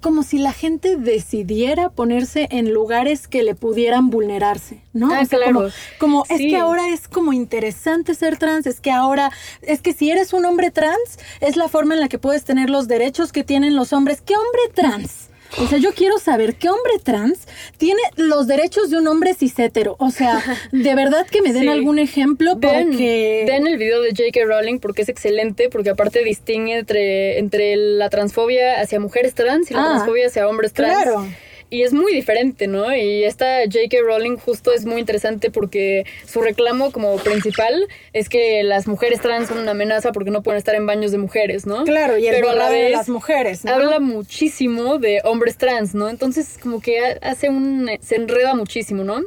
como 0.00 0.22
si 0.22 0.38
la 0.38 0.52
gente 0.52 0.96
decidiera 0.96 1.88
ponerse 1.88 2.48
en 2.50 2.72
lugares 2.72 3.28
que 3.28 3.42
le 3.42 3.54
pudieran 3.54 4.10
vulnerarse, 4.10 4.82
¿no? 4.92 5.14
Ah, 5.14 5.24
claro. 5.28 5.70
Como, 5.98 6.24
es 6.28 6.38
que 6.38 6.56
ahora 6.56 6.88
es 6.88 7.06
como 7.06 7.32
interesante 7.32 8.14
ser 8.14 8.36
trans, 8.36 8.66
es 8.66 8.80
que 8.80 8.90
ahora, 8.90 9.30
es 9.62 9.82
que 9.82 9.92
si 9.92 10.10
eres 10.10 10.32
un 10.32 10.46
hombre 10.46 10.70
trans, 10.70 11.18
es 11.40 11.56
la 11.56 11.68
forma 11.68 11.94
en 11.94 12.00
la 12.00 12.08
que 12.08 12.18
puedes 12.18 12.44
tener 12.44 12.70
los 12.70 12.88
derechos 12.88 13.30
que 13.30 13.44
tienen 13.44 13.76
los 13.76 13.92
hombres. 13.92 14.20
¿Qué 14.20 14.34
hombre 14.34 14.62
trans? 14.74 15.30
O 15.58 15.66
sea, 15.66 15.78
yo 15.78 15.92
quiero 15.92 16.18
saber 16.18 16.56
qué 16.56 16.68
hombre 16.68 16.92
trans 17.02 17.46
tiene 17.76 18.00
los 18.16 18.46
derechos 18.46 18.90
de 18.90 18.98
un 18.98 19.06
hombre 19.06 19.34
cis 19.34 19.58
hetero. 19.58 19.96
O 19.98 20.10
sea, 20.10 20.42
de 20.72 20.94
verdad 20.94 21.26
que 21.26 21.42
me 21.42 21.52
den 21.52 21.68
algún 21.68 21.98
ejemplo 21.98 22.58
porque... 22.60 23.44
Ven 23.46 23.66
el 23.66 23.78
video 23.78 24.02
de 24.02 24.10
J.K. 24.10 24.44
Rowling 24.46 24.78
porque 24.78 25.02
es 25.02 25.08
excelente, 25.08 25.68
porque 25.68 25.90
aparte 25.90 26.24
distingue 26.24 26.78
entre, 26.78 27.38
entre 27.38 27.76
la 27.76 28.10
transfobia 28.10 28.80
hacia 28.80 29.00
mujeres 29.00 29.34
trans 29.34 29.70
y 29.70 29.74
la 29.74 29.82
ah, 29.82 29.88
transfobia 29.94 30.26
hacia 30.26 30.48
hombres 30.48 30.72
trans. 30.72 31.02
Claro 31.02 31.26
y 31.74 31.82
es 31.82 31.92
muy 31.92 32.14
diferente, 32.14 32.68
¿no? 32.68 32.94
Y 32.94 33.24
esta 33.24 33.62
J.K. 33.64 33.96
Rowling 34.06 34.36
justo 34.36 34.72
es 34.72 34.86
muy 34.86 35.00
interesante 35.00 35.50
porque 35.50 36.06
su 36.24 36.40
reclamo 36.40 36.92
como 36.92 37.16
principal 37.16 37.88
es 38.12 38.28
que 38.28 38.62
las 38.62 38.86
mujeres 38.86 39.20
trans 39.20 39.48
son 39.48 39.58
una 39.58 39.72
amenaza 39.72 40.12
porque 40.12 40.30
no 40.30 40.44
pueden 40.44 40.58
estar 40.58 40.76
en 40.76 40.86
baños 40.86 41.10
de 41.10 41.18
mujeres, 41.18 41.66
¿no? 41.66 41.82
Claro, 41.82 42.16
y 42.16 42.28
el 42.28 42.34
Pero 42.36 42.50
a 42.50 42.54
la 42.54 42.70
vez 42.70 42.84
de 42.84 42.90
las 42.90 43.08
mujeres, 43.08 43.64
¿no? 43.64 43.72
Habla 43.72 43.98
muchísimo 43.98 44.98
de 44.98 45.20
hombres 45.24 45.56
trans, 45.56 45.96
¿no? 45.96 46.08
Entonces 46.08 46.58
como 46.62 46.80
que 46.80 47.00
hace 47.20 47.48
un... 47.48 47.90
se 48.00 48.14
enreda 48.14 48.54
muchísimo, 48.54 49.02
¿no? 49.02 49.22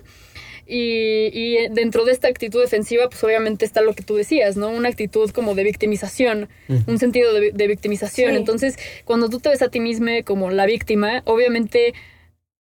Y, 0.65 1.29
y, 1.33 1.67
dentro 1.69 2.05
de 2.05 2.11
esta 2.13 2.29
actitud 2.29 2.61
defensiva, 2.61 3.09
pues 3.09 3.23
obviamente 3.23 3.63
está 3.65 3.81
lo 3.81 3.93
que 3.93 4.03
tú 4.03 4.15
decías, 4.15 4.55
¿no? 4.57 4.69
Una 4.69 4.89
actitud 4.89 5.29
como 5.31 5.55
de 5.55 5.63
victimización, 5.63 6.49
un 6.87 6.99
sentido 6.99 7.33
de, 7.33 7.51
de 7.51 7.67
victimización. 7.67 8.35
Entonces, 8.35 8.77
cuando 9.05 9.29
tú 9.29 9.39
te 9.39 9.47
ves 9.47 9.61
a 9.61 9.69
ti 9.69 9.79
misma 9.79 10.23
como 10.25 10.51
la 10.51 10.65
víctima, 10.65 11.21
obviamente 11.23 11.93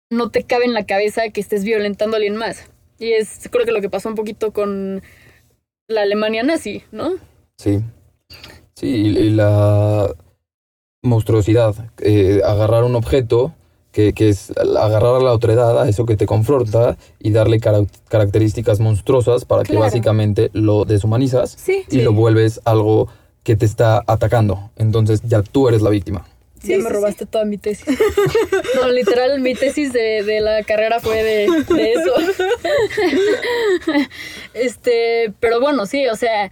no 0.10 0.30
te 0.30 0.44
cabe 0.44 0.65
en 0.65 0.74
la 0.74 0.86
cabeza 0.86 1.30
que 1.30 1.41
estés 1.41 1.63
violentando 1.63 2.15
a 2.15 2.18
alguien 2.18 2.36
más. 2.36 2.70
Y 3.00 3.12
es 3.13 3.50
creo 3.52 3.65
que 3.65 3.72
lo 3.72 3.82
que 3.82 3.89
pasó 3.89 4.10
un 4.10 4.15
poquito 4.15 4.52
con 4.54 5.02
la 5.88 6.02
Alemania 6.02 6.44
nazi, 6.44 6.84
¿no? 6.91 7.13
Sí. 7.58 7.82
Sí, 8.76 8.88
y, 8.88 9.30
la 9.30 10.13
monstruosidad, 11.04 11.76
eh, 12.02 12.41
agarrar 12.44 12.84
un 12.84 12.96
objeto 12.96 13.54
que, 13.91 14.12
que 14.13 14.28
es 14.30 14.52
agarrar 14.58 15.15
a 15.15 15.20
la 15.20 15.32
otredad, 15.32 15.82
a 15.82 15.88
eso 15.88 16.06
que 16.06 16.18
te 16.18 16.26
confronta 16.26 16.98
y 17.20 17.32
darle 17.32 17.60
cara- 17.62 17.86
características 18.10 18.80
monstruosas 18.82 19.46
para 19.46 19.63
que 19.63 19.78
básicamente 19.78 20.50
lo 20.52 20.84
deshumanizas 20.84 21.52
Sí. 21.52 21.84
y 21.89 22.02
lo 22.02 22.12
vuelves 22.12 22.60
algo 22.65 23.08
que 23.44 23.56
te 23.56 23.65
está 23.65 24.04
atacando. 24.08 24.72
Entonces 24.76 25.22
ya 25.24 25.41
tú 25.44 25.70
eres 25.70 25.82
la 25.82 25.91
víctima. 25.91 26.26
Sí, 26.65 26.71
ya 26.71 26.78
sí, 26.78 26.84
me 26.84 26.89
sí. 26.89 26.95
robaste 26.95 27.25
toda 27.25 27.45
mi 27.45 27.58
tesis. 27.58 27.97
No, 28.75 28.89
literal, 28.89 29.39
mi 29.39 29.56
tesis 29.56 29.93
de, 29.93 30.23
de 30.23 30.41
la 30.41 30.63
carrera 30.63 30.99
fue 30.99 31.23
de, 31.23 31.47
de 31.73 31.93
eso. 31.93 32.13
Este, 34.54 35.34
pero 35.39 35.60
bueno, 35.60 35.86
sí, 35.86 36.08
o 36.08 36.15
sea, 36.15 36.51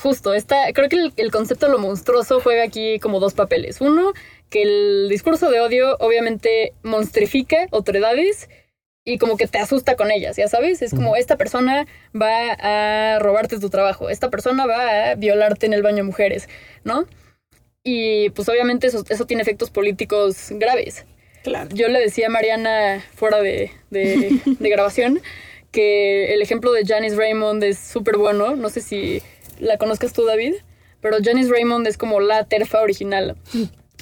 justo, 0.00 0.34
esta, 0.34 0.72
creo 0.72 0.88
que 0.88 0.96
el, 0.96 1.12
el 1.16 1.30
concepto 1.30 1.66
de 1.66 1.72
lo 1.72 1.78
monstruoso 1.78 2.40
juega 2.40 2.64
aquí 2.64 2.98
como 2.98 3.20
dos 3.20 3.34
papeles. 3.34 3.80
Uno, 3.80 4.12
que 4.50 4.62
el 4.62 5.08
discurso 5.08 5.50
de 5.50 5.60
odio 5.60 5.96
obviamente 5.98 6.74
monstrifica 6.82 7.66
otredades 7.70 8.48
y 9.04 9.18
como 9.18 9.36
que 9.36 9.48
te 9.48 9.58
asusta 9.58 9.96
con 9.96 10.12
ellas, 10.12 10.36
ya 10.36 10.46
sabes, 10.46 10.80
es 10.80 10.92
como 10.92 11.16
esta 11.16 11.36
persona 11.36 11.86
va 12.14 12.52
a 12.60 13.18
robarte 13.18 13.58
tu 13.58 13.68
trabajo, 13.68 14.08
esta 14.08 14.30
persona 14.30 14.64
va 14.64 15.10
a 15.10 15.14
violarte 15.16 15.66
en 15.66 15.72
el 15.72 15.82
baño 15.82 15.96
de 15.96 16.02
mujeres, 16.04 16.48
¿no? 16.84 17.06
Y 17.84 18.30
pues 18.30 18.48
obviamente 18.48 18.86
eso, 18.86 19.04
eso 19.08 19.26
tiene 19.26 19.42
efectos 19.42 19.70
políticos 19.70 20.48
graves. 20.50 21.04
Claro. 21.42 21.68
Yo 21.74 21.88
le 21.88 21.98
decía 22.00 22.28
a 22.28 22.30
Mariana 22.30 23.04
fuera 23.14 23.40
de, 23.40 23.70
de- 23.90 24.40
de 24.58 24.68
grabación 24.70 25.20
que 25.72 26.34
el 26.34 26.42
ejemplo 26.42 26.72
de 26.72 26.84
Janice 26.86 27.16
Raymond 27.16 27.62
es 27.64 27.78
súper 27.78 28.16
bueno. 28.16 28.54
No 28.56 28.68
sé 28.68 28.80
si 28.80 29.22
la 29.58 29.78
conozcas 29.78 30.12
tú, 30.12 30.24
David, 30.24 30.54
pero 31.00 31.16
Janice 31.22 31.50
Raymond 31.50 31.86
es 31.86 31.96
como 31.98 32.20
la 32.20 32.44
terfa 32.44 32.80
original. 32.82 33.36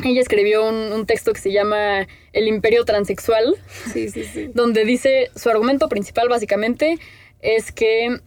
Ella 0.04 0.20
escribió 0.20 0.66
un, 0.68 0.92
un 0.92 1.06
texto 1.06 1.32
que 1.32 1.40
se 1.40 1.52
llama 1.52 2.06
El 2.32 2.48
imperio 2.48 2.84
transexual, 2.84 3.56
Sí, 3.92 4.08
sí, 4.10 4.24
sí. 4.24 4.50
donde 4.54 4.84
dice, 4.84 5.30
su 5.36 5.48
argumento 5.50 5.88
principal 5.88 6.28
básicamente 6.28 6.98
es 7.40 7.70
que 7.72 8.18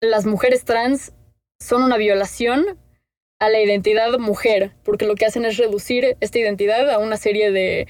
las 0.00 0.26
mujeres 0.26 0.64
trans 0.64 1.12
son 1.58 1.82
una 1.82 1.96
violación 1.96 2.78
a 3.38 3.48
la 3.50 3.60
identidad 3.60 4.18
mujer, 4.18 4.72
porque 4.82 5.06
lo 5.06 5.14
que 5.14 5.26
hacen 5.26 5.44
es 5.44 5.56
reducir 5.56 6.16
esta 6.20 6.38
identidad 6.38 6.90
a 6.90 6.98
una 6.98 7.16
serie 7.16 7.50
de 7.50 7.86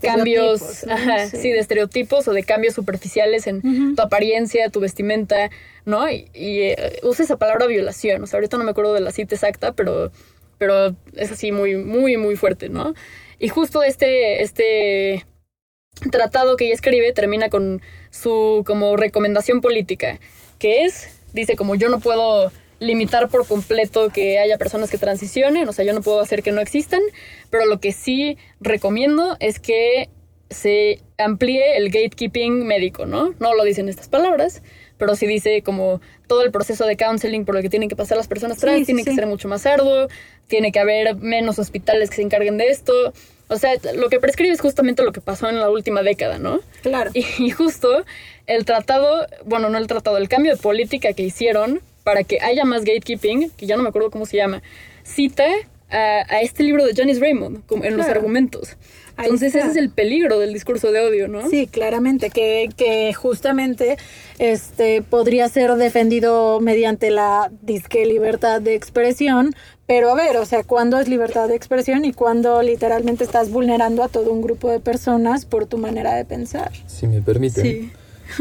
cambios, 0.00 0.84
¿no? 0.86 0.94
ajá, 0.94 1.26
sí. 1.26 1.50
de 1.50 1.58
estereotipos 1.58 2.28
o 2.28 2.32
de 2.32 2.44
cambios 2.44 2.74
superficiales 2.74 3.46
en 3.46 3.94
tu 3.96 4.02
apariencia, 4.02 4.70
tu 4.70 4.80
vestimenta, 4.80 5.50
¿no? 5.84 6.08
Y, 6.10 6.30
y, 6.32 6.60
eh, 6.62 7.00
usa 7.02 7.24
esa 7.24 7.36
palabra 7.36 7.66
violación, 7.66 8.22
o 8.22 8.26
sea, 8.26 8.38
ahorita 8.38 8.56
no 8.56 8.64
me 8.64 8.70
acuerdo 8.70 8.94
de 8.94 9.00
la 9.00 9.10
cita 9.10 9.34
exacta, 9.34 9.72
pero, 9.72 10.12
pero 10.58 10.94
es 11.16 11.32
así 11.32 11.52
muy, 11.52 11.76
muy, 11.76 12.16
muy 12.16 12.36
fuerte, 12.36 12.68
¿no? 12.68 12.94
Y 13.38 13.48
justo 13.48 13.82
este, 13.82 14.42
este 14.42 15.26
tratado 16.10 16.56
que 16.56 16.66
ella 16.66 16.74
escribe 16.74 17.12
termina 17.12 17.50
con 17.50 17.82
su 18.10 18.62
como 18.66 18.96
recomendación 18.96 19.60
política, 19.60 20.20
que 20.58 20.84
es, 20.84 21.08
dice 21.32 21.56
como 21.56 21.74
yo 21.74 21.88
no 21.88 22.00
puedo 22.00 22.52
limitar 22.80 23.28
por 23.28 23.46
completo 23.46 24.08
que 24.08 24.38
haya 24.38 24.58
personas 24.58 24.90
que 24.90 24.98
transicionen, 24.98 25.68
o 25.68 25.72
sea, 25.72 25.84
yo 25.84 25.92
no 25.92 26.00
puedo 26.00 26.20
hacer 26.20 26.42
que 26.42 26.50
no 26.50 26.60
existan, 26.60 27.00
pero 27.50 27.66
lo 27.66 27.78
que 27.78 27.92
sí 27.92 28.36
recomiendo 28.60 29.36
es 29.38 29.60
que 29.60 30.08
se 30.48 31.00
amplíe 31.18 31.76
el 31.76 31.90
gatekeeping 31.90 32.66
médico, 32.66 33.06
¿no? 33.06 33.34
No 33.38 33.54
lo 33.54 33.62
dicen 33.64 33.88
estas 33.88 34.08
palabras, 34.08 34.62
pero 34.98 35.14
sí 35.14 35.26
dice 35.26 35.62
como 35.62 36.00
todo 36.26 36.42
el 36.42 36.50
proceso 36.50 36.86
de 36.86 36.96
counseling 36.96 37.44
por 37.44 37.56
el 37.56 37.62
que 37.62 37.70
tienen 37.70 37.88
que 37.88 37.96
pasar 37.96 38.16
las 38.16 38.26
personas 38.26 38.58
trans 38.58 38.78
Sí, 38.78 38.80
sí, 38.80 38.86
tiene 38.86 39.04
que 39.04 39.10
sí. 39.10 39.16
ser 39.16 39.26
mucho 39.26 39.46
más 39.46 39.64
arduo, 39.66 40.08
tiene 40.48 40.72
que 40.72 40.80
haber 40.80 41.14
menos 41.16 41.58
hospitales 41.58 42.10
que 42.10 42.16
se 42.16 42.22
encarguen 42.22 42.58
de 42.58 42.68
esto. 42.68 43.12
O 43.48 43.56
sea, 43.56 43.72
lo 43.94 44.08
que 44.08 44.18
prescribe 44.20 44.52
es 44.52 44.60
justamente 44.60 45.02
lo 45.02 45.12
que 45.12 45.20
pasó 45.20 45.48
en 45.48 45.58
la 45.58 45.70
última 45.70 46.02
década, 46.02 46.38
¿no? 46.38 46.60
Claro. 46.82 47.10
Y, 47.14 47.24
y 47.38 47.50
justo 47.50 48.04
el 48.46 48.64
tratado, 48.64 49.26
bueno, 49.44 49.68
no 49.70 49.78
el 49.78 49.86
tratado, 49.86 50.16
el 50.16 50.28
cambio 50.28 50.56
de 50.56 50.60
política 50.60 51.12
que 51.12 51.22
hicieron 51.22 51.80
para 52.04 52.24
que 52.24 52.40
haya 52.40 52.64
más 52.64 52.84
gatekeeping, 52.84 53.50
que 53.50 53.66
ya 53.66 53.76
no 53.76 53.82
me 53.82 53.88
acuerdo 53.88 54.10
cómo 54.10 54.26
se 54.26 54.36
llama, 54.36 54.62
cita 55.02 55.44
a, 55.90 56.24
a 56.28 56.40
este 56.40 56.62
libro 56.62 56.84
de 56.84 56.94
Janice 56.94 57.20
Raymond 57.20 57.66
como 57.66 57.84
en 57.84 57.96
los 57.96 58.06
argumentos. 58.06 58.76
Entonces 59.18 59.54
ese 59.54 59.68
es 59.68 59.76
el 59.76 59.90
peligro 59.90 60.38
del 60.38 60.52
discurso 60.52 60.92
de 60.92 61.00
odio, 61.00 61.28
¿no? 61.28 61.48
Sí, 61.50 61.66
claramente, 61.66 62.30
que, 62.30 62.70
que 62.76 63.12
justamente 63.12 63.98
este 64.38 65.02
podría 65.02 65.48
ser 65.48 65.74
defendido 65.74 66.60
mediante 66.60 67.10
la 67.10 67.50
disque 67.60 68.06
libertad 68.06 68.62
de 68.62 68.74
expresión, 68.74 69.54
pero 69.86 70.10
a 70.10 70.14
ver, 70.14 70.36
o 70.38 70.46
sea, 70.46 70.62
¿cuándo 70.62 70.98
es 70.98 71.08
libertad 71.08 71.48
de 71.48 71.56
expresión 71.56 72.04
y 72.04 72.12
cuándo 72.12 72.62
literalmente 72.62 73.24
estás 73.24 73.50
vulnerando 73.50 74.02
a 74.02 74.08
todo 74.08 74.30
un 74.32 74.40
grupo 74.40 74.70
de 74.70 74.80
personas 74.80 75.44
por 75.44 75.66
tu 75.66 75.76
manera 75.76 76.14
de 76.14 76.24
pensar? 76.24 76.70
Si 76.86 77.06
me 77.06 77.20
permiten, 77.20 77.62
Sí. 77.62 77.90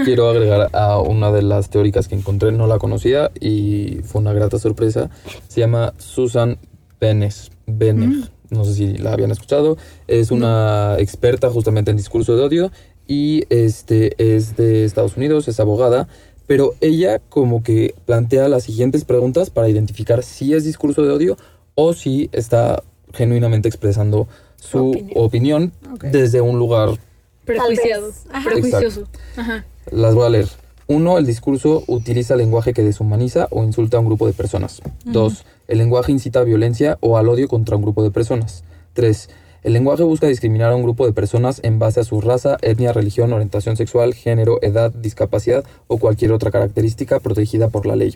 Quiero 0.04 0.30
agregar 0.30 0.70
a 0.74 1.00
una 1.00 1.32
de 1.32 1.42
las 1.42 1.70
teóricas 1.70 2.08
que 2.08 2.16
encontré, 2.16 2.52
no 2.52 2.68
la 2.68 2.80
conocía 2.80 3.32
y 3.40 4.00
fue 4.04 4.22
una 4.22 4.34
grata 4.34 4.60
sorpresa. 4.60 5.10
Se 5.48 5.62
llama 5.62 5.94
Susan 5.98 6.58
Benes. 7.00 7.52
Benes. 7.66 8.32
No 8.50 8.66
sé 8.66 8.74
si 8.74 8.98
la 8.98 9.14
habían 9.14 9.32
escuchado. 9.32 9.78
Es 10.08 10.32
una 10.32 10.96
experta 10.98 11.50
justamente 11.50 11.92
en 11.92 11.98
discurso 11.98 12.36
de 12.36 12.44
odio 12.44 12.72
y 13.08 13.44
este 13.50 14.14
es 14.18 14.56
de 14.56 14.86
Estados 14.86 15.18
Unidos, 15.18 15.48
es 15.48 15.60
abogada, 15.60 16.08
pero 16.48 16.74
ella 16.82 17.20
como 17.30 17.64
que 17.64 17.96
plantea 18.06 18.48
las 18.50 18.64
siguientes 18.64 19.06
preguntas 19.06 19.50
para 19.50 19.70
identificar 19.70 20.24
si 20.24 20.54
es 20.54 20.64
discurso 20.64 21.04
de 21.04 21.12
odio 21.12 21.38
o 21.76 21.94
si 21.94 22.30
está 22.32 22.84
genuinamente 23.14 23.68
expresando 23.68 24.28
su 24.58 25.08
Opinión. 25.16 25.72
desde 26.02 26.42
un 26.42 26.60
lugar 26.60 27.00
Prejuiciado. 27.46 28.12
Ajá. 28.32 28.50
Prejuicioso. 28.50 29.08
Ajá. 29.36 29.66
Las 29.92 30.16
voy 30.16 30.26
a 30.26 30.30
leer. 30.30 30.48
Uno, 30.88 31.18
el 31.18 31.26
discurso 31.26 31.84
utiliza 31.88 32.36
lenguaje 32.36 32.74
que 32.74 32.84
deshumaniza 32.84 33.48
o 33.52 33.64
insulta 33.64 33.98
a 33.98 34.00
un 34.00 34.08
grupo 34.08 34.26
de 34.26 34.34
personas. 34.34 34.82
Dos, 35.06 35.46
el 35.68 35.78
lenguaje 35.78 36.12
incita 36.12 36.40
a 36.40 36.44
violencia 36.44 36.98
o 37.02 37.18
al 37.18 37.30
odio 37.30 37.48
contra 37.48 37.76
un 37.76 37.84
grupo 37.84 38.02
de 38.02 38.10
personas. 38.10 38.64
Tres, 38.94 39.30
el 39.62 39.74
lenguaje 39.74 40.04
busca 40.04 40.26
discriminar 40.26 40.72
a 40.72 40.76
un 40.76 40.84
grupo 40.84 41.06
de 41.06 41.14
personas 41.14 41.60
en 41.64 41.80
base 41.80 42.00
a 42.00 42.04
su 42.04 42.22
raza, 42.22 42.58
etnia, 42.62 42.94
religión, 42.94 43.34
orientación 43.34 43.76
sexual, 43.76 44.14
género, 44.14 44.58
edad, 44.62 44.92
discapacidad 44.92 45.64
o 45.88 45.98
cualquier 45.98 46.32
otra 46.32 46.50
característica 46.50 47.20
protegida 47.20 47.68
por 47.68 47.86
la 47.86 47.96
ley. 47.96 48.16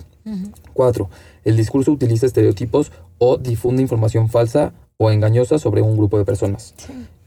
Cuatro, 0.74 1.10
el 1.44 1.58
discurso 1.58 1.92
utiliza 1.92 2.26
estereotipos 2.26 2.92
o 3.18 3.38
difunde 3.38 3.82
información 3.82 4.30
falsa 4.30 4.74
o 4.98 5.12
engañosa 5.12 5.60
sobre 5.60 5.82
un 5.82 5.98
grupo 5.98 6.18
de 6.18 6.26
personas. 6.26 6.74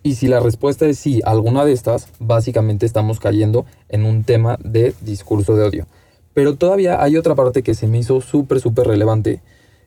Y 0.07 0.15
si 0.15 0.29
la 0.29 0.39
respuesta 0.39 0.87
es 0.87 1.01
sí, 1.01 1.21
alguna 1.25 1.65
de 1.65 1.73
estas, 1.73 2.07
básicamente 2.21 2.87
estamos 2.87 3.19
cayendo 3.19 3.67
en 3.89 4.05
un 4.05 4.23
tema 4.23 4.57
de 4.63 4.95
discurso 5.01 5.57
de 5.57 5.65
odio. 5.65 5.87
Pero 6.33 6.55
todavía 6.55 7.03
hay 7.03 7.17
otra 7.17 7.35
parte 7.35 7.63
que 7.65 7.75
se 7.75 7.89
me 7.89 7.99
hizo 7.99 8.21
súper, 8.21 8.61
súper 8.61 8.87
relevante. 8.87 9.41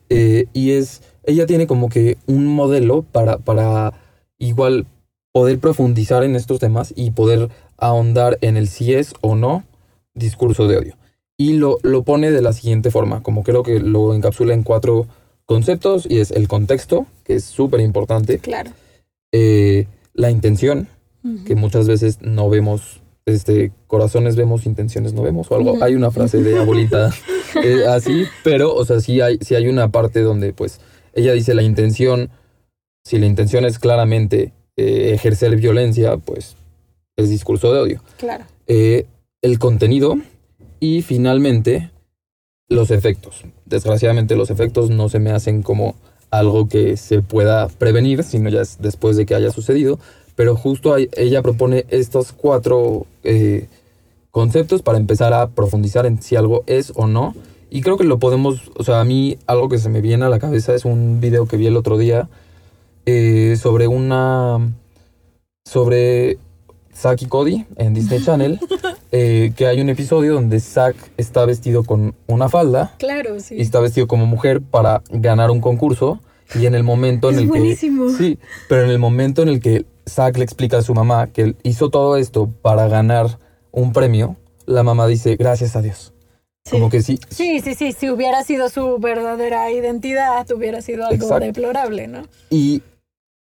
eh, 0.09 0.47
y 0.51 0.71
es, 0.71 1.01
ella 1.23 1.45
tiene 1.45 1.67
como 1.67 1.87
que 1.87 2.17
un 2.27 2.47
modelo 2.47 3.03
para, 3.03 3.37
para 3.37 3.93
igual 4.39 4.87
poder 5.31 5.57
profundizar 5.59 6.23
en 6.25 6.35
estos 6.35 6.59
temas 6.59 6.91
y 6.97 7.11
poder 7.11 7.47
ahondar 7.77 8.37
en 8.41 8.57
el 8.57 8.67
si 8.67 8.93
es 8.95 9.13
o 9.21 9.35
no 9.35 9.63
discurso 10.15 10.67
de 10.67 10.79
odio. 10.79 10.95
Y 11.37 11.53
lo, 11.53 11.77
lo 11.83 12.03
pone 12.03 12.31
de 12.31 12.41
la 12.41 12.51
siguiente 12.51 12.91
forma, 12.91 13.23
como 13.23 13.43
creo 13.43 13.63
que 13.63 13.79
lo 13.79 14.13
encapsula 14.13 14.53
en 14.53 14.63
cuatro 14.63 15.07
conceptos, 15.45 16.05
y 16.09 16.19
es 16.19 16.31
el 16.31 16.49
contexto, 16.49 17.05
que 17.23 17.35
es 17.35 17.45
súper 17.45 17.79
importante, 17.79 18.39
Claro. 18.39 18.71
eh, 19.31 19.87
la 20.13 20.31
intención, 20.31 20.87
que 21.45 21.55
muchas 21.55 21.87
veces 21.87 22.19
no 22.21 22.49
vemos, 22.49 23.01
este, 23.25 23.71
corazones 23.87 24.35
vemos, 24.35 24.65
intenciones 24.65 25.13
no 25.13 25.21
vemos, 25.21 25.51
o 25.51 25.55
algo. 25.55 25.83
Hay 25.83 25.95
una 25.95 26.11
frase 26.11 26.41
de 26.41 26.57
abuelita 26.57 27.13
eh, 27.63 27.85
así, 27.87 28.25
pero, 28.43 28.73
o 28.73 28.85
sea, 28.85 28.99
sí 29.01 29.21
hay, 29.21 29.37
sí 29.41 29.55
hay 29.55 29.67
una 29.67 29.89
parte 29.89 30.21
donde, 30.21 30.53
pues, 30.53 30.79
ella 31.13 31.33
dice 31.33 31.53
la 31.53 31.63
intención, 31.63 32.29
si 33.03 33.17
la 33.17 33.25
intención 33.25 33.65
es 33.65 33.79
claramente 33.79 34.53
eh, 34.77 35.11
ejercer 35.13 35.55
violencia, 35.57 36.17
pues, 36.17 36.55
es 37.17 37.29
discurso 37.29 37.73
de 37.73 37.79
odio. 37.79 38.03
Claro. 38.17 38.45
Eh, 38.67 39.05
el 39.41 39.59
contenido 39.59 40.17
y 40.79 41.01
finalmente 41.01 41.91
los 42.69 42.91
efectos. 42.91 43.43
Desgraciadamente 43.65 44.35
los 44.35 44.49
efectos 44.51 44.89
no 44.89 45.09
se 45.09 45.19
me 45.19 45.31
hacen 45.31 45.63
como 45.63 45.95
algo 46.31 46.67
que 46.67 46.97
se 46.97 47.21
pueda 47.21 47.67
prevenir, 47.67 48.23
sino 48.23 48.49
ya 48.49 48.61
es 48.61 48.77
después 48.79 49.17
de 49.17 49.25
que 49.25 49.35
haya 49.35 49.51
sucedido. 49.51 49.99
Pero 50.35 50.55
justo 50.55 50.93
ahí 50.93 51.09
ella 51.17 51.41
propone 51.41 51.85
estos 51.89 52.31
cuatro 52.31 53.05
eh, 53.23 53.67
conceptos 54.31 54.81
para 54.81 54.97
empezar 54.97 55.33
a 55.33 55.47
profundizar 55.49 56.05
en 56.05 56.21
si 56.21 56.35
algo 56.35 56.63
es 56.65 56.93
o 56.95 57.07
no. 57.07 57.35
Y 57.69 57.81
creo 57.81 57.97
que 57.97 58.03
lo 58.03 58.19
podemos, 58.19 58.71
o 58.77 58.83
sea, 58.83 59.01
a 59.01 59.05
mí 59.05 59.37
algo 59.45 59.69
que 59.69 59.77
se 59.77 59.89
me 59.89 60.01
viene 60.01 60.25
a 60.25 60.29
la 60.29 60.39
cabeza 60.39 60.73
es 60.73 60.85
un 60.85 61.19
video 61.19 61.45
que 61.45 61.57
vi 61.57 61.67
el 61.67 61.77
otro 61.77 61.97
día 61.97 62.29
eh, 63.05 63.57
sobre 63.61 63.87
una... 63.87 64.73
sobre 65.65 66.37
Saki 66.93 67.27
Cody 67.27 67.65
en 67.75 67.93
Disney 67.93 68.23
Channel, 68.25 68.59
eh, 69.11 69.53
que 69.55 69.65
hay 69.67 69.81
un 69.81 69.89
episodio 69.89 70.33
donde 70.33 70.59
Zack 70.59 70.95
está 71.17 71.45
vestido 71.45 71.83
con 71.83 72.13
una 72.27 72.47
falda 72.49 72.95
Claro, 72.99 73.35
y 73.37 73.39
sí. 73.41 73.55
está 73.59 73.79
vestido 73.79 74.07
como 74.07 74.25
mujer 74.25 74.61
para 74.61 75.01
ganar 75.09 75.49
un 75.51 75.61
concurso 75.61 76.19
y 76.55 76.65
en 76.65 76.75
el 76.75 76.83
momento 76.83 77.29
en 77.29 77.35
Es 77.35 77.41
el 77.41 77.47
buenísimo. 77.47 78.05
que 78.07 78.13
sí, 78.13 78.39
pero 78.67 78.83
en 78.83 78.91
el 78.91 78.99
momento 78.99 79.41
en 79.41 79.49
el 79.49 79.59
que 79.59 79.85
Zack 80.07 80.37
le 80.37 80.43
explica 80.43 80.77
a 80.77 80.81
su 80.81 80.93
mamá 80.93 81.27
que 81.27 81.41
él 81.41 81.55
hizo 81.63 81.89
todo 81.89 82.17
esto 82.17 82.49
para 82.61 82.87
ganar 82.87 83.37
un 83.71 83.93
premio, 83.93 84.35
la 84.65 84.83
mamá 84.83 85.05
dice 85.07 85.35
gracias 85.35 85.75
a 85.75 85.81
Dios. 85.81 86.13
Como 86.69 86.89
que 86.91 87.01
sí, 87.01 87.19
Sí, 87.29 87.61
sí, 87.61 87.73
sí. 87.73 87.93
Si 87.93 88.09
hubiera 88.11 88.43
sido 88.43 88.69
su 88.69 88.99
verdadera 88.99 89.71
identidad, 89.71 90.45
hubiera 90.51 90.81
sido 90.81 91.03
algo 91.05 91.15
Exacto. 91.23 91.45
deplorable, 91.45 92.07
¿no? 92.07 92.23
y 92.49 92.81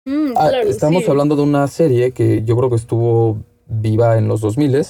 Mm, 0.07 0.33
claro, 0.35 0.69
estamos 0.69 1.05
sí. 1.05 1.11
hablando 1.11 1.35
de 1.35 1.41
una 1.41 1.67
serie 1.67 2.11
que 2.13 2.43
yo 2.45 2.59
creo 2.59 2.69
que 2.69 2.77
estuvo 2.77 3.39
viva 3.67 4.19
en 4.19 4.29
los 4.29 4.43
2000 4.43 4.85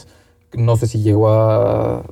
no 0.57 0.77
sé 0.77 0.87
si 0.87 1.03
llegó 1.03 1.29
a 1.31 2.05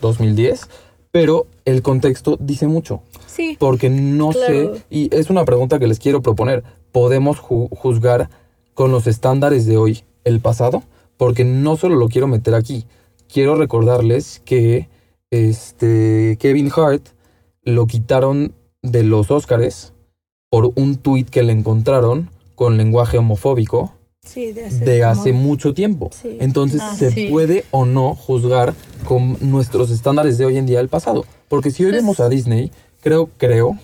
2010, 0.00 0.68
pero 1.10 1.46
el 1.64 1.82
contexto 1.82 2.36
dice 2.40 2.66
mucho, 2.66 3.02
Sí. 3.26 3.56
porque 3.58 3.90
no 3.90 4.30
Claro. 4.30 4.74
sé, 4.76 4.82
y 4.90 5.14
es 5.14 5.30
una 5.30 5.44
pregunta 5.44 5.78
que 5.78 5.86
les 5.86 5.98
quiero 5.98 6.22
proponer, 6.22 6.62
¿podemos 6.92 7.38
ju- 7.38 7.68
juzgar 7.76 8.30
con 8.74 8.90
los 8.92 9.06
estándares 9.06 9.66
de 9.66 9.76
hoy 9.76 10.02
el 10.24 10.40
pasado? 10.40 10.82
Porque 11.16 11.44
no 11.44 11.76
solo 11.76 11.96
lo 11.96 12.08
quiero 12.08 12.26
meter 12.26 12.54
aquí, 12.54 12.84
quiero 13.32 13.54
recordarles 13.56 14.40
que 14.44 14.88
este 15.30 16.36
Kevin 16.40 16.70
Hart 16.74 17.08
lo 17.62 17.86
quitaron 17.86 18.52
de 18.82 19.02
los 19.02 19.30
Óscares 19.30 19.92
por 20.50 20.72
un 20.74 20.96
tuit 20.96 21.28
que 21.30 21.42
le 21.42 21.52
encontraron 21.52 22.30
con 22.54 22.76
lenguaje 22.76 23.18
homofóbico 23.18 23.92
Sí, 24.24 24.52
de 24.52 24.66
hace, 24.66 24.84
de 24.84 25.00
como- 25.00 25.10
hace 25.10 25.32
mucho 25.32 25.74
tiempo. 25.74 26.10
Sí. 26.12 26.36
Entonces, 26.40 26.80
Ah, 26.82 26.94
¿se 26.96 27.10
sí. 27.10 27.26
puede 27.28 27.64
o 27.72 27.84
no 27.84 28.14
juzgar 28.14 28.72
con 29.04 29.36
nuestros 29.40 29.90
estándares 29.90 30.38
de 30.38 30.44
hoy 30.44 30.58
en 30.58 30.66
día 30.66 30.78
el 30.78 30.88
pasado? 30.88 31.24
Porque 31.48 31.72
si 31.72 31.84
hoy 31.84 31.90
Pues- 31.90 32.02
vemos 32.02 32.20
a 32.20 32.28
Disney, 32.28 32.70
creo, 33.00 33.30
creo, 33.36 33.76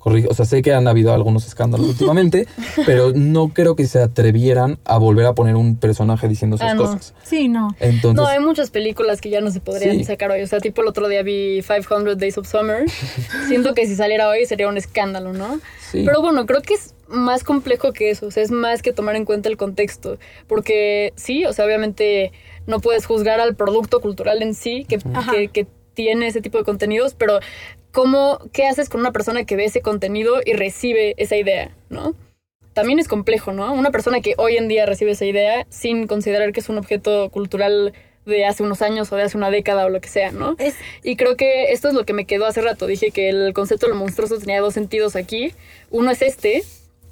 o 0.00 0.34
sea, 0.34 0.44
sé 0.44 0.62
que 0.62 0.72
han 0.72 0.88
habido 0.88 1.12
algunos 1.12 1.46
escándalos 1.46 1.86
últimamente, 1.88 2.46
pero 2.86 3.12
no 3.14 3.48
creo 3.48 3.76
que 3.76 3.86
se 3.86 4.00
atrevieran 4.00 4.78
a 4.84 4.96
volver 4.98 5.26
a 5.26 5.34
poner 5.34 5.56
un 5.56 5.76
personaje 5.76 6.28
diciendo 6.28 6.56
esas 6.56 6.70
Ah, 6.72 6.74
no. 6.74 6.82
cosas. 6.82 7.14
Sí, 7.24 7.48
no. 7.48 7.68
Entonces, 7.80 8.16
No, 8.22 8.26
hay 8.26 8.38
muchas 8.40 8.70
películas 8.70 9.20
que 9.20 9.30
ya 9.30 9.40
no 9.40 9.50
se 9.50 9.60
podrían 9.60 9.96
Sí. 9.96 10.04
sacar 10.04 10.30
hoy. 10.30 10.42
O 10.42 10.46
sea, 10.46 10.60
tipo 10.60 10.82
el 10.82 10.88
otro 10.88 11.08
día 11.08 11.22
vi 11.22 11.62
500 11.62 12.16
Days 12.18 12.38
of 12.38 12.48
Summer. 12.48 12.84
Siento 13.48 13.74
que 13.74 13.86
si 13.86 13.94
saliera 13.96 14.28
hoy 14.28 14.46
sería 14.46 14.68
un 14.68 14.76
escándalo, 14.76 15.32
¿no? 15.32 15.60
sí. 15.90 16.02
Pero 16.06 16.20
bueno, 16.22 16.46
creo 16.46 16.62
que 16.62 16.74
es 16.74 16.94
más 17.08 17.44
complejo 17.44 17.92
que 17.92 18.10
eso. 18.10 18.26
O 18.26 18.30
sea, 18.30 18.42
es 18.42 18.50
más 18.50 18.82
que 18.82 18.92
tomar 18.92 19.16
en 19.16 19.24
cuenta 19.24 19.48
el 19.48 19.56
contexto. 19.56 20.18
Porque 20.46 21.12
sí, 21.16 21.44
o 21.44 21.52
sea, 21.52 21.64
obviamente 21.64 22.32
no 22.66 22.80
puedes 22.80 23.06
juzgar 23.06 23.40
al 23.40 23.54
producto 23.56 24.00
cultural 24.00 24.42
en 24.42 24.54
sí 24.54 24.84
que, 24.88 24.98
Ajá. 25.14 25.32
que, 25.32 25.48
que 25.48 25.66
tiene 25.94 26.26
ese 26.28 26.40
tipo 26.40 26.58
de 26.58 26.64
contenidos, 26.64 27.14
pero 27.14 27.40
¿cómo, 27.92 28.38
qué 28.52 28.66
haces 28.66 28.88
con 28.88 29.00
una 29.00 29.12
persona 29.12 29.44
que 29.44 29.56
ve 29.56 29.64
ese 29.64 29.80
contenido 29.80 30.40
y 30.44 30.52
recibe 30.52 31.14
esa 31.16 31.36
idea, 31.36 31.74
¿no? 31.88 32.14
También 32.72 32.98
es 32.98 33.08
complejo, 33.08 33.52
¿no? 33.52 33.72
Una 33.72 33.90
persona 33.90 34.20
que 34.20 34.34
hoy 34.38 34.56
en 34.56 34.68
día 34.68 34.86
recibe 34.86 35.12
esa 35.12 35.24
idea 35.24 35.66
sin 35.68 36.06
considerar 36.06 36.52
que 36.52 36.60
es 36.60 36.68
un 36.68 36.78
objeto 36.78 37.28
cultural 37.30 37.92
de 38.24 38.44
hace 38.44 38.62
unos 38.62 38.82
años 38.82 39.10
o 39.10 39.16
de 39.16 39.22
hace 39.22 39.36
una 39.36 39.50
década 39.50 39.86
o 39.86 39.88
lo 39.88 40.00
que 40.00 40.08
sea, 40.08 40.30
¿no? 40.30 40.54
Es, 40.58 40.76
Y 41.02 41.16
creo 41.16 41.36
que 41.36 41.72
esto 41.72 41.88
es 41.88 41.94
lo 41.94 42.04
que 42.04 42.12
me 42.12 42.26
quedó 42.26 42.46
hace 42.46 42.60
rato. 42.60 42.86
Dije 42.86 43.10
que 43.10 43.30
el 43.30 43.52
concepto 43.52 43.86
de 43.86 43.92
lo 43.92 43.98
monstruoso 43.98 44.38
tenía 44.38 44.60
dos 44.60 44.74
sentidos 44.74 45.16
aquí. 45.16 45.52
Uno 45.90 46.10
es 46.10 46.22
este, 46.22 46.62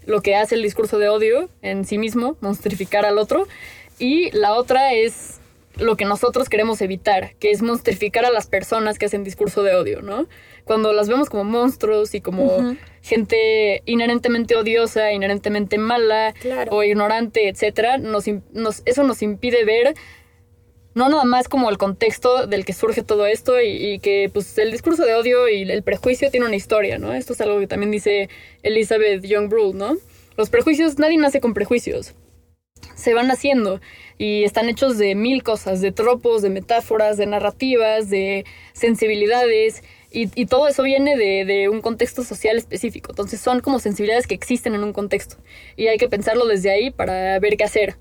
lo 0.05 0.21
que 0.23 0.37
hace 0.37 0.55
el 0.55 0.62
discurso 0.62 0.99
de 0.99 1.09
odio 1.09 1.49
en 1.62 1.85
sí 1.85 1.99
mismo, 1.99 2.37
monstrificar 2.41 3.05
al 3.05 3.19
otro. 3.19 3.49
Y 3.99 4.31
la 4.33 4.55
otra 4.55 4.93
es 4.93 5.41
lo 5.79 5.97
que 5.97 6.05
nosotros 6.05 6.49
queremos 6.49 6.81
evitar, 6.81 7.35
que 7.37 7.51
es 7.51 7.62
monstrificar 7.62 8.25
a 8.25 8.31
las 8.31 8.47
personas 8.47 8.99
que 8.99 9.07
hacen 9.07 9.25
discurso 9.25 9.62
de 9.62 9.75
odio, 9.75 10.03
¿no? 10.03 10.27
Cuando 10.67 10.93
las 10.93 11.09
vemos 11.09 11.31
como 11.31 11.45
monstruos 11.45 12.15
y 12.15 12.21
como 12.21 12.75
gente 13.01 13.83
inherentemente 13.87 14.57
odiosa, 14.57 15.13
inherentemente 15.13 15.79
mala 15.79 16.35
Claro. 16.41 16.73
o 16.73 16.83
ignorante, 16.83 17.49
etcétera, 17.49 17.97
nos, 17.99 18.25
nos- 18.53 18.83
eso 18.85 19.03
nos 19.05 19.23
impide 19.23 19.65
ver 19.65 19.95
no 20.95 21.09
nada 21.09 21.25
más 21.25 21.49
como 21.49 21.71
el 21.71 21.79
contexto 21.79 22.47
del 22.49 22.65
que 22.65 22.73
surge 22.73 23.03
todo 23.03 23.27
esto 23.27 23.61
y, 23.61 23.67
y 23.69 23.99
que 24.01 24.29
pues 24.33 24.57
el 24.59 24.73
discurso 24.73 25.05
de 25.05 25.15
odio 25.15 25.47
y 25.49 25.63
el 25.71 25.83
prejuicio 25.83 26.31
tiene 26.31 26.47
una 26.47 26.57
historia, 26.57 26.99
¿no? 26.99 27.13
Esto 27.15 27.35
es 27.35 27.41
algo 27.43 27.61
que 27.61 27.67
también 27.67 27.91
dice 27.93 28.29
Elizabeth 28.63 29.23
Young 29.23 29.49
Brule, 29.49 29.75
¿no? 29.79 29.97
Los 30.37 30.51
prejuicios, 30.51 30.99
nadie 30.99 31.17
nace 31.19 31.41
con 31.41 31.55
prejuicios. 31.55 32.15
Se 32.95 33.15
van 33.15 33.31
haciendo 33.31 33.81
y 34.19 34.45
están 34.45 34.69
hechos 34.71 34.97
de 34.99 35.15
mil 35.15 35.43
cosas, 35.43 35.81
de 35.83 35.93
tropos, 35.93 36.41
de 36.43 36.49
metáforas, 36.51 37.19
de 37.19 37.27
narrativas, 37.27 38.09
de 38.11 38.45
sensibilidades 38.73 39.83
y, 40.23 40.31
y 40.35 40.47
todo 40.47 40.67
eso 40.69 40.83
viene 40.83 41.17
de, 41.17 41.45
de 41.45 41.69
un 41.69 41.81
contexto 41.81 42.25
social 42.25 42.57
específico. 42.57 43.11
Entonces 43.13 43.41
son 43.41 43.61
como 43.61 43.79
sensibilidades 43.79 44.27
que 44.27 44.35
existen 44.35 44.75
en 44.75 44.83
un 44.85 44.93
contexto 44.93 45.37
y 45.77 45.89
hay 45.89 45.99
que 45.99 46.09
pensarlo 46.09 46.47
desde 46.47 46.71
ahí 46.71 46.91
para 46.91 47.39
ver 47.39 47.57
qué 47.57 47.65
hacer. 47.65 47.97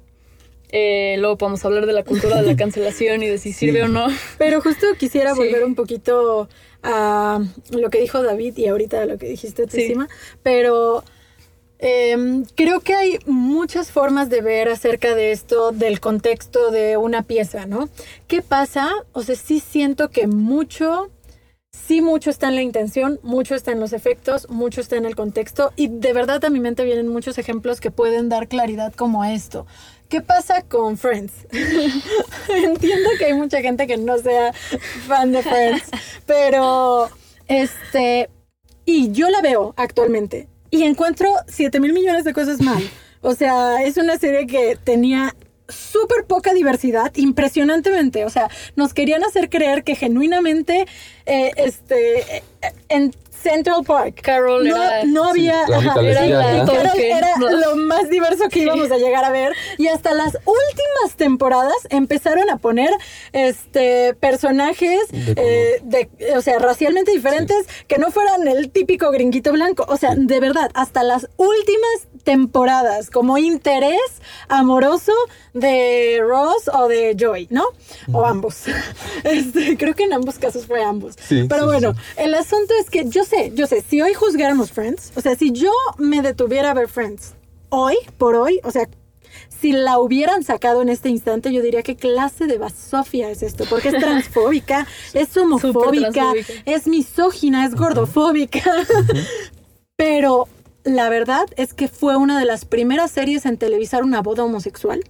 Eh, 0.69 1.15
luego 1.19 1.37
podemos 1.37 1.63
hablar 1.63 1.85
de 1.85 1.93
la 1.93 2.03
cultura 2.03 2.41
de 2.41 2.47
la 2.47 2.55
cancelación 2.63 3.21
y 3.23 3.27
de 3.27 3.37
si 3.37 3.53
sirve 3.53 3.83
o 3.83 3.87
no. 3.87 4.07
Pero 4.37 4.61
justo 4.61 4.87
quisiera 4.97 5.33
Sí. 5.33 5.39
volver 5.39 5.63
un 5.63 5.75
poquito 5.75 6.49
a 6.83 7.39
lo 7.71 7.89
que 7.89 7.99
dijo 7.99 8.21
David 8.23 8.57
y 8.57 8.67
ahorita 8.67 9.01
a 9.01 9.05
lo 9.05 9.17
que 9.17 9.27
dijiste 9.27 9.65
tú, 9.67 9.75
Sí. 9.75 9.93
Pero 10.43 11.03
em, 11.79 12.45
creo 12.55 12.79
que 12.79 12.93
hay 12.95 13.19
muchas 13.25 13.91
formas 13.91 14.29
de 14.29 14.41
ver 14.41 14.69
acerca 14.69 15.13
de 15.15 15.31
esto, 15.31 15.71
del 15.71 15.99
contexto 15.99 16.71
de 16.71 16.97
una 16.97 17.23
pieza, 17.23 17.65
¿no? 17.65 17.89
¿Qué 18.27 18.41
pasa? 18.41 18.89
O 19.13 19.21
sea, 19.23 19.35
sí 19.35 19.59
siento 19.59 20.09
que 20.09 20.27
mucho, 20.27 21.09
sí 21.87 22.01
mucho 22.01 22.29
está 22.29 22.47
en 22.47 22.55
la 22.55 22.61
intención, 22.61 23.19
mucho 23.23 23.55
está 23.55 23.71
en 23.71 23.79
los 23.79 23.93
efectos, 23.93 24.49
mucho 24.49 24.81
está 24.81 24.95
en 24.95 25.05
el 25.05 25.15
contexto 25.15 25.71
y 25.75 25.87
de 25.87 26.13
verdad 26.13 26.43
a 26.45 26.49
mi 26.49 26.59
mente 26.59 26.83
vienen 26.83 27.07
muchos 27.07 27.37
ejemplos 27.37 27.79
que 27.79 27.91
pueden 27.91 28.29
dar 28.29 28.47
claridad 28.47 28.93
como 28.93 29.23
esto. 29.23 29.65
¿Qué 30.09 30.21
pasa 30.21 30.61
con 30.61 30.97
Friends? 30.97 31.33
Entiendo 32.49 33.09
que 33.17 33.25
hay 33.25 33.33
mucha 33.33 33.61
gente 33.61 33.87
que 33.87 33.97
no 33.97 34.17
sea 34.17 34.53
fan 35.07 35.31
de 35.31 35.41
Friends, 35.41 35.89
pero 36.25 37.09
este 37.47 38.29
y 38.85 39.11
yo 39.11 39.29
la 39.29 39.41
veo 39.41 39.73
actualmente 39.77 40.47
y 40.69 40.83
encuentro 40.83 41.29
7 41.47 41.79
mil 41.79 41.93
millones 41.93 42.23
de 42.23 42.33
cosas 42.33 42.61
mal. 42.61 42.83
O 43.21 43.33
sea, 43.33 43.83
es 43.83 43.97
una 43.97 44.17
serie 44.17 44.45
que 44.45 44.77
tenía 44.83 45.35
súper 45.67 46.25
poca 46.25 46.53
diversidad, 46.53 47.11
impresionantemente. 47.15 48.25
O 48.25 48.29
sea, 48.29 48.49
nos 48.75 48.93
querían 48.93 49.23
hacer 49.23 49.49
creer 49.49 49.83
que 49.83 49.95
genuinamente 49.95 50.85
eh, 51.25 51.51
este 51.57 52.37
eh, 52.37 52.43
en 52.89 53.11
Central 53.45 53.83
Park 53.85 54.21
Carol 54.23 54.67
no, 54.67 54.75
era... 54.75 55.03
no 55.03 55.25
había 55.25 55.61
ajá, 55.65 56.01
era, 56.01 56.65
Carol 56.65 56.99
era 56.99 57.27
No. 57.37 57.51
lo 57.51 57.75
más 57.75 58.09
diverso 58.09 58.49
que 58.49 58.61
íbamos 58.61 58.91
a 58.91 58.97
llegar 58.97 59.23
a 59.23 59.29
ver. 59.29 59.53
Y 59.77 59.87
hasta 59.87 60.13
las 60.15 60.33
últimas 60.33 61.15
temporadas 61.15 61.75
empezaron 61.89 62.49
a 62.49 62.57
poner 62.57 62.89
este 63.33 64.15
personajes 64.15 65.11
De 65.11 65.35
eh, 65.37 65.81
de, 65.83 66.09
o 66.35 66.41
sea 66.41 66.57
racialmente 66.57 67.11
diferentes 67.11 67.67
que 67.87 67.99
no 67.99 68.09
fueran 68.09 68.47
el 68.47 68.71
típico 68.71 69.11
gringuito 69.11 69.51
blanco. 69.51 69.85
O 69.89 69.97
sea 69.97 70.15
de 70.15 70.39
verdad 70.39 70.71
hasta 70.73 71.03
las 71.03 71.29
últimas 71.37 72.07
temporadas 72.25 73.09
como 73.09 73.37
interés 73.37 74.01
amoroso 74.49 75.13
de 75.53 76.19
Ross 76.21 76.69
o 76.73 76.89
de 76.89 77.15
Joy 77.17 77.47
no 77.49 77.65
o 78.11 78.25
ambos. 78.25 78.63
Este, 79.23 79.77
creo 79.77 79.95
que 79.95 80.03
en 80.03 80.13
ambos 80.13 80.37
casos 80.37 80.65
fue 80.65 80.83
ambos. 80.83 81.15
Sí, 81.17 81.45
pero 81.47 81.61
sí, 81.61 81.67
bueno 81.67 81.93
sí. 81.93 81.99
el 82.17 82.33
asunto 82.33 82.73
es 82.79 82.89
que 82.89 83.07
yo 83.07 83.23
sé, 83.23 83.51
yo 83.55 83.65
sé, 83.65 83.81
si 83.81 84.01
hoy 84.01 84.13
juzgáramos 84.13 84.71
Friends, 84.71 85.13
o 85.15 85.21
sea, 85.21 85.35
si 85.35 85.51
yo 85.51 85.71
me 85.97 86.21
detuviera 86.21 86.71
a 86.71 86.73
ver 86.73 86.89
Friends 86.89 87.33
hoy, 87.69 87.95
por 88.17 88.35
hoy, 88.35 88.59
o 88.63 88.71
sea, 88.71 88.87
si 89.49 89.71
la 89.71 89.99
hubieran 89.99 90.43
sacado 90.43 90.81
en 90.81 90.89
este 90.89 91.09
instante, 91.09 91.51
yo 91.51 91.61
diría 91.61 91.81
qué 91.83 91.95
clase 91.95 92.47
de 92.47 92.57
basofia 92.57 93.29
es 93.29 93.43
esto, 93.43 93.65
porque 93.69 93.89
es 93.89 93.95
transfóbica, 93.99 94.87
es 95.13 95.35
homofóbica, 95.37 96.33
es 96.65 96.87
misógina, 96.87 97.65
es 97.65 97.75
gordofóbica. 97.75 98.61
Pero 99.95 100.47
la 100.85 101.09
verdad 101.09 101.45
es 101.57 101.73
que 101.73 101.87
fue 101.87 102.15
una 102.15 102.39
de 102.39 102.45
las 102.45 102.63
primeras 102.63 103.11
series 103.11 103.45
en 103.45 103.57
televisar 103.57 104.03
una 104.03 104.21
boda 104.21 104.43
homosexual. 104.43 105.03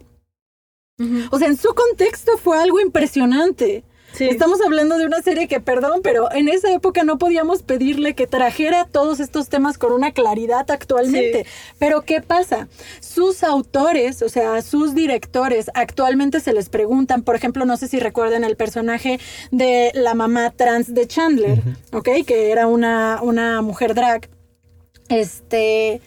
O 1.29 1.37
sea, 1.37 1.49
en 1.49 1.57
su 1.57 1.73
contexto 1.73 2.37
fue 2.37 2.57
algo 2.57 2.79
impresionante. 2.79 3.83
Sí. 4.13 4.29
Estamos 4.29 4.61
hablando 4.65 4.97
de 4.97 5.05
una 5.05 5.21
serie 5.21 5.49
que, 5.49 5.59
perdón, 5.59 5.99
pero 6.01 6.31
en 6.31 6.47
esa 6.47 6.71
época 6.71 7.03
no 7.03 7.17
podíamos 7.17 7.63
pedirle 7.63 8.15
que 8.15 8.27
trajera 8.27 8.85
todos 8.85 9.19
estos 9.19 9.49
temas 9.49 9.77
con 9.77 9.91
una 9.91 10.13
claridad 10.13 10.71
actualmente. 10.71 11.45
Pero 11.79 12.03
¿qué 12.03 12.21
pasa? 12.21 12.69
Sus 13.01 13.43
autores, 13.43 14.21
o 14.21 14.29
sea, 14.29 14.61
sus 14.61 14.95
directores, 14.95 15.69
actualmente 15.73 16.39
se 16.39 16.53
les 16.53 16.69
preguntan, 16.69 17.23
por 17.23 17.35
ejemplo, 17.35 17.65
no 17.65 17.75
sé 17.75 17.89
si 17.89 17.99
recuerdan 17.99 18.45
el 18.45 18.55
personaje 18.55 19.19
de 19.51 19.91
la 19.93 20.13
mamá 20.13 20.51
trans 20.51 20.93
de 20.93 21.07
Chandler, 21.07 21.61
¿ok? 21.91 22.07
Que 22.25 22.51
era 22.51 22.67
una, 22.67 23.19
una 23.21 23.61
mujer 23.61 23.95
drag. 23.95 24.29
Este 25.09 26.01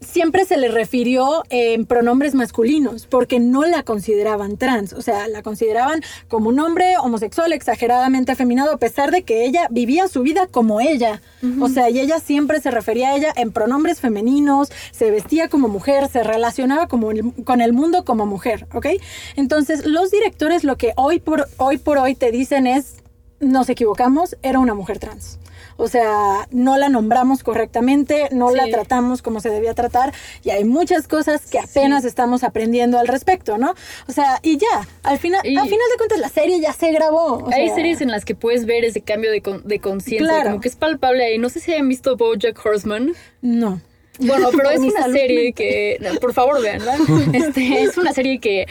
siempre 0.00 0.44
se 0.44 0.56
le 0.58 0.68
refirió 0.68 1.42
en 1.50 1.84
pronombres 1.84 2.32
masculinos 2.32 3.06
porque 3.06 3.40
no 3.40 3.64
la 3.64 3.82
consideraban 3.82 4.56
trans, 4.56 4.92
o 4.92 5.02
sea, 5.02 5.26
la 5.26 5.42
consideraban 5.42 6.02
como 6.28 6.50
un 6.50 6.60
hombre 6.60 6.96
homosexual 7.02 7.52
exageradamente 7.52 8.30
afeminado 8.30 8.72
a 8.72 8.76
pesar 8.76 9.10
de 9.10 9.22
que 9.22 9.44
ella 9.44 9.66
vivía 9.70 10.06
su 10.06 10.22
vida 10.22 10.46
como 10.46 10.80
ella, 10.80 11.20
o 11.60 11.68
sea, 11.68 11.90
y 11.90 11.98
ella 11.98 12.20
siempre 12.20 12.60
se 12.60 12.70
refería 12.70 13.08
a 13.08 13.16
ella 13.16 13.32
en 13.34 13.50
pronombres 13.50 13.98
femeninos, 14.00 14.70
se 14.92 15.10
vestía 15.10 15.48
como 15.48 15.66
mujer, 15.66 16.08
se 16.08 16.22
relacionaba 16.22 16.86
como 16.86 17.10
el- 17.10 17.32
con 17.44 17.60
el 17.60 17.72
mundo 17.72 18.04
como 18.04 18.24
mujer, 18.24 18.68
¿ok? 18.74 18.86
Entonces, 19.34 19.84
los 19.84 20.12
directores 20.12 20.62
lo 20.62 20.76
que 20.76 20.92
hoy 20.94 21.18
por 21.18 21.48
hoy, 21.56 21.76
por 21.78 21.98
hoy 21.98 22.14
te 22.14 22.30
dicen 22.30 22.68
es, 22.68 22.98
nos 23.40 23.68
equivocamos, 23.68 24.36
era 24.42 24.60
una 24.60 24.74
mujer 24.74 25.00
trans. 25.00 25.40
O 25.80 25.86
sea, 25.86 26.48
no 26.50 26.76
la 26.76 26.88
nombramos 26.88 27.44
correctamente, 27.44 28.28
no 28.32 28.50
la 28.50 28.66
tratamos 28.68 29.22
como 29.22 29.38
se 29.40 29.48
debía 29.48 29.74
tratar 29.74 30.12
y 30.42 30.50
hay 30.50 30.64
muchas 30.64 31.06
cosas 31.06 31.46
que 31.48 31.60
apenas 31.60 32.04
estamos 32.04 32.42
aprendiendo 32.42 32.98
al 32.98 33.06
respecto, 33.06 33.58
¿no? 33.58 33.74
O 34.08 34.12
sea, 34.12 34.40
y 34.42 34.56
ya, 34.58 34.88
al 35.04 35.18
final, 35.18 35.40
Y- 35.46 35.56
al 35.56 35.64
final 35.68 35.86
de 35.92 35.96
cuentas 35.96 36.18
la 36.18 36.28
serie 36.30 36.60
ya 36.60 36.72
se 36.72 36.90
grabó. 36.90 37.34
o 37.44 37.50
Hay 37.52 37.66
sea, 37.68 37.76
series 37.76 38.00
en 38.00 38.10
las 38.10 38.24
que 38.24 38.34
puedes 38.34 38.66
ver 38.66 38.84
ese 38.84 39.02
cambio 39.02 39.30
de, 39.30 39.40
con- 39.40 39.62
de 39.68 39.78
conciencia, 39.78 40.26
Claro. 40.28 40.50
como 40.50 40.60
que 40.60 40.68
es 40.68 40.74
palpable 40.74 41.24
ahí. 41.24 41.38
No 41.38 41.48
sé 41.48 41.60
si 41.60 41.72
hayan 41.72 41.88
visto 41.88 42.16
BoJack 42.16 42.58
Horseman. 42.66 43.12
No. 43.40 43.80
Bueno, 44.18 44.48
pero 44.56 44.70
es 44.70 44.80
una 44.80 45.04
serie 45.12 45.52
que, 45.52 45.98
no, 46.00 46.18
por 46.18 46.34
favor, 46.34 46.60
véanla. 46.60 46.96
Este, 47.32 47.82
es 47.82 47.96
una 47.96 48.12
serie 48.12 48.40
que, 48.40 48.66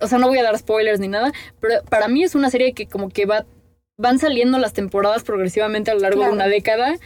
o 0.00 0.06
sea, 0.06 0.18
no 0.18 0.28
voy 0.28 0.36
a 0.36 0.42
dar 0.42 0.58
spoilers 0.58 1.00
ni 1.00 1.08
nada, 1.08 1.32
pero 1.60 1.82
para 1.88 2.08
mí 2.08 2.22
es 2.24 2.34
una 2.34 2.50
serie 2.50 2.74
que 2.74 2.86
como 2.86 3.08
que 3.08 3.24
va, 3.24 3.46
van 4.02 4.18
saliendo 4.18 4.58
las 4.58 4.72
temporadas 4.74 5.22
progresivamente 5.22 5.90
a 5.90 5.94
lo 5.94 6.00
largo 6.00 6.18
Claro. 6.20 6.32
de 6.32 6.36
una 6.36 6.48
década 6.48 6.96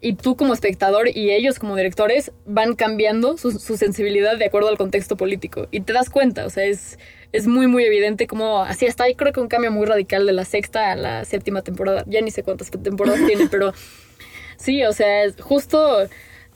y 0.00 0.14
tú 0.14 0.36
como 0.36 0.52
espectador 0.54 1.08
y 1.08 1.30
ellos 1.32 1.58
como 1.58 1.76
directores 1.76 2.30
van 2.46 2.74
cambiando 2.74 3.36
su, 3.36 3.52
su 3.58 3.76
sensibilidad 3.76 4.36
de 4.38 4.44
acuerdo 4.46 4.68
al 4.68 4.76
contexto 4.78 5.16
político. 5.16 5.66
Y 5.70 5.80
te 5.80 5.92
das 5.92 6.10
cuenta, 6.10 6.46
o 6.46 6.50
sea, 6.50 6.64
es, 6.64 6.98
es 7.32 7.46
muy, 7.46 7.66
muy 7.66 7.84
evidente 7.84 8.26
como 8.26 8.62
así 8.62 8.86
hasta 8.86 9.04
ahí 9.04 9.14
creo 9.14 9.32
que 9.32 9.40
un 9.40 9.48
cambio 9.48 9.70
muy 9.72 9.86
radical 9.86 10.26
de 10.26 10.32
la 10.32 10.44
sexta 10.44 10.92
a 10.92 10.96
la 10.96 11.24
séptima 11.24 11.62
temporada, 11.62 12.04
ya 12.06 12.20
ni 12.20 12.30
sé 12.30 12.42
cuántas 12.42 12.70
temporadas 12.70 13.20
tiene, 13.26 13.48
pero 13.50 13.72
sí, 14.56 14.84
o 14.84 14.92
sea, 14.92 15.24
es 15.24 15.34
justo 15.40 16.06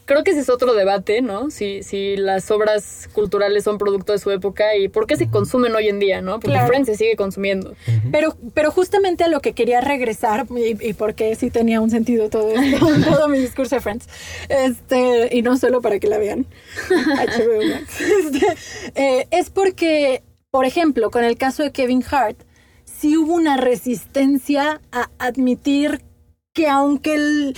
creo 0.09 0.23
que 0.23 0.31
ese 0.31 0.39
es 0.39 0.49
otro 0.49 0.73
debate, 0.73 1.21
¿no? 1.21 1.51
Si, 1.51 1.83
si 1.83 2.17
las 2.17 2.49
obras 2.49 3.07
culturales 3.13 3.63
son 3.63 3.77
producto 3.77 4.11
de 4.11 4.17
su 4.17 4.31
época 4.31 4.75
y 4.75 4.87
por 4.87 5.05
qué 5.05 5.15
se 5.15 5.29
consumen 5.29 5.75
hoy 5.75 5.87
en 5.87 5.99
día, 5.99 6.19
¿no? 6.23 6.39
Porque 6.39 6.53
Claro. 6.53 6.67
Friends 6.67 6.87
se 6.87 6.95
sigue 6.95 7.15
consumiendo. 7.15 7.75
Pero, 8.11 8.35
pero 8.55 8.71
justamente 8.71 9.23
a 9.23 9.27
lo 9.27 9.39
que 9.39 9.53
quería 9.53 9.81
regresar, 9.81 10.47
y, 10.49 10.89
y 10.89 10.93
porque 10.93 11.35
sí 11.35 11.51
tenía 11.51 11.79
un 11.79 11.91
sentido 11.91 12.27
todo 12.31 12.49
esto, 12.49 12.87
todo 13.07 13.27
mi 13.27 13.37
discurso 13.37 13.75
de 13.75 13.81
Friends, 13.81 14.07
este, 14.49 15.29
y 15.31 15.43
no 15.43 15.57
solo 15.57 15.79
para 15.79 15.99
que 15.99 16.07
la 16.07 16.17
vean, 16.17 16.47
HBO 16.89 17.61
Max, 17.71 18.01
este, 18.01 18.47
eh, 18.95 19.27
es 19.29 19.51
porque, 19.51 20.23
por 20.49 20.65
ejemplo, 20.65 21.11
con 21.11 21.23
el 21.23 21.37
caso 21.37 21.61
de 21.61 21.71
Kevin 21.71 22.03
Hart, 22.09 22.41
sí 22.83 23.15
hubo 23.15 23.35
una 23.35 23.57
resistencia 23.57 24.81
a 24.91 25.11
admitir 25.19 26.01
que 26.53 26.67
aunque 26.67 27.13
el... 27.13 27.57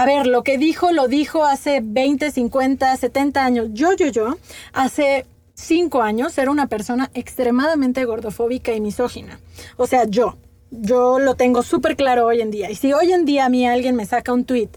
A 0.00 0.06
ver, 0.06 0.26
lo 0.26 0.42
que 0.42 0.56
dijo, 0.56 0.92
lo 0.92 1.08
dijo 1.08 1.44
hace 1.44 1.82
20, 1.84 2.30
50, 2.30 2.96
70 2.96 3.44
años. 3.44 3.68
Yo, 3.72 3.92
yo, 3.92 4.06
yo, 4.06 4.38
hace 4.72 5.26
cinco 5.52 6.00
años 6.00 6.38
era 6.38 6.50
una 6.50 6.68
persona 6.68 7.10
extremadamente 7.12 8.06
gordofóbica 8.06 8.72
y 8.72 8.80
misógina. 8.80 9.38
O 9.76 9.86
sea, 9.86 10.04
yo. 10.06 10.38
Yo 10.70 11.18
lo 11.18 11.34
tengo 11.34 11.62
súper 11.62 11.96
claro 11.96 12.24
hoy 12.24 12.40
en 12.40 12.50
día. 12.50 12.70
Y 12.70 12.76
si 12.76 12.94
hoy 12.94 13.12
en 13.12 13.26
día 13.26 13.44
a 13.44 13.48
mí 13.50 13.68
alguien 13.68 13.94
me 13.94 14.06
saca 14.06 14.32
un 14.32 14.46
tweet 14.46 14.70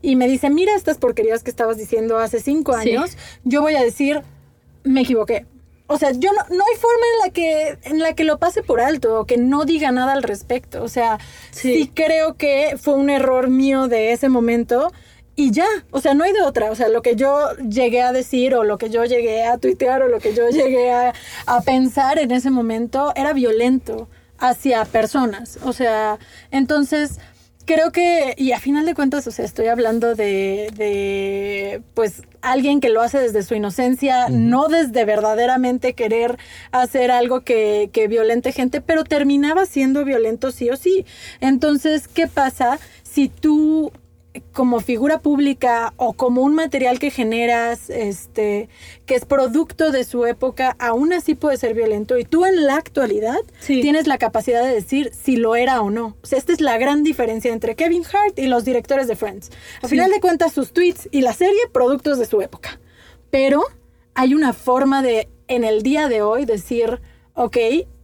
y 0.00 0.14
me 0.14 0.28
dice, 0.28 0.48
mira 0.48 0.76
estas 0.76 0.98
porquerías 0.98 1.42
que 1.42 1.50
estabas 1.50 1.76
diciendo 1.76 2.16
hace 2.18 2.38
cinco 2.38 2.72
Sí. 2.80 2.90
años, 2.90 3.16
yo 3.42 3.62
voy 3.62 3.74
a 3.74 3.82
decir, 3.82 4.22
me 4.84 5.00
equivoqué. 5.00 5.44
O 5.88 5.98
sea, 5.98 6.12
yo 6.12 6.30
no, 6.32 6.42
no 6.56 6.64
hay 6.64 6.76
forma 6.78 7.04
en 7.14 7.26
la 7.26 7.32
que 7.32 7.78
en 7.84 7.98
la 7.98 8.12
que 8.14 8.24
lo 8.24 8.38
pase 8.38 8.62
por 8.62 8.80
alto 8.80 9.20
o 9.20 9.24
que 9.26 9.36
no 9.38 9.64
diga 9.64 9.90
nada 9.90 10.12
al 10.12 10.22
respecto. 10.22 10.82
O 10.84 10.88
sea, 10.88 11.18
Sí. 11.50 11.74
sí 11.74 11.92
creo 11.92 12.34
que 12.36 12.76
fue 12.80 12.94
un 12.94 13.10
error 13.10 13.48
mío 13.48 13.88
de 13.88 14.12
ese 14.12 14.28
momento 14.28 14.92
y 15.34 15.50
ya, 15.52 15.66
o 15.90 16.00
sea, 16.00 16.14
no 16.14 16.24
hay 16.24 16.32
de 16.32 16.42
otra. 16.42 16.70
O 16.70 16.74
sea, 16.74 16.88
lo 16.88 17.00
que 17.00 17.16
yo 17.16 17.52
llegué 17.68 18.02
a 18.02 18.12
decir 18.12 18.54
o 18.54 18.64
lo 18.64 18.76
que 18.76 18.90
yo 18.90 19.04
llegué 19.04 19.44
a 19.44 19.56
tuitear 19.58 20.02
o 20.02 20.08
lo 20.08 20.18
que 20.20 20.34
yo 20.34 20.48
llegué 20.50 20.90
a, 20.92 21.14
a 21.46 21.60
pensar 21.62 22.18
en 22.18 22.32
ese 22.32 22.50
momento 22.50 23.12
era 23.16 23.32
violento 23.32 24.08
hacia 24.40 24.84
personas. 24.84 25.58
O 25.64 25.72
sea, 25.72 26.18
entonces 26.50 27.18
creo 27.68 27.92
que, 27.92 28.34
y 28.38 28.52
a 28.52 28.60
final 28.60 28.86
de 28.86 28.94
cuentas, 28.94 29.26
o 29.26 29.30
sea, 29.30 29.44
estoy 29.44 29.66
hablando 29.66 30.14
de, 30.14 30.72
de 30.74 31.82
pues, 31.92 32.22
alguien 32.40 32.80
que 32.80 32.88
lo 32.88 33.02
hace 33.02 33.18
desde 33.18 33.42
su 33.42 33.54
inocencia, 33.54 34.30
no 34.30 34.68
desde 34.68 35.04
verdaderamente 35.04 35.92
querer 35.92 36.38
hacer 36.72 37.10
algo 37.10 37.42
que, 37.42 37.90
que 37.92 38.08
violente 38.08 38.52
gente, 38.52 38.80
pero 38.80 39.04
terminaba 39.04 39.66
siendo 39.66 40.06
violento 40.06 40.50
sí 40.50 40.70
o 40.70 40.76
sí. 40.78 41.04
Entonces, 41.40 42.08
¿qué 42.08 42.26
pasa 42.26 42.78
si 43.02 43.28
tú 43.28 43.92
como 44.52 44.80
figura 44.80 45.18
pública 45.20 45.92
o 45.96 46.12
como 46.12 46.42
un 46.42 46.54
material 46.54 46.98
que 46.98 47.10
generas, 47.10 47.90
este, 47.90 48.68
que 49.06 49.14
es 49.14 49.24
producto 49.24 49.90
de 49.90 50.04
su 50.04 50.26
época, 50.26 50.76
aún 50.78 51.12
así 51.12 51.34
puede 51.34 51.56
ser 51.56 51.74
violento. 51.74 52.18
Y 52.18 52.24
tú 52.24 52.44
en 52.44 52.64
la 52.66 52.76
actualidad 52.76 53.38
Sí. 53.60 53.80
tienes 53.80 54.06
la 54.06 54.18
capacidad 54.18 54.62
de 54.62 54.74
decir 54.74 55.10
si 55.12 55.36
lo 55.36 55.56
era 55.56 55.80
o 55.82 55.90
no. 55.90 56.16
O 56.22 56.26
sea, 56.26 56.38
esta 56.38 56.52
es 56.52 56.60
la 56.60 56.78
gran 56.78 57.02
diferencia 57.02 57.52
entre 57.52 57.74
Kevin 57.76 58.04
Hart 58.04 58.38
y 58.38 58.46
los 58.46 58.64
directores 58.64 59.08
de 59.08 59.16
Friends. 59.16 59.50
A 59.82 59.88
final 59.88 60.10
de 60.10 60.20
cuentas, 60.20 60.52
sus 60.52 60.72
tweets 60.72 61.08
y 61.10 61.20
la 61.20 61.32
serie, 61.32 61.60
productos 61.72 62.18
de 62.18 62.26
su 62.26 62.40
época. 62.40 62.80
Pero 63.30 63.62
hay 64.14 64.34
una 64.34 64.52
forma 64.52 65.02
de, 65.02 65.28
en 65.48 65.64
el 65.64 65.82
día 65.82 66.08
de 66.08 66.22
hoy, 66.22 66.44
decir, 66.44 67.00
ok, 67.34 67.56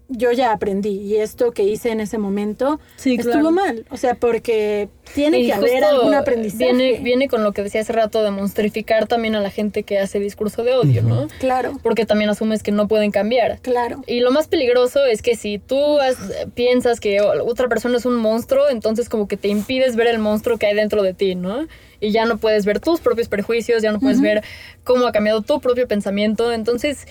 yo 0.08 0.32
ya 0.32 0.52
aprendí 0.52 1.00
y 1.00 1.16
esto 1.16 1.52
que 1.52 1.62
hice 1.62 1.90
en 1.90 1.98
ese 2.00 2.18
momento 2.18 2.78
Sí, 2.96 3.14
estuvo 3.14 3.32
claro. 3.32 3.50
mal. 3.52 3.86
O 3.90 3.96
sea, 3.96 4.14
porque 4.14 4.90
tiene 5.14 5.38
Y 5.38 5.46
que 5.46 5.54
haber 5.54 5.82
algún 5.82 6.12
aprendizaje. 6.14 6.72
Viene, 6.74 6.98
viene 7.02 7.26
con 7.28 7.42
lo 7.42 7.52
que 7.52 7.62
decía 7.62 7.80
hace 7.80 7.94
rato 7.94 8.22
de 8.22 8.30
monstrificar 8.30 9.06
también 9.08 9.34
a 9.34 9.40
la 9.40 9.50
gente 9.50 9.82
que 9.82 9.98
hace 9.98 10.20
discurso 10.20 10.62
de 10.62 10.74
odio, 10.74 11.02
¿no? 11.02 11.28
Claro, 11.40 11.72
Porque 11.82 12.04
también 12.04 12.28
asumes 12.28 12.62
que 12.62 12.70
no 12.70 12.86
pueden 12.86 13.12
cambiar. 13.12 13.60
claro. 13.62 14.02
Y 14.06 14.20
lo 14.20 14.30
más 14.30 14.46
peligroso 14.46 15.04
es 15.06 15.22
que 15.22 15.36
si 15.36 15.58
tú 15.58 15.98
has- 16.00 16.18
piensas 16.54 17.00
que 17.00 17.22
otra 17.22 17.68
persona 17.68 17.96
es 17.96 18.04
un 18.04 18.16
monstruo, 18.16 18.68
entonces 18.68 19.08
como 19.08 19.26
que 19.26 19.38
te 19.38 19.48
impides 19.48 19.96
ver 19.96 20.08
el 20.08 20.18
monstruo 20.18 20.58
que 20.58 20.66
hay 20.66 20.74
dentro 20.74 21.02
de 21.02 21.14
ti, 21.14 21.34
¿no? 21.34 21.66
Y 22.00 22.10
ya 22.10 22.26
no 22.26 22.36
puedes 22.36 22.66
ver 22.66 22.78
tus 22.78 23.00
propios 23.00 23.28
prejuicios, 23.28 23.82
ya 23.82 23.90
no 23.90 24.00
puedes 24.00 24.20
ver 24.20 24.42
cómo 24.84 25.06
ha 25.06 25.12
cambiado 25.12 25.40
tu 25.40 25.60
propio 25.62 25.88
pensamiento. 25.88 26.52
Entonces, 26.52 27.06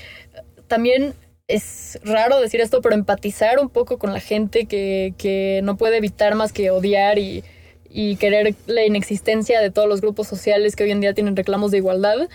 también 0.68 1.16
es 1.48 2.00
raro 2.04 2.40
decir 2.40 2.62
esto, 2.62 2.82
pero 2.82 2.96
empatizar 2.96 3.60
un 3.60 3.70
poco 3.70 3.98
con 3.98 4.14
la 4.14 4.20
gente 4.20 4.66
que, 4.66 5.14
que 5.18 5.62
no 5.64 5.78
puede 5.78 5.98
evitar 5.98 6.36
más 6.36 6.54
que 6.54 6.72
odiar 6.72 7.20
y, 7.20 7.44
y 7.90 8.16
querer 8.16 8.56
la 8.66 8.86
inexistencia 8.86 9.62
de 9.62 9.72
todos 9.72 9.88
los 9.88 10.02
grupos 10.02 10.28
sociales 10.28 10.76
que 10.76 10.84
hoy 10.84 10.92
en 10.92 11.02
día 11.02 11.14
tienen 11.14 11.36
reclamos 11.36 11.72
de 11.72 11.78
igualdad. 11.78 12.28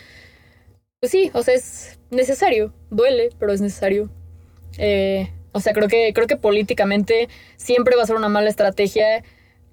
Pues 1.01 1.13
sí, 1.13 1.31
o 1.33 1.43
sea, 1.43 1.55
es 1.55 1.99
necesario, 2.11 2.73
duele, 2.91 3.31
pero 3.39 3.53
es 3.53 3.61
necesario. 3.61 4.11
Eh, 4.79 5.31
o 5.53 5.61
sea, 5.61 5.73
creo 5.73 5.89
que, 5.89 6.13
creo 6.13 6.27
que 6.27 6.37
políticamente 6.37 7.29
siempre 7.57 7.97
va 7.97 8.03
a 8.03 8.07
ser 8.07 8.17
una 8.17 8.29
mala 8.29 8.51
estrategia 8.51 9.25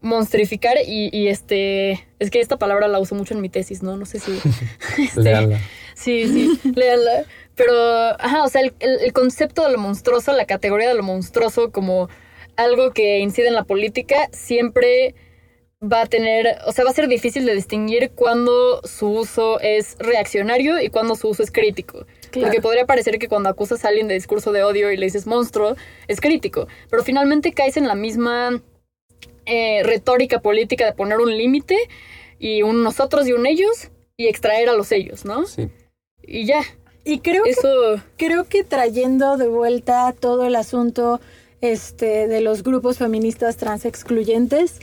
monstrificar 0.02 0.78
y, 0.86 1.10
y 1.12 1.28
este... 1.28 2.08
Es 2.20 2.30
que 2.30 2.40
esta 2.40 2.58
palabra 2.58 2.88
la 2.88 3.00
uso 3.00 3.16
mucho 3.16 3.34
en 3.34 3.42
mi 3.42 3.50
tesis, 3.50 3.84
¿no? 3.84 3.98
No 3.98 4.06
sé 4.06 4.20
si... 4.20 4.32
este, 5.04 5.22
Léanla. 5.22 5.60
Sí, 5.96 6.28
sí, 6.28 6.60
léanla. 6.76 7.26
Pero, 7.56 7.74
ajá, 8.20 8.44
o 8.44 8.48
sea, 8.50 8.62
el, 8.62 8.74
el- 8.80 9.14
concepto 9.14 9.64
de 9.66 9.72
lo 9.72 9.78
monstruoso, 9.78 10.34
la 10.34 10.46
categoría 10.46 10.90
de 10.90 10.96
lo 10.96 11.04
monstruoso 11.04 11.72
como 11.72 12.10
algo 12.58 12.92
que 12.92 13.20
incide 13.20 13.48
en 13.48 13.54
la 13.54 13.64
política, 13.64 14.30
siempre 14.32 15.16
va 15.82 16.02
a 16.02 16.06
tener, 16.06 16.58
o 16.66 16.72
sea, 16.72 16.84
va 16.84 16.90
a 16.90 16.94
ser 16.94 17.08
difícil 17.08 17.46
de 17.46 17.54
distinguir 17.54 18.12
cuando 18.16 18.82
su 18.84 19.08
uso 19.10 19.60
es 19.60 19.98
reaccionario 20.00 20.82
y 20.82 20.90
cuando 20.90 21.16
su 21.16 21.30
uso 21.30 21.44
es 21.44 21.52
crítico. 21.52 22.06
Claro. 22.32 22.48
Porque 22.48 22.62
podría 22.62 22.86
parecer 22.86 23.20
que 23.20 23.28
cuando 23.30 23.50
acusas 23.50 23.86
a 23.86 23.90
alguien 23.90 24.08
de 24.08 24.16
discurso 24.16 24.52
de 24.52 24.64
odio 24.64 24.92
y 24.92 24.98
le 24.98 25.06
dices 25.06 25.28
monstruo, 25.28 25.76
es 26.08 26.20
crítico. 26.22 26.68
Pero 26.90 27.04
finalmente 27.04 27.54
caes 27.54 27.78
en 27.78 27.88
la 27.88 27.96
misma 27.96 28.62
eh, 29.46 29.84
retórica 29.84 30.40
política 30.40 30.86
de 30.86 30.94
poner 30.94 31.20
un 31.20 31.38
límite 31.38 31.78
y 32.40 32.64
un 32.64 32.84
nosotros 32.84 33.28
y 33.28 33.34
un 33.34 33.46
ellos 33.46 33.92
y 34.18 34.28
extraer 34.28 34.70
a 34.70 34.74
los 34.74 34.92
ellos, 34.92 35.24
¿no? 35.24 35.46
Sí. 35.46 35.70
Y 36.24 36.46
ya, 36.46 36.62
Y 37.06 37.20
creo 37.20 37.44
que 37.44 37.54
creo 38.18 38.44
que 38.46 38.64
trayendo 38.64 39.38
de 39.38 39.48
vuelta 39.48 40.14
todo 40.20 40.46
el 40.46 40.56
asunto 40.56 41.22
este 41.62 42.28
de 42.28 42.42
los 42.42 42.64
grupos 42.64 42.98
feministas 42.98 43.58
trans 43.58 43.86
excluyentes, 43.86 44.80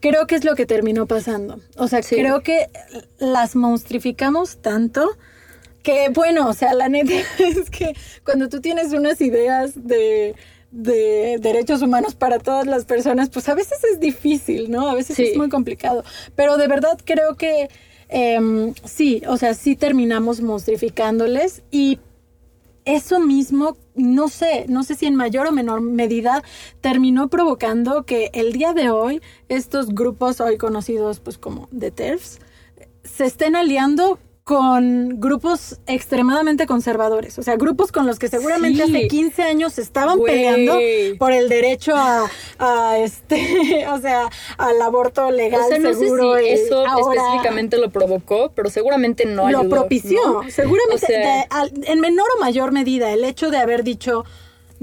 creo 0.00 0.26
que 0.26 0.34
es 0.34 0.44
lo 0.44 0.54
que 0.56 0.66
terminó 0.66 1.06
pasando. 1.06 1.60
O 1.76 1.88
sea, 1.88 2.02
Sí. 2.02 2.16
creo 2.16 2.42
que 2.42 2.68
las 3.18 3.56
monstrificamos 3.56 4.58
tanto 4.58 5.08
que, 5.82 6.08
bueno, 6.10 6.48
o 6.48 6.52
sea, 6.54 6.74
la 6.74 6.88
neta 6.88 7.12
es 7.38 7.70
que 7.70 7.94
cuando 8.24 8.48
tú 8.48 8.60
tienes 8.60 8.92
unas 8.92 9.20
ideas 9.20 9.72
de 9.86 10.34
de 10.76 11.38
derechos 11.40 11.82
humanos 11.82 12.16
para 12.16 12.40
todas 12.40 12.66
las 12.66 12.84
personas, 12.84 13.30
pues 13.30 13.48
a 13.48 13.54
veces 13.54 13.78
es 13.84 14.00
difícil, 14.00 14.72
¿no? 14.72 14.88
A 14.90 14.94
veces 14.96 15.14
Sí. 15.14 15.26
es 15.26 15.36
muy 15.36 15.48
complicado. 15.48 16.02
Pero 16.34 16.56
de 16.56 16.66
verdad 16.66 16.98
creo 17.04 17.36
que 17.36 17.68
em, 18.14 18.74
sí, 18.84 19.22
o 19.26 19.36
sea, 19.36 19.54
sí 19.54 19.74
terminamos 19.74 20.40
monstrificándoles 20.40 21.62
y 21.72 21.98
eso 22.84 23.18
mismo, 23.18 23.76
no 23.96 24.28
sé, 24.28 24.66
no 24.68 24.84
sé 24.84 24.94
si 24.94 25.06
en 25.06 25.16
mayor 25.16 25.48
o 25.48 25.52
menor 25.52 25.80
medida 25.80 26.42
terminó 26.80 27.28
provocando 27.28 28.04
que 28.04 28.30
el 28.32 28.52
día 28.52 28.72
de 28.72 28.90
hoy 28.90 29.20
estos 29.48 29.88
grupos 29.88 30.40
hoy 30.40 30.58
conocidos 30.58 31.18
pues 31.18 31.38
como 31.38 31.68
The 31.76 31.90
TERFs 31.90 32.38
se 33.02 33.24
estén 33.24 33.56
aliando 33.56 34.18
con 34.44 35.20
grupos 35.20 35.80
extremadamente 35.86 36.66
conservadores, 36.66 37.38
o 37.38 37.42
sea, 37.42 37.56
grupos 37.56 37.90
con 37.92 38.06
los 38.06 38.18
que 38.18 38.28
seguramente 38.28 38.84
Sí. 38.84 38.94
hace 38.94 39.08
15 39.08 39.42
años 39.42 39.78
estaban 39.78 40.20
peleando 40.20 40.78
por 41.18 41.32
el 41.32 41.48
derecho 41.48 41.94
a, 41.96 42.26
a, 42.58 42.98
este, 42.98 43.38
o 43.90 43.98
sea, 44.00 44.28
al 44.58 44.82
aborto 44.82 45.30
legal 45.30 45.62
O 45.62 45.68
sea, 45.68 45.78
no 45.78 45.94
sé 45.94 45.98
seguro 46.00 46.36
si 46.36 46.44
y 46.44 46.48
eso 46.50 46.86
ahora 46.86 47.22
específicamente 47.22 47.78
lo 47.78 47.88
provocó, 47.88 48.52
pero 48.54 48.68
seguramente 48.68 49.24
no 49.24 49.50
lo 49.50 49.60
ayudó, 49.60 49.70
propició, 49.70 50.20
¿no? 50.42 50.50
seguramente 50.50 50.94
O 50.94 50.98
sea- 50.98 51.18
de- 51.38 51.46
al- 51.48 51.72
en 51.86 52.00
menor 52.00 52.26
o 52.36 52.40
mayor 52.40 52.70
medida 52.70 53.10
el 53.12 53.24
hecho 53.24 53.50
de 53.50 53.56
haber 53.56 53.82
dicho 53.82 54.24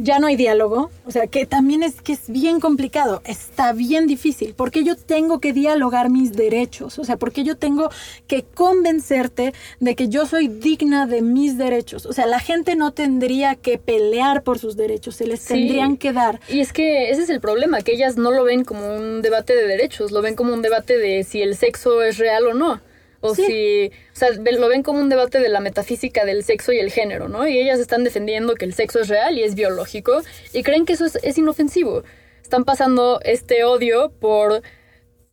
ya 0.04 0.20
no 0.20 0.28
hay 0.28 0.36
diálogo, 0.36 0.90
o 1.06 1.12
sea, 1.12 1.28
que 1.28 1.46
también 1.46 1.84
es 1.84 2.02
que 2.02 2.14
es 2.14 2.22
bien 2.28 2.60
complicado, 2.60 3.22
está 3.26 3.72
bien 3.74 4.08
difícil, 4.08 4.54
porque 4.56 4.84
yo 4.84 4.96
tengo 4.96 5.40
que 5.40 5.54
dialogar 5.54 6.10
mis 6.10 6.34
derechos, 6.34 6.98
o 6.98 7.04
sea, 7.04 7.18
porque 7.18 7.44
yo 7.44 7.56
tengo 7.56 7.90
que 8.28 8.44
convencerte 8.44 9.54
de 9.80 9.96
que 9.96 10.10
yo 10.10 10.26
soy 10.26 10.48
digna 10.48 11.06
de 11.06 11.22
mis 11.22 11.58
derechos, 11.58 12.06
o 12.06 12.14
sea, 12.14 12.26
la 12.26 12.40
gente 12.40 12.76
no 12.76 12.92
tendría 12.94 13.56
que 13.56 13.78
pelear 13.78 14.44
por 14.44 14.58
sus 14.60 14.76
derechos, 14.76 15.16
se 15.16 15.28
les 15.28 15.42
Sí. 15.42 15.50
tendrían 15.54 15.98
que 15.98 16.14
dar. 16.14 16.40
Y 16.50 16.62
es 16.62 16.74
que 16.74 17.10
ese 17.12 17.22
es 17.24 17.30
el 17.30 17.40
problema, 17.40 17.82
que 17.82 17.94
ellas 17.94 18.18
no 18.18 18.32
lo 18.32 18.44
ven 18.44 18.64
como 18.64 18.96
un 18.96 19.22
debate 19.22 19.56
de 19.56 19.68
derechos, 19.68 20.12
lo 20.12 20.22
ven 20.22 20.36
como 20.36 20.54
un 20.54 20.62
debate 20.62 20.98
de 20.98 21.24
si 21.24 21.42
el 21.42 21.56
sexo 21.56 22.02
es 22.04 22.18
real 22.18 22.48
o 22.48 22.54
no. 22.54 22.82
O 23.24 23.36
Sí. 23.36 23.44
si, 23.46 23.88
o 24.14 24.16
sea, 24.16 24.30
lo 24.32 24.68
ven 24.68 24.82
como 24.84 25.00
un 25.00 25.10
debate 25.10 25.40
de 25.40 25.50
la 25.50 25.60
metafísica 25.60 26.26
del 26.26 26.44
sexo 26.44 26.72
y 26.74 26.80
el 26.80 26.92
género, 26.92 27.30
¿no? 27.30 27.48
Y 27.48 27.58
ellas 27.60 27.80
están 27.80 28.04
defendiendo 28.04 28.56
que 28.56 28.66
el 28.66 28.74
sexo 28.74 29.00
es 29.00 29.08
real 29.10 29.38
y 29.38 29.44
es 29.44 29.54
biológico 29.56 30.22
y 30.54 30.64
creen 30.64 30.86
que 30.86 30.94
eso 30.94 31.06
es, 31.06 31.18
es 31.22 31.38
inofensivo. 31.38 32.04
Están 32.42 32.66
pasando 32.66 33.20
este 33.24 33.64
odio 33.64 34.12
por, 34.20 34.64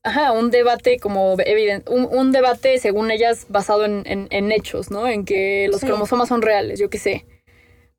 ajá, 0.02 0.32
un 0.32 0.50
debate 0.50 0.98
como 0.98 1.36
evidente, 1.44 1.90
un, 1.90 2.06
un 2.10 2.30
debate 2.30 2.78
según 2.78 3.10
ellas 3.10 3.46
basado 3.48 3.84
en, 3.86 4.02
en- 4.06 4.28
en 4.30 4.52
hechos, 4.52 4.90
¿no? 4.90 5.08
En 5.08 5.24
que 5.24 5.66
los 5.70 5.80
Sí. 5.80 5.86
cromosomas 5.86 6.28
son 6.28 6.42
reales, 6.42 6.78
yo 6.78 6.90
qué 6.90 6.98
sé. 6.98 7.24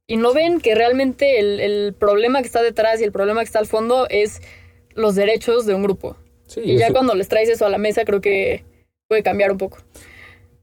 Y 0.08 0.18
no 0.18 0.34
ven 0.34 0.60
que 0.62 0.74
realmente 0.76 1.40
el, 1.40 1.60
el 1.60 1.94
problema 1.94 2.42
que 2.42 2.48
está 2.48 2.62
detrás 2.64 3.02
y 3.02 3.04
el 3.04 3.12
problema 3.12 3.42
que 3.42 3.46
está 3.46 3.60
al 3.60 3.68
fondo 3.68 4.08
es 4.10 4.42
los 4.94 5.16
derechos 5.16 5.66
de 5.66 5.74
un 5.74 5.84
grupo. 5.84 6.16
Sí, 6.48 6.62
Y 6.64 6.78
ya 6.78 6.86
eso- 6.86 6.94
cuando 6.94 7.14
les 7.16 7.28
traes 7.28 7.50
eso 7.50 7.66
a 7.66 7.70
la 7.70 7.78
mesa, 7.78 8.06
creo 8.06 8.22
que 8.22 8.64
puede 9.10 9.24
cambiar 9.24 9.52
un 9.52 9.58
poco. 9.58 9.80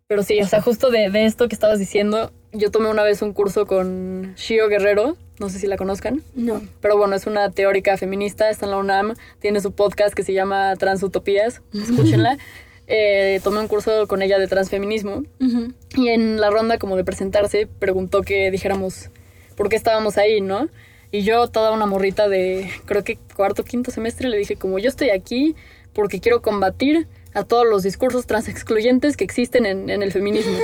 Pero 0.07 0.23
sí, 0.23 0.41
o 0.41 0.47
sea, 0.47 0.63
justo 0.63 0.91
de, 0.91 1.11
de 1.11 1.27
esto 1.27 1.49
que 1.49 1.55
estabas 1.57 1.81
diciendo, 1.81 2.33
yo 2.53 2.71
tomé 2.71 2.89
una 2.89 3.03
vez 3.03 3.21
un 3.23 3.33
curso 3.33 3.67
con 3.67 4.35
Shio 4.37 4.69
Guerrero, 4.69 5.17
no 5.41 5.51
sé 5.51 5.59
si 5.59 5.67
la 5.67 5.77
conozcan, 5.77 6.23
No. 6.37 6.63
pero 6.81 6.97
bueno, 6.97 7.17
es 7.17 7.27
una 7.27 7.51
teórica 7.51 7.97
feminista, 7.97 8.49
está 8.49 8.65
en 8.67 8.71
la 8.71 8.77
UNAM, 8.79 9.15
tiene 9.41 9.61
su 9.61 9.73
podcast 9.73 10.15
que 10.15 10.23
se 10.23 10.33
llama 10.33 10.75
Transutopías, 10.77 11.61
escúchenla. 11.75 12.39
Eh, 12.87 13.41
tomé 13.43 13.59
un 13.59 13.67
curso 13.67 14.07
con 14.07 14.23
ella 14.23 14.39
de 14.39 14.47
transfeminismo 14.47 15.25
Ujú. 15.41 15.73
y 15.97 16.09
en 16.11 16.41
la 16.41 16.51
ronda 16.51 16.79
como 16.79 16.97
de 16.97 17.03
presentarse 17.03 17.67
preguntó 17.67 18.23
que 18.23 18.53
dijéramos 18.53 19.11
por 19.57 19.69
qué 19.69 19.75
estábamos 19.75 20.19
ahí, 20.19 20.41
¿no? 20.41 20.69
Y 21.11 21.23
yo, 21.23 21.49
toda 21.49 21.73
una 21.73 21.87
morrita 21.87 22.29
de, 22.29 22.71
creo 22.85 23.03
que 23.03 23.19
cuarto, 23.35 23.65
quinto 23.65 23.91
semestre, 23.91 24.29
le 24.29 24.37
dije 24.37 24.55
como 24.55 24.79
yo 24.79 24.89
estoy 24.89 25.11
aquí 25.11 25.57
porque 25.95 26.21
quiero 26.21 26.43
combatir 26.43 27.09
a 27.37 27.45
todos 27.45 27.67
los 27.67 27.83
discursos 27.83 28.27
transexcluyentes 28.27 29.17
que 29.17 29.25
existen 29.25 29.67
en, 29.67 29.91
en 29.91 30.03
el 30.03 30.11
feminismo. 30.11 30.59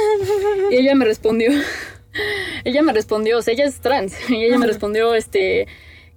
Y 0.70 0.76
ella 0.76 0.94
me 0.94 1.04
respondió, 1.04 1.50
ella 2.64 2.82
me 2.82 2.92
respondió, 2.92 3.38
o 3.38 3.42
sea, 3.42 3.52
ella 3.52 3.66
es 3.66 3.80
trans, 3.80 4.14
y 4.30 4.42
ella 4.42 4.58
me 4.58 4.66
respondió, 4.66 5.14
este, 5.14 5.66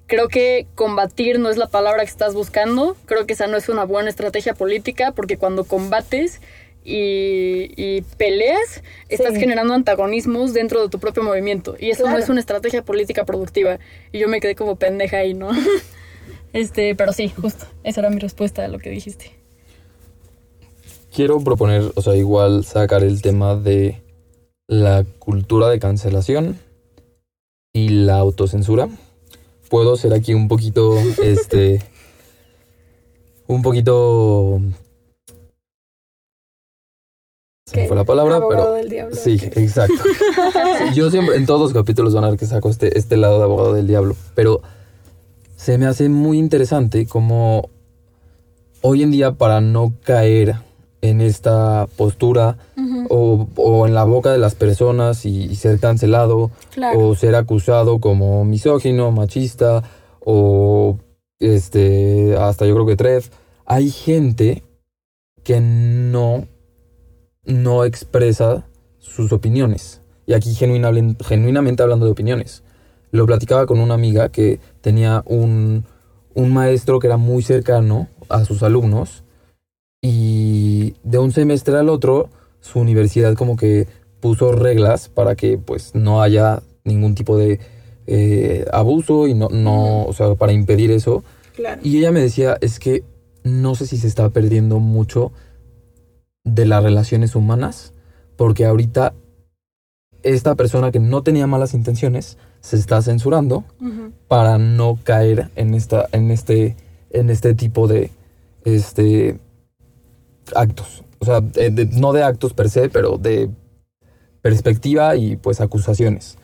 creo 0.07 0.29
que 0.29 0.67
combatir 0.75 1.39
no 1.39 1.49
es 1.49 1.57
la 1.57 1.67
palabra 1.67 2.03
que 2.03 2.09
estás 2.09 2.33
buscando, 2.33 2.95
creo 3.05 3.25
que 3.25 3.33
esa 3.33 3.47
no 3.47 3.57
es 3.57 3.67
una 3.67 3.83
buena 3.83 4.09
estrategia 4.09 4.53
política, 4.53 5.11
porque 5.11 5.37
cuando 5.37 5.65
combates 5.65 6.39
y, 6.85 7.71
y 7.75 8.03
peleas, 8.17 8.81
estás 9.09 9.35
generando 9.35 9.73
antagonismos 9.73 10.53
dentro 10.53 10.81
de 10.81 10.89
tu 10.89 10.99
propio 10.99 11.21
movimiento, 11.21 11.75
y 11.77 11.89
eso 11.89 12.09
no 12.09 12.17
es 12.17 12.29
una 12.29 12.39
estrategia 12.39 12.81
política 12.81 13.25
productiva, 13.25 13.79
y 14.13 14.19
yo 14.19 14.29
me 14.29 14.39
quedé 14.39 14.55
como 14.55 14.77
pendeja 14.77 15.17
ahí, 15.17 15.33
¿no? 15.33 15.49
Este, 16.53 16.95
pero 16.95 17.11
sí, 17.11 17.27
justo, 17.27 17.65
esa 17.83 17.99
era 17.99 18.09
mi 18.09 18.17
respuesta 18.17 18.63
a 18.63 18.69
lo 18.69 18.79
que 18.79 18.89
dijiste. 18.89 19.33
Quiero 21.15 21.39
proponer, 21.39 21.93
o 21.95 22.01
sea, 22.01 22.13
igual 22.17 22.65
sacar 22.65 23.01
el 23.01 23.21
tema 23.21 23.55
de 23.55 24.01
la 24.67 25.05
cultura 25.17 25.69
de 25.69 25.79
cancelación 25.79 26.59
y 27.71 27.87
la 27.87 28.17
autocensura. 28.17 28.89
Puedo 29.69 29.95
ser 29.95 30.13
aquí 30.13 30.33
un 30.33 30.49
poquito, 30.49 30.97
este, 31.23 31.81
un 33.47 33.61
poquito... 33.61 34.59
Se 37.65 37.77
me 37.77 37.87
fue 37.87 37.95
la 37.95 38.03
palabra, 38.03 38.35
Abogado 38.35 38.63
pero... 38.63 38.73
del 38.73 38.89
diablo. 38.89 39.15
Sí, 39.15 39.39
exacto. 39.41 40.03
Yo 40.95 41.09
siempre, 41.09 41.37
en 41.37 41.45
todos 41.45 41.61
los 41.61 41.73
capítulos 41.73 42.13
van 42.13 42.25
a 42.25 42.29
ver 42.31 42.37
que 42.37 42.45
saco 42.45 42.69
este, 42.69 42.97
este 42.97 43.15
lado 43.15 43.37
de 43.37 43.43
abogado 43.45 43.73
del 43.73 43.87
diablo, 43.87 44.17
pero 44.35 44.61
se 45.55 45.77
me 45.77 45.85
hace 45.85 46.09
muy 46.09 46.37
interesante 46.39 47.07
como 47.07 47.69
hoy 48.81 49.01
en 49.01 49.11
día 49.11 49.31
para 49.31 49.61
no 49.61 49.93
caer 50.03 50.57
en 51.01 51.21
esta 51.21 51.87
postura 51.97 52.57
o, 53.09 53.47
o 53.55 53.85
en 53.87 53.93
la 53.93 54.03
boca 54.05 54.31
de 54.31 54.37
las 54.39 54.55
personas 54.55 55.25
y, 55.25 55.43
y 55.43 55.55
ser 55.55 55.79
cancelado 55.79 56.51
Claro. 56.71 56.99
o 57.09 57.15
ser 57.15 57.35
acusado 57.35 57.99
como 57.99 58.43
misógino, 58.45 59.11
machista 59.11 59.83
o 60.19 60.97
este 61.39 62.35
hasta 62.37 62.65
yo 62.65 62.73
creo 62.73 62.85
que 62.85 62.95
tref. 62.95 63.29
Hay 63.65 63.89
gente 63.91 64.63
que 65.43 65.59
no 65.61 66.45
no 67.43 67.83
expresa 67.85 68.65
sus 68.97 69.31
opiniones. 69.31 70.01
Y 70.25 70.33
aquí 70.33 70.55
genuinamente, 70.55 71.23
genuinamente 71.23 71.83
hablando 71.83 72.05
de 72.05 72.11
opiniones. 72.11 72.63
Lo 73.11 73.27
platicaba 73.27 73.67
con 73.67 73.79
una 73.79 73.93
amiga 73.93 74.29
que 74.29 74.59
tenía 74.81 75.23
un, 75.27 75.85
un 76.33 76.51
maestro 76.53 76.99
que 76.99 77.05
era 77.07 77.17
muy 77.17 77.43
cercano 77.43 78.07
a 78.29 78.43
sus 78.43 78.63
alumnos 78.63 79.23
y 80.07 80.93
de 81.03 81.17
un 81.17 81.31
semestre 81.31 81.75
al 81.79 81.89
otro 81.89 82.29
su 82.61 82.79
universidad 82.79 83.33
como 83.33 83.55
que 83.55 83.87
puso 84.19 84.51
reglas 84.51 85.09
para 85.09 85.35
que 85.35 85.57
pues 85.57 85.95
no 85.95 86.21
haya 86.21 86.61
ningún 86.83 87.15
tipo 87.15 87.39
de 87.39 87.59
eh, 88.05 88.65
abuso 88.71 89.27
y 89.27 89.33
no, 89.33 89.49
no, 89.49 90.05
o 90.05 90.13
sea, 90.13 90.35
para 90.35 90.53
impedir 90.53 90.91
eso. 90.91 91.23
claro. 91.55 91.81
Y 91.83 91.97
ella 91.97 92.11
me 92.11 92.21
decía, 92.21 92.55
es 92.61 92.77
que 92.77 93.03
no 93.43 93.73
sé 93.73 93.87
si 93.87 93.97
se 93.97 94.05
está 94.05 94.29
perdiendo 94.29 94.77
mucho 94.77 95.31
de 96.43 96.67
las 96.67 96.83
relaciones 96.83 97.35
humanas, 97.35 97.91
porque 98.35 98.65
ahorita 98.65 99.15
esta 100.21 100.53
persona 100.53 100.91
que 100.91 100.99
no 100.99 101.23
tenía 101.23 101.47
malas 101.47 101.73
intenciones 101.73 102.37
se 102.61 102.75
está 102.75 103.01
censurando 103.01 103.63
para 104.27 104.59
no 104.59 104.99
caer 105.03 105.49
en 105.55 105.73
esta, 105.73 106.07
en 106.11 106.29
este, 106.29 106.75
en 107.09 107.31
este 107.31 107.55
tipo 107.55 107.87
de 107.87 108.11
este 108.65 109.39
actos. 110.55 111.03
O 111.19 111.25
sea, 111.25 111.41
de- 111.41 111.69
de- 111.71 111.85
no 111.85 112.13
de 112.13 112.23
actos 112.23 112.53
per 112.53 112.69
se, 112.69 112.89
pero 112.89 113.17
de 113.17 113.49
perspectiva 114.41 115.15
y 115.15 115.37
pues 115.37 115.61
acusaciones. 115.61 116.37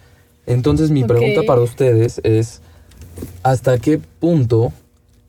Entonces 0.48 0.90
mi 0.90 1.04
pregunta 1.04 1.42
para 1.46 1.62
ustedes 1.62 2.20
es, 2.24 2.62
¿hasta 3.44 3.78
qué 3.78 4.00
punto 4.20 4.74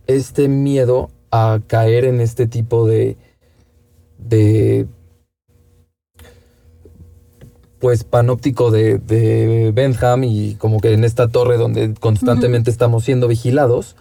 este 0.07 0.49
miedo 0.49 1.11
a 1.31 1.61
caer 1.67 2.05
en 2.07 2.21
este 2.21 2.47
tipo 2.47 2.87
de, 2.87 3.17
de 4.19 4.87
pues 7.79 8.05
panóptico 8.05 8.71
de, 8.71 8.99
de 8.99 9.73
Bentham 9.75 10.25
y 10.25 10.55
como 10.55 10.79
que 10.81 10.93
en 10.93 11.05
esta 11.05 11.29
torre 11.29 11.57
donde 11.57 11.95
constantemente 11.95 12.71
estamos 12.71 13.05
siendo 13.05 13.27
vigilados, 13.29 13.97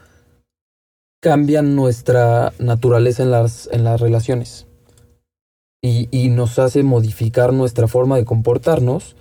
cambian 1.21 1.75
nuestra 1.75 2.51
naturaleza 2.59 3.23
en 3.23 3.31
las, 3.31 3.69
en 3.71 3.83
las 3.83 4.01
relaciones 4.01 4.67
y, 5.81 6.09
y 6.11 6.29
nos 6.29 6.59
hace 6.59 6.83
modificar 6.83 7.53
nuestra 7.53 7.87
forma 7.87 8.17
de 8.17 8.25
comportarnos 8.25 9.15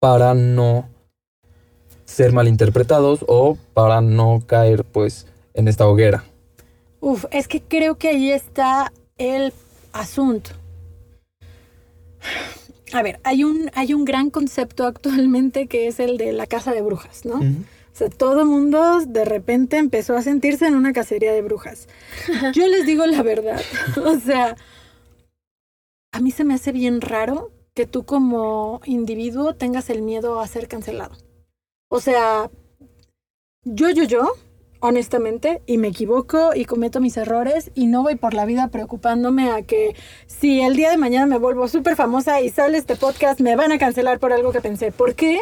para 0.00 0.34
no 0.34 0.88
ser 2.04 2.32
malinterpretados 2.32 3.24
o 3.28 3.56
para 3.74 4.00
no 4.00 4.42
caer 4.46 4.84
pues 4.84 5.26
en 5.54 5.68
esta 5.68 5.86
hoguera. 5.86 6.24
Uf, 7.00 7.24
es 7.30 7.48
que 7.48 7.62
creo 7.62 7.96
que 7.96 8.08
ahí 8.08 8.30
está 8.30 8.92
el 9.16 9.52
asunto. 9.92 10.50
A 12.92 13.02
ver, 13.02 13.20
hay 13.24 13.44
un, 13.44 13.70
hay 13.74 13.94
un 13.94 14.04
gran 14.04 14.30
concepto 14.30 14.84
actualmente 14.84 15.66
que 15.66 15.86
es 15.86 16.00
el 16.00 16.18
de 16.18 16.32
la 16.32 16.46
casa 16.46 16.72
de 16.72 16.82
brujas, 16.82 17.24
¿no? 17.24 17.40
O 17.96 17.98
sea, 17.98 18.10
todo 18.10 18.42
el 18.42 18.46
mundo 18.46 19.00
de 19.06 19.24
repente 19.24 19.78
empezó 19.78 20.18
a 20.18 20.20
sentirse 20.20 20.66
en 20.66 20.74
una 20.74 20.92
cacería 20.92 21.32
de 21.32 21.40
brujas. 21.40 21.88
Yo 22.52 22.68
les 22.68 22.84
digo 22.84 23.06
la 23.06 23.22
verdad. 23.22 23.58
O 24.04 24.20
sea, 24.20 24.54
a 26.12 26.20
mí 26.20 26.30
se 26.30 26.44
me 26.44 26.52
hace 26.52 26.72
bien 26.72 27.00
raro 27.00 27.52
que 27.72 27.86
tú 27.86 28.04
como 28.04 28.82
individuo 28.84 29.54
tengas 29.54 29.88
el 29.88 30.02
miedo 30.02 30.40
a 30.40 30.46
ser 30.46 30.68
cancelado. 30.68 31.16
O 31.88 31.98
sea, 32.00 32.50
yo, 33.64 33.88
yo, 33.88 34.04
yo, 34.04 34.30
honestamente, 34.80 35.62
y 35.64 35.78
me 35.78 35.88
equivoco 35.88 36.54
y 36.54 36.66
cometo 36.66 37.00
mis 37.00 37.16
errores 37.16 37.70
y 37.74 37.86
no 37.86 38.02
voy 38.02 38.16
por 38.16 38.34
la 38.34 38.44
vida 38.44 38.68
preocupándome 38.68 39.50
a 39.50 39.62
que 39.62 39.96
si 40.26 40.60
el 40.60 40.76
día 40.76 40.90
de 40.90 40.98
mañana 40.98 41.24
me 41.24 41.38
vuelvo 41.38 41.66
súper 41.66 41.96
famosa 41.96 42.42
y 42.42 42.50
sale 42.50 42.76
este 42.76 42.96
podcast, 42.96 43.40
me 43.40 43.56
van 43.56 43.72
a 43.72 43.78
cancelar 43.78 44.18
por 44.18 44.34
algo 44.34 44.52
que 44.52 44.60
pensé. 44.60 44.92
¿Por 44.92 45.14
qué? 45.14 45.38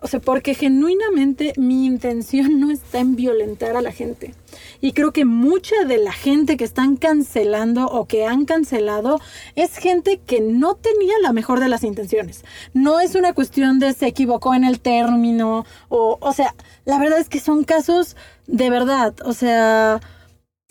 O 0.00 0.06
sea, 0.06 0.20
porque 0.20 0.54
genuinamente 0.54 1.52
mi 1.56 1.84
intención 1.84 2.60
no 2.60 2.70
está 2.70 3.00
en 3.00 3.16
violentar 3.16 3.76
a 3.76 3.82
la 3.82 3.90
gente. 3.90 4.34
Y 4.80 4.92
creo 4.92 5.12
que 5.12 5.24
mucha 5.24 5.84
de 5.84 5.98
la 5.98 6.12
gente 6.12 6.56
que 6.56 6.64
están 6.64 6.96
cancelando 6.96 7.86
o 7.86 8.06
que 8.06 8.24
han 8.24 8.44
cancelado 8.44 9.20
es 9.56 9.76
gente 9.76 10.20
que 10.24 10.40
no 10.40 10.76
tenía 10.76 11.14
la 11.20 11.32
mejor 11.32 11.58
de 11.58 11.68
las 11.68 11.82
intenciones. 11.82 12.44
No 12.74 13.00
es 13.00 13.16
una 13.16 13.32
cuestión 13.32 13.80
de 13.80 13.92
se 13.92 14.06
equivocó 14.06 14.54
en 14.54 14.64
el 14.64 14.80
término 14.80 15.66
o, 15.88 16.18
o 16.20 16.32
sea, 16.32 16.54
la 16.84 16.98
verdad 16.98 17.18
es 17.18 17.28
que 17.28 17.40
son 17.40 17.64
casos 17.64 18.16
de 18.46 18.70
verdad. 18.70 19.14
O 19.24 19.32
sea, 19.32 20.00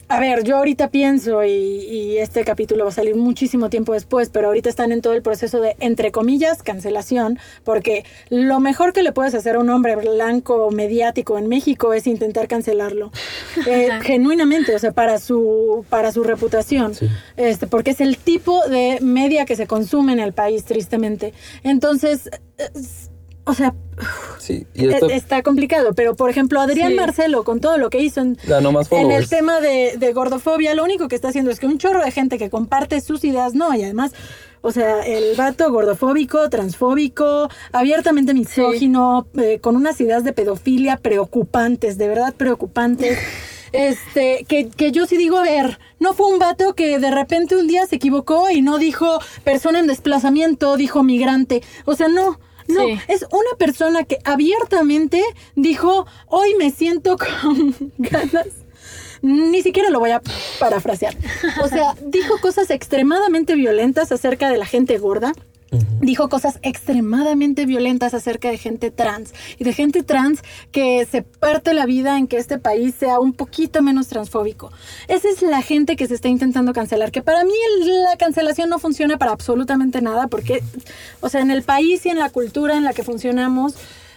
a 0.09 0.19
ver, 0.19 0.43
yo 0.43 0.57
ahorita 0.57 0.89
pienso 0.89 1.43
y, 1.43 1.49
y, 1.51 2.17
este 2.19 2.45
capítulo 2.45 2.85
va 2.85 2.89
a 2.89 2.93
salir 2.93 3.15
muchísimo 3.15 3.69
tiempo 3.69 3.93
después, 3.93 4.29
pero 4.29 4.47
ahorita 4.47 4.69
están 4.69 4.91
en 4.91 5.01
todo 5.01 5.13
el 5.13 5.21
proceso 5.21 5.59
de, 5.59 5.75
entre 5.79 6.11
comillas, 6.11 6.63
cancelación, 6.63 7.39
porque 7.65 8.05
lo 8.29 8.59
mejor 8.61 8.93
que 8.93 9.03
le 9.03 9.11
puedes 9.11 9.33
hacer 9.33 9.55
a 9.57 9.59
un 9.59 9.69
hombre 9.69 9.95
blanco 9.97 10.71
mediático 10.71 11.37
en 11.37 11.47
México 11.47 11.93
es 11.93 12.07
intentar 12.07 12.47
cancelarlo. 12.47 13.11
Eh, 13.65 13.89
genuinamente, 14.01 14.73
o 14.75 14.79
sea, 14.79 14.91
para 14.93 15.19
su, 15.19 15.83
para 15.89 16.11
su 16.11 16.23
reputación. 16.23 16.93
Sí. 16.95 17.07
Este, 17.35 17.67
porque 17.67 17.91
es 17.91 17.99
el 17.99 18.17
tipo 18.17 18.65
de 18.67 18.99
media 19.01 19.45
que 19.45 19.55
se 19.57 19.67
consume 19.67 20.13
en 20.13 20.19
el 20.19 20.31
país, 20.31 20.63
tristemente. 20.63 21.33
Entonces, 21.63 22.29
es- 22.57 23.09
o 23.47 23.53
sea, 23.53 23.73
Sí, 24.37 24.67
y 24.75 24.87
esto, 24.87 25.09
e- 25.09 25.15
está 25.15 25.41
complicado, 25.41 25.93
pero 25.95 26.15
por 26.15 26.29
ejemplo, 26.29 26.61
Adrián 26.61 26.89
Sí. 26.89 26.95
Marcelo, 26.95 27.43
con 27.43 27.59
todo 27.59 27.77
lo 27.79 27.89
que 27.89 27.99
hizo 27.99 28.21
en, 28.21 28.37
ganó 28.45 28.71
más 28.71 28.91
en 28.91 29.11
el 29.11 29.27
tema 29.27 29.59
de, 29.59 29.95
de 29.97 30.13
gordofobia, 30.13 30.75
lo 30.75 30.83
único 30.83 31.07
que 31.07 31.15
está 31.15 31.29
haciendo 31.29 31.49
es 31.51 31.59
que 31.59 31.65
un 31.65 31.79
chorro 31.79 32.03
de 32.03 32.11
gente 32.11 32.37
que 32.37 32.49
comparte 32.49 33.01
sus 33.01 33.23
ideas, 33.23 33.55
no, 33.55 33.73
y 33.75 33.83
además, 33.83 34.11
o 34.61 34.71
sea, 34.71 35.01
el 35.05 35.35
vato 35.35 35.71
gordofóbico, 35.71 36.49
transfóbico, 36.49 37.49
abiertamente 37.71 38.33
misógino, 38.33 39.27
eh, 39.37 39.59
con 39.59 39.75
unas 39.75 39.99
ideas 39.99 40.23
de 40.23 40.33
pedofilia 40.33 40.97
preocupantes, 40.97 41.97
de 41.97 42.07
verdad 42.07 42.33
preocupantes. 42.35 43.17
Este, 43.73 44.45
que, 44.47 44.69
que 44.69 44.93
yo 44.93 45.05
sí 45.07 45.17
digo, 45.17 45.37
a 45.37 45.43
ver, 45.43 45.77
no 45.99 46.13
fue 46.13 46.27
un 46.27 46.39
vato 46.39 46.73
que 46.73 46.99
de 46.99 47.11
repente 47.11 47.57
un 47.57 47.67
día 47.67 47.85
se 47.85 47.97
equivocó 47.97 48.49
y 48.49 48.61
no 48.61 48.77
dijo 48.77 49.19
persona 49.43 49.79
en 49.79 49.87
desplazamiento, 49.87 50.77
dijo 50.77 51.03
migrante. 51.03 51.61
O 51.83 51.93
sea, 51.93 52.07
no, 52.07 52.39
no, 52.67 52.85
Sí. 52.85 52.99
es 53.07 53.23
una 53.31 53.57
persona 53.57 54.03
que 54.03 54.17
abiertamente 54.23 55.23
dijo, 55.55 56.05
hoy 56.27 56.55
me 56.55 56.71
siento 56.71 57.17
con 57.41 57.75
ganas. 57.97 58.47
Ni 59.23 59.63
siquiera 59.63 59.89
lo 59.89 59.99
voy 59.99 60.11
a 60.11 60.21
parafrasear. 60.59 61.15
O 61.63 61.67
sea, 61.67 61.95
dijo 62.05 62.37
cosas 62.39 62.69
extremadamente 62.69 63.55
violentas 63.55 64.11
acerca 64.11 64.49
de 64.49 64.57
la 64.57 64.65
gente 64.67 64.97
gorda. 64.99 65.33
Dijo 65.99 66.29
cosas 66.29 66.59
extremadamente 66.61 67.65
violentas 67.65 68.13
acerca 68.13 68.49
de 68.49 68.57
gente 68.57 68.89
trans 68.91 69.33
y 69.57 69.65
de 69.65 69.73
gente 69.73 70.03
trans 70.03 70.41
que 70.71 71.05
se 71.05 71.23
parte 71.23 71.73
la 71.73 71.85
vida 71.85 72.17
en 72.17 72.27
que 72.27 72.37
este 72.37 72.57
país 72.57 72.95
sea 72.95 73.19
un 73.19 73.33
poquito 73.33 73.81
menos 73.81 74.07
transfóbico. 74.07 74.71
Esa 75.07 75.27
es 75.29 75.41
la 75.41 75.61
gente 75.61 75.95
que 75.95 76.07
se 76.07 76.15
está 76.15 76.29
intentando 76.29 76.71
cancelar, 76.71 77.11
que 77.11 77.21
para 77.21 77.43
mí 77.43 77.53
la 78.05 78.15
cancelación 78.15 78.69
no 78.69 78.79
funciona 78.79 79.17
para 79.17 79.31
absolutamente 79.31 80.01
nada 80.01 80.27
porque, 80.27 80.63
o 81.19 81.29
sea, 81.29 81.41
en 81.41 81.51
el 81.51 81.63
país 81.63 82.05
y 82.05 82.09
en 82.09 82.19
la 82.19 82.29
cultura 82.29 82.77
en 82.77 82.83
la 82.83 82.93
que 82.93 83.03
funcionamos, 83.03 83.75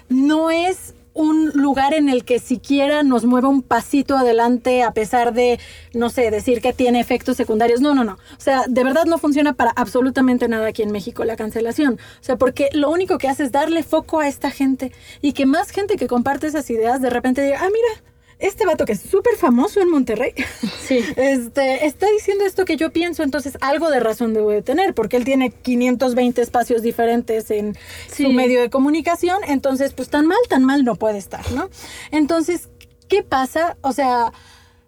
no 0.08 0.50
es 0.50 0.94
un 1.12 1.50
lugar 1.54 1.94
en 1.94 2.08
el 2.08 2.24
que 2.24 2.38
siquiera 2.38 3.02
nos 3.02 3.24
mueva 3.24 3.48
un 3.48 3.62
pasito 3.62 4.16
adelante 4.16 4.82
a 4.82 4.92
pesar 4.92 5.32
de, 5.32 5.58
no 5.94 6.10
sé, 6.10 6.30
decir 6.30 6.60
que 6.60 6.72
tiene 6.72 7.00
efectos 7.00 7.36
secundarios. 7.36 7.80
No, 7.80 7.94
no, 7.94 8.04
no. 8.04 8.12
O 8.12 8.40
sea, 8.40 8.64
de 8.68 8.84
verdad 8.84 9.04
no 9.06 9.18
funciona 9.18 9.54
para 9.54 9.70
absolutamente 9.70 10.48
nada 10.48 10.68
aquí 10.68 10.82
en 10.82 10.92
México 10.92 11.24
la 11.24 11.36
cancelación. 11.36 11.94
O 11.94 12.24
sea, 12.24 12.36
porque 12.36 12.68
lo 12.72 12.90
único 12.90 13.18
que 13.18 13.28
hace 13.28 13.44
es 13.44 13.52
darle 13.52 13.82
foco 13.82 14.20
a 14.20 14.28
esta 14.28 14.50
gente 14.50 14.92
y 15.20 15.32
que 15.32 15.46
más 15.46 15.70
gente 15.70 15.96
que 15.96 16.06
comparte 16.06 16.46
esas 16.46 16.68
ideas 16.70 17.00
de 17.00 17.10
repente 17.10 17.42
diga, 17.42 17.58
ah, 17.60 17.68
mira, 17.72 18.09
este 18.40 18.66
vato 18.66 18.84
que 18.84 18.92
es 18.92 19.00
súper 19.00 19.36
famoso 19.36 19.80
en 19.80 19.90
Monterrey, 19.90 20.32
Sí. 20.82 21.04
este, 21.16 21.86
está 21.86 22.06
diciendo 22.10 22.44
esto 22.44 22.64
que 22.64 22.76
yo 22.76 22.90
pienso, 22.90 23.22
entonces 23.22 23.56
algo 23.60 23.90
de 23.90 24.00
razón 24.00 24.34
debo 24.34 24.50
de 24.50 24.62
tener, 24.62 24.94
porque 24.94 25.16
él 25.16 25.24
tiene 25.24 25.50
520 25.50 26.42
espacios 26.42 26.82
diferentes 26.82 27.50
en 27.50 27.76
Sí. 28.08 28.24
su 28.24 28.32
medio 28.32 28.60
de 28.60 28.70
comunicación, 28.70 29.38
entonces 29.46 29.92
pues 29.92 30.08
tan 30.08 30.26
mal, 30.26 30.38
tan 30.48 30.64
mal 30.64 30.84
no 30.84 30.96
puede 30.96 31.18
estar, 31.18 31.50
¿no? 31.52 31.68
Entonces, 32.10 32.68
¿qué 33.08 33.22
pasa? 33.22 33.76
O 33.82 33.92
sea, 33.92 34.32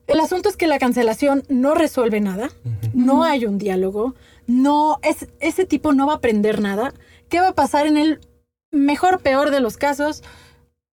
el 0.06 0.18
asunto 0.20 0.48
es 0.48 0.56
que 0.56 0.66
la 0.66 0.78
cancelación 0.78 1.44
no 1.48 1.74
resuelve 1.74 2.20
nada, 2.20 2.50
no 2.92 3.22
hay 3.24 3.46
un 3.46 3.58
diálogo, 3.58 4.14
no, 4.46 4.98
es, 5.02 5.28
ese 5.40 5.64
tipo 5.64 5.92
no 5.92 6.06
va 6.06 6.14
a 6.14 6.16
aprender 6.16 6.60
nada. 6.60 6.92
¿Qué 7.28 7.40
va 7.40 7.48
a 7.48 7.54
pasar 7.54 7.86
en 7.86 7.96
el 7.96 8.20
mejor, 8.72 9.20
peor 9.20 9.50
de 9.50 9.60
los 9.60 9.76
casos? 9.76 10.22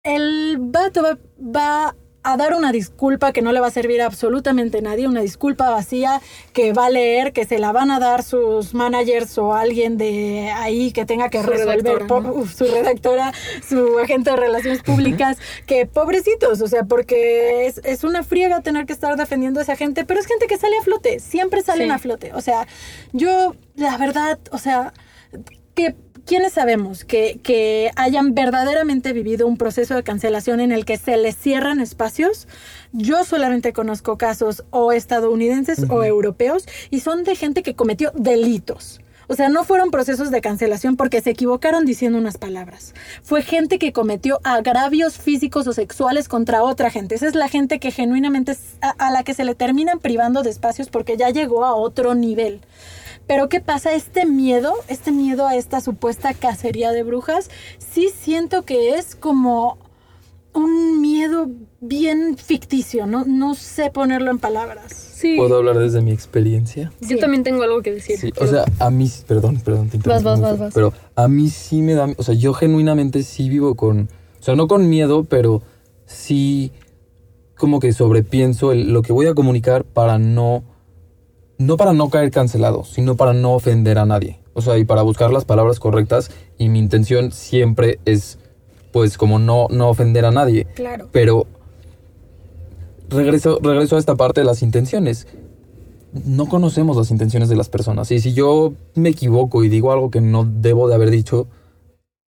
El 0.03 0.57
vato 0.59 1.03
va, 1.03 1.19
va 1.39 1.97
a 2.25 2.37
dar 2.37 2.55
una 2.55 2.73
disculpa 2.73 3.33
que 3.33 3.43
no 3.43 3.53
le 3.53 3.61
va 3.61 3.67
a 3.67 3.71
servir 3.71 4.01
a 4.03 4.07
absolutamente 4.07 4.81
nadie, 4.83 5.07
una 5.07 5.21
disculpa 5.21 5.69
vacía 5.71 6.21
que 6.53 6.73
va 6.73 6.87
a 6.87 6.91
leer, 6.91 7.33
que 7.33 7.45
se 7.45 7.59
la 7.59 7.71
van 7.71 7.91
a 7.91 8.01
dar 8.01 8.23
sus 8.23 8.73
managers 8.75 9.37
o 9.39 9.55
alguien 9.55 9.99
de 9.99 10.51
ahí 10.55 10.91
que 10.93 11.05
tenga 11.05 11.29
que 11.29 11.43
Su 11.43 11.47
resolver, 11.49 11.83
redactora, 11.85 12.07
po- 12.07 12.21
¿no? 12.23 12.33
uf, 12.33 12.55
su 12.55 12.65
redactora, 12.65 13.33
su 13.69 13.99
agente 13.99 14.31
de 14.31 14.37
relaciones 14.37 14.83
públicas, 14.83 15.37
que 15.67 15.87
pobrecitos, 15.87 16.61
o 16.63 16.67
sea, 16.69 16.85
porque 16.85 17.67
es, 17.67 17.81
es 17.85 18.05
una 18.05 18.23
friega 18.23 18.63
tener 18.63 18.87
que 18.87 18.93
estar 18.95 19.17
defendiendo 19.17 19.61
a 19.61 19.63
esa 19.63 19.77
gente, 19.77 20.05
pero 20.05 20.19
es 20.19 20.27
gente 20.27 20.47
que 20.47 20.57
sale 20.57 20.79
a 20.79 20.83
flote, 20.83 21.21
siempre 21.21 21.63
salen 21.63 21.89
Sí. 21.89 21.93
a 21.95 21.99
flote, 21.99 22.33
o 22.33 22.41
sea, 22.41 22.67
yo, 23.13 23.55
la 23.77 23.97
verdad, 23.99 24.39
o 24.51 24.59
sea, 24.59 24.93
que 25.75 25.95
¿quiénes 26.27 26.53
sabemos 26.53 27.05
que, 27.05 27.41
que 27.43 27.91
hayan 27.97 28.35
verdaderamente 28.35 29.13
vivido 29.13 29.47
un 29.47 29.57
proceso 29.57 29.95
de 29.95 30.03
cancelación 30.03 30.61
en 30.61 30.73
el 30.73 30.85
que 30.85 30.97
se 30.97 31.17
les 31.17 31.37
cierran 31.37 31.81
espacios? 31.81 32.49
Yo 32.93 33.25
solamente 33.25 33.73
conozco 33.73 34.19
casos 34.19 34.65
o 34.71 34.93
estadounidenses 34.93 35.87
o 35.89 36.05
europeos 36.05 36.67
y 36.91 37.01
son 37.01 37.25
de 37.25 37.37
gente 37.37 37.63
que 37.63 37.75
cometió 37.75 38.13
delitos. 38.15 39.01
O 39.27 39.35
sea, 39.35 39.49
no 39.49 39.65
fueron 39.65 39.91
procesos 39.91 40.31
de 40.31 40.41
cancelación 40.41 40.97
porque 40.97 41.21
se 41.21 41.31
equivocaron 41.31 41.87
diciendo 41.87 42.19
unas 42.19 42.37
palabras. 42.37 42.95
Fue 43.23 43.43
gente 43.43 43.79
que 43.79 43.93
cometió 43.93 44.41
agravios 44.45 45.17
físicos 45.17 45.67
o 45.67 45.73
sexuales 45.73 46.29
contra 46.29 46.63
otra 46.63 46.91
gente. 46.91 47.15
Esa 47.15 47.29
es 47.29 47.35
la 47.35 47.49
gente 47.49 47.79
que 47.79 47.91
genuinamente 47.91 48.57
a, 48.83 48.91
a 48.91 49.11
la 49.11 49.23
que 49.23 49.35
se 49.35 49.45
le 49.45 49.55
terminan 49.55 49.99
privando 49.99 50.43
de 50.43 50.51
espacios 50.51 50.89
porque 50.89 51.17
ya 51.17 51.31
llegó 51.31 51.65
a 51.65 51.75
otro 51.75 52.15
nivel. 52.15 52.61
Pero 53.27 53.49
¿qué 53.49 53.61
pasa? 53.61 53.95
Este 53.95 54.27
miedo, 54.27 54.73
este 54.89 55.11
miedo 55.13 55.47
a 55.47 55.57
esta 55.57 55.81
supuesta 55.81 56.35
cacería 56.35 56.93
de 56.93 57.03
brujas, 57.03 57.51
sí 57.79 58.11
siento 58.15 58.63
que 58.63 58.97
es 58.97 59.15
como 59.15 59.79
un 60.53 61.01
miedo 61.01 61.49
bien 61.81 62.37
ficticio, 62.37 63.07
no, 63.07 63.25
no 63.25 63.55
sé 63.55 63.91
ponerlo 63.91 64.31
en 64.31 64.39
palabras. 64.39 64.93
Sí. 64.93 65.37
¿Puedo 65.37 65.57
hablar 65.57 65.79
desde 65.79 66.01
mi 66.01 66.13
experiencia? 66.13 66.93
Yo 67.01 67.19
también 67.19 67.43
tengo 67.43 67.63
algo 67.65 67.83
que 67.83 67.93
decir. 67.93 68.19
Sí, 68.19 68.31
o 68.39 68.47
sea, 68.47 68.65
a 68.79 68.91
mí, 68.91 69.11
perdón, 69.27 69.61
perdón, 69.65 69.89
te 69.89 69.97
interrumpo 69.97 70.23
vas, 70.31 70.41
vas, 70.41 70.51
feo, 70.51 70.59
vas. 70.59 70.75
Pero 70.75 70.93
a 71.17 71.27
mí 71.29 71.49
sí 71.49 71.83
me 71.83 71.95
da, 71.95 72.09
o 72.17 72.23
sea, 72.23 72.35
yo 72.35 72.53
genuinamente 72.55 73.23
sí 73.25 73.49
vivo 73.49 73.75
con, 73.75 74.09
o 74.39 74.43
sea, 74.43 74.55
no 74.55 74.69
con 74.69 74.89
miedo, 74.89 75.25
pero 75.25 75.63
sí 76.07 76.71
como 77.57 77.81
que 77.81 77.93
sobrepienso 77.93 78.71
el- 78.73 78.93
lo 78.93 79.03
que 79.03 79.13
voy 79.13 79.27
a 79.27 79.35
comunicar 79.35 79.85
para 79.85 80.19
no, 80.19 80.63
no 81.59 81.77
para 81.77 81.93
no 81.93 82.11
caer 82.11 82.31
cancelado, 82.31 82.85
sino 82.85 83.17
para 83.17 83.33
no 83.33 83.53
ofender 83.55 83.99
a 83.99 84.07
nadie. 84.07 84.41
O 84.55 84.63
sea, 84.63 84.79
y 84.79 84.85
para 84.85 85.03
buscar 85.03 85.33
las 85.33 85.45
palabras 85.45 85.81
correctas 85.81 86.31
y 86.59 86.69
mi 86.69 86.79
intención 86.79 87.33
siempre 87.33 87.99
es, 88.05 88.39
pues, 88.93 89.19
como 89.19 89.39
no, 89.39 89.67
no 89.71 89.89
ofender 89.89 90.25
a 90.25 90.31
nadie. 90.31 90.67
Claro. 90.75 91.09
Pero 91.13 91.47
regreso, 93.09 93.59
regreso 93.63 93.97
a 93.97 93.99
esta 93.99 94.15
parte 94.15 94.41
de 94.41 94.47
las 94.47 94.63
intenciones. 94.63 95.27
No 96.25 96.47
conocemos 96.47 96.97
las 96.97 97.11
intenciones 97.11 97.49
de 97.49 97.57
las 97.57 97.69
personas. 97.69 98.11
Y 98.13 98.21
si 98.21 98.33
yo 98.33 98.73
me 98.95 99.09
equivoco 99.11 99.65
y 99.65 99.69
digo 99.69 99.93
algo 99.93 100.11
que 100.11 100.21
no 100.21 100.45
debo 100.45 100.89
de 100.89 100.95
haber 100.95 101.11
dicho, 101.11 101.49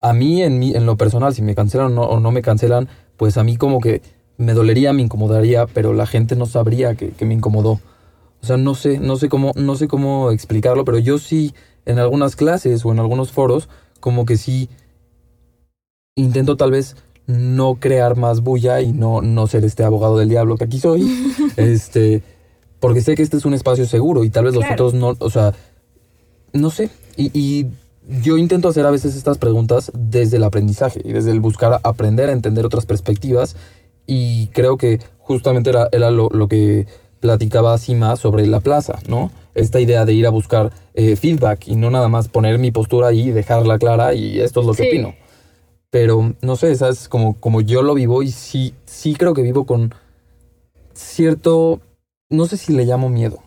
a 0.03 0.13
mí 0.13 0.43
en, 0.43 0.59
mi, 0.59 0.75
en 0.75 0.85
lo 0.85 0.97
personal, 0.97 1.35
si 1.35 1.43
me 1.43 1.55
cancelan 1.55 1.87
o 1.87 1.95
no, 1.95 2.03
o 2.03 2.21
no 2.21 2.31
me 2.31 2.43
cancelan, 2.43 2.89
pues 3.17 3.39
a 3.39 3.45
mí 3.45 3.57
como 3.57 3.81
que 3.81 4.03
me 4.37 4.53
dolería, 4.53 4.93
me 4.93 5.03
incomodaría, 5.03 5.67
pero 5.67 5.95
la 5.95 6.07
gente 6.07 6.37
no 6.37 6.45
sabría 6.47 6.95
que, 6.95 7.11
que 7.11 7.25
me 7.25 7.35
incomodó. 7.35 7.81
O 8.43 8.47
sea, 8.47 8.57
no 8.57 8.75
sé, 8.75 8.99
no 8.99 9.17
sé 9.17 9.29
cómo, 9.29 9.53
no 9.57 9.77
sé 9.77 9.89
cómo 9.89 10.31
explicarlo, 10.31 10.85
pero 10.85 10.99
yo 10.99 11.19
sí, 11.19 11.55
en 11.87 11.99
algunas 11.99 12.37
clases 12.37 12.85
o 12.85 12.93
en 12.93 12.99
algunos 12.99 13.33
foros, 13.33 13.69
como 14.01 14.25
que 14.25 14.37
sí 14.37 14.69
intento 16.17 16.57
tal 16.57 16.71
vez 16.71 16.97
no 17.27 17.77
crear 17.77 18.17
más 18.17 18.41
bulla 18.41 18.81
y 18.81 18.93
no, 18.93 19.23
no 19.23 19.47
ser 19.47 19.65
este 19.65 19.85
abogado 19.85 20.19
del 20.19 20.29
diablo 20.29 20.57
que 20.57 20.65
aquí 20.65 20.81
soy. 20.81 21.09
este, 21.57 22.23
porque 22.81 23.03
sé 23.03 23.15
que 23.15 23.23
este 23.23 23.37
es 23.37 23.45
un 23.45 23.55
espacio 23.55 23.87
seguro 23.87 24.25
y 24.25 24.31
tal 24.31 24.45
vez 24.45 24.55
los 24.55 24.65
otros 24.71 24.95
no, 24.95 25.17
o 25.19 25.31
sea, 25.31 25.55
no 26.53 26.71
sé, 26.71 26.91
y, 27.17 27.31
y 27.39 27.67
yo 28.23 28.39
intento 28.39 28.69
hacer 28.69 28.87
a 28.87 28.91
veces 28.91 29.15
estas 29.15 29.39
preguntas 29.39 29.93
desde 29.95 30.39
el 30.39 30.45
aprendizaje 30.45 31.01
y 31.05 31.13
desde 31.13 31.31
el 31.31 31.41
buscar 31.41 31.81
aprender 31.83 32.31
a 32.31 32.33
entender 32.33 32.67
otras 32.67 32.87
perspectivas 32.87 33.57
y 34.07 34.49
creo 34.49 34.77
que 34.77 35.01
justamente 35.19 35.71
era, 35.71 35.89
era 35.93 36.11
lo, 36.11 36.29
lo 36.31 36.49
que 36.49 36.87
platicaba 37.21 37.77
Sima 37.79 38.17
sobre 38.17 38.47
la 38.47 38.61
plaza, 38.61 38.99
¿no? 39.09 39.31
Esta 39.55 39.81
idea 39.81 40.05
de 40.05 40.15
ir 40.15 40.27
a 40.27 40.31
buscar 40.31 40.73
eh, 40.95 41.17
feedback 41.17 41.69
y 41.69 41.77
no 41.77 41.91
nada 41.91 42.09
más 42.09 42.29
poner 42.29 42.59
mi 42.59 42.71
postura 42.71 43.09
ahí 43.09 43.29
y 43.29 43.33
dejarla 43.33 43.79
clara 43.79 44.15
y 44.15 44.41
esto 44.41 44.61
es 44.61 44.67
lo 44.67 44.75
que 44.75 44.83
Sí. 44.85 44.89
opino. 44.89 45.15
Pero 45.91 46.35
no 46.41 46.57
sé, 46.57 46.71
esa 46.71 46.89
es 46.89 47.09
como, 47.09 47.35
como 47.41 47.61
yo 47.61 47.83
lo 47.83 47.95
vivo 47.95 48.23
y 48.23 48.31
sí, 48.31 48.75
sí 48.87 49.15
creo 49.15 49.35
que 49.35 49.43
vivo 49.43 49.67
con 49.67 49.93
cierto, 50.95 51.81
no 52.29 52.47
sé 52.47 52.57
si 52.57 52.73
le 52.73 52.85
llamo 52.85 53.09
miedo, 53.09 53.39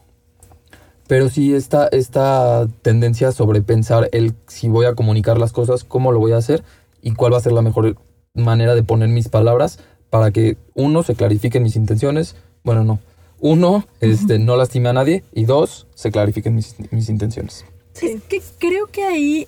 pero 1.08 1.30
sí 1.30 1.54
esta, 1.54 1.88
esta 1.88 2.68
tendencia 2.82 3.32
sobre 3.32 3.62
pensar 3.62 4.10
el 4.12 4.34
si 4.48 4.68
voy 4.68 4.86
a 4.86 4.96
comunicar 4.96 5.38
las 5.38 5.52
cosas, 5.52 5.84
cómo 5.84 6.12
lo 6.12 6.20
voy 6.20 6.32
a 6.34 6.38
hacer 6.38 6.64
y 7.02 7.14
cuál 7.14 7.34
va 7.34 7.38
a 7.38 7.42
ser 7.42 7.54
la 7.54 7.62
mejor 7.62 7.96
manera 8.34 8.76
de 8.76 8.84
poner 8.84 9.10
mis 9.10 9.30
palabras 9.30 9.80
para 10.10 10.32
que 10.32 10.58
uno 10.74 11.04
se 11.04 11.16
clarifiquen 11.16 11.64
mis 11.64 11.76
intenciones, 11.76 12.36
bueno 12.64 12.84
no, 12.84 13.00
uno 13.44 13.86
este, 14.00 14.40
no 14.40 14.56
lastime 14.56 14.90
a 14.90 14.94
nadie 14.94 15.24
y 15.34 15.44
dos 15.44 15.86
se 15.96 16.12
clarifiquen 16.12 16.56
mis, 16.56 16.76
mis 16.92 17.10
intenciones. 17.10 17.66
Es 18.02 18.24
que 18.24 18.42
creo 18.58 18.88
que 18.88 19.04
ahí 19.04 19.48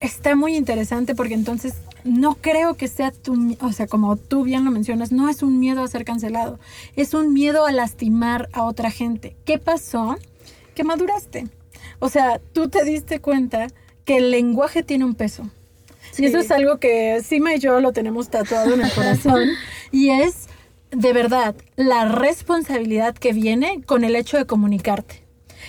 está 0.00 0.34
muy 0.34 0.56
interesante 0.56 1.14
porque 1.14 1.34
entonces 1.34 1.74
no 2.02 2.34
creo 2.34 2.74
que 2.74 2.88
sea 2.88 3.12
tu, 3.12 3.56
o 3.60 3.72
sea, 3.72 3.86
como 3.86 4.16
tú 4.16 4.42
bien 4.42 4.64
lo 4.64 4.72
mencionas, 4.72 5.12
no 5.12 5.28
es 5.28 5.44
un 5.44 5.60
miedo 5.60 5.82
a 5.82 5.88
ser 5.88 6.04
cancelado, 6.04 6.58
es 6.96 7.14
un 7.14 7.32
miedo 7.32 7.64
a 7.64 7.72
lastimar 7.72 8.48
a 8.52 8.64
otra 8.64 8.90
gente. 8.90 9.36
¿Qué 9.44 9.58
pasó? 9.58 10.16
Que 10.74 10.82
maduraste. 10.82 11.46
O 12.00 12.08
sea, 12.08 12.40
tú 12.52 12.68
te 12.68 12.84
diste 12.84 13.20
cuenta 13.20 13.68
que 14.04 14.16
el 14.16 14.32
lenguaje 14.32 14.82
tiene 14.82 15.04
un 15.04 15.14
peso. 15.14 15.48
Y 16.18 16.26
eso 16.26 16.38
es 16.38 16.50
algo 16.50 16.78
que 16.78 17.22
Sima 17.22 17.54
y 17.54 17.60
yo 17.60 17.80
lo 17.80 17.92
tenemos 17.92 18.30
tatuado 18.30 18.74
en 18.74 18.82
el 18.82 18.92
corazón. 18.94 19.48
y 19.92 20.10
es, 20.10 20.48
de 20.90 21.12
verdad, 21.12 21.54
la 21.76 22.06
responsabilidad 22.06 23.14
que 23.14 23.32
viene 23.32 23.82
con 23.84 24.04
el 24.04 24.16
hecho 24.16 24.36
de 24.36 24.46
comunicarte. 24.46 25.22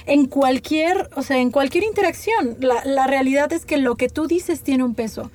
En 0.05 0.25
cualquier, 0.25 1.09
o 1.15 1.23
sea, 1.23 1.37
en 1.37 1.51
cualquier 1.51 1.83
interacción, 1.83 2.57
la, 2.59 2.85
la 2.85 3.07
realidad 3.07 3.51
es 3.51 3.65
que 3.65 3.77
lo 3.77 3.95
que 3.95 4.09
tú 4.09 4.27
dices 4.27 4.61
tiene 4.61 4.83
un 4.83 4.95
peso. 4.95 5.31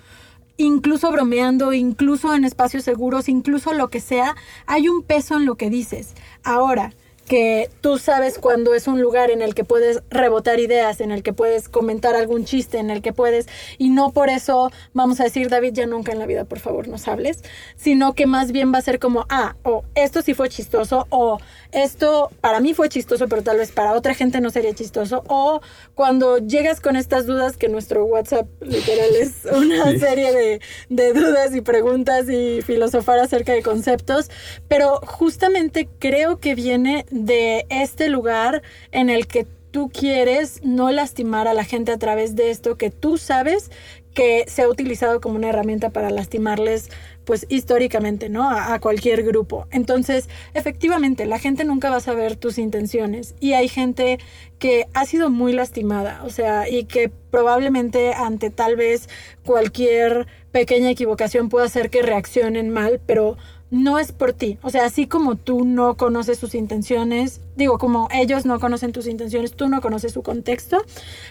Incluso 0.56 1.10
bromeando, 1.10 1.72
incluso 1.72 2.34
en 2.34 2.44
espacios 2.44 2.84
seguros, 2.84 3.28
incluso 3.28 3.72
lo 3.72 3.88
que 3.88 4.00
sea, 4.00 4.36
hay 4.66 4.88
un 4.88 5.02
peso 5.02 5.36
en 5.36 5.46
lo 5.46 5.56
que 5.56 5.70
dices. 5.70 6.14
Ahora, 6.44 6.92
que 7.26 7.70
tú 7.80 7.98
sabes 7.98 8.38
cuando 8.38 8.74
es 8.74 8.86
un 8.86 9.00
lugar 9.00 9.30
en 9.30 9.42
el 9.42 9.54
que 9.54 9.64
puedes 9.64 10.02
rebotar 10.10 10.60
ideas, 10.60 11.00
en 11.00 11.10
el 11.12 11.22
que 11.22 11.32
puedes 11.32 11.68
comentar 11.68 12.14
algún 12.14 12.44
chiste, 12.44 12.78
en 12.78 12.90
el 12.90 13.02
que 13.02 13.12
puedes, 13.12 13.46
y 13.78 13.90
no 13.90 14.12
por 14.12 14.28
eso 14.28 14.70
vamos 14.92 15.20
a 15.20 15.24
decir, 15.24 15.48
David, 15.48 15.72
ya 15.72 15.86
nunca 15.86 16.12
en 16.12 16.18
la 16.18 16.26
vida, 16.26 16.44
por 16.44 16.58
favor, 16.58 16.88
nos 16.88 17.08
hables, 17.08 17.42
sino 17.76 18.14
que 18.14 18.26
más 18.26 18.52
bien 18.52 18.72
va 18.72 18.78
a 18.78 18.82
ser 18.82 18.98
como, 18.98 19.26
ah, 19.28 19.56
o 19.62 19.84
esto 19.94 20.22
sí 20.22 20.34
fue 20.34 20.48
chistoso, 20.48 21.06
o 21.10 21.38
esto 21.72 22.30
para 22.40 22.60
mí 22.60 22.74
fue 22.74 22.88
chistoso, 22.88 23.28
pero 23.28 23.42
tal 23.42 23.58
vez 23.58 23.72
para 23.72 23.92
otra 23.94 24.14
gente 24.14 24.40
no 24.40 24.50
sería 24.50 24.74
chistoso, 24.74 25.24
o 25.28 25.60
cuando 25.94 26.38
llegas 26.38 26.80
con 26.80 26.96
estas 26.96 27.26
dudas, 27.26 27.56
que 27.56 27.68
nuestro 27.68 28.04
WhatsApp 28.04 28.46
literal 28.60 29.10
es 29.16 29.44
una 29.52 29.90
Sí. 29.90 29.98
serie 29.98 30.32
de, 30.32 30.60
de 30.90 31.12
dudas 31.12 31.54
y 31.54 31.60
preguntas 31.62 32.28
y 32.28 32.62
filosofar 32.62 33.18
acerca 33.18 33.52
de 33.52 33.62
conceptos, 33.62 34.30
pero 34.68 35.00
justamente 35.06 35.88
creo 35.98 36.38
que 36.38 36.54
viene 36.54 37.06
de 37.10 37.66
este 37.70 38.08
lugar 38.08 38.62
en 38.90 39.10
el 39.10 39.26
que 39.26 39.46
tú 39.70 39.88
quieres 39.88 40.60
no 40.62 40.90
lastimar 40.90 41.48
a 41.48 41.54
la 41.54 41.64
gente 41.64 41.92
a 41.92 41.98
través 41.98 42.36
de 42.36 42.50
esto 42.50 42.76
que 42.76 42.90
tú 42.90 43.16
sabes 43.16 43.70
que 44.12 44.44
se 44.46 44.60
ha 44.60 44.68
utilizado 44.68 45.22
como 45.22 45.36
una 45.36 45.48
herramienta 45.48 45.88
para 45.88 46.10
lastimarles 46.10 46.90
pues 47.24 47.46
históricamente, 47.48 48.28
¿no? 48.28 48.50
A, 48.50 48.78
cualquier 48.80 49.22
grupo. 49.22 49.66
Entonces, 49.70 50.28
efectivamente, 50.54 51.26
la 51.26 51.38
gente 51.38 51.64
nunca 51.64 51.90
va 51.90 51.96
a 51.96 52.00
saber 52.00 52.36
tus 52.36 52.58
intenciones 52.58 53.34
y 53.40 53.52
hay 53.52 53.68
gente 53.68 54.18
que 54.58 54.86
ha 54.94 55.04
sido 55.06 55.30
muy 55.30 55.52
lastimada, 55.52 56.22
o 56.24 56.30
sea, 56.30 56.68
y 56.68 56.84
que 56.84 57.10
probablemente 57.30 58.12
ante 58.14 58.50
tal 58.50 58.76
vez 58.76 59.08
cualquier 59.44 60.26
pequeña 60.52 60.90
equivocación 60.90 61.48
pueda 61.48 61.66
hacer 61.66 61.90
que 61.90 62.02
reaccionen 62.02 62.70
mal, 62.70 63.00
pero 63.04 63.36
no 63.70 63.98
es 63.98 64.12
por 64.12 64.34
ti. 64.34 64.58
O 64.62 64.70
sea, 64.70 64.84
así 64.84 65.06
como 65.06 65.36
tú 65.36 65.64
no 65.64 65.96
conoces 65.96 66.38
sus 66.38 66.54
intenciones, 66.54 67.40
digo, 67.56 67.78
como 67.78 68.08
ellos 68.12 68.44
no 68.44 68.60
conocen 68.60 68.92
tus 68.92 69.06
intenciones, 69.06 69.54
tú 69.54 69.68
no 69.68 69.80
conoces 69.80 70.12
su 70.12 70.22
contexto, 70.22 70.82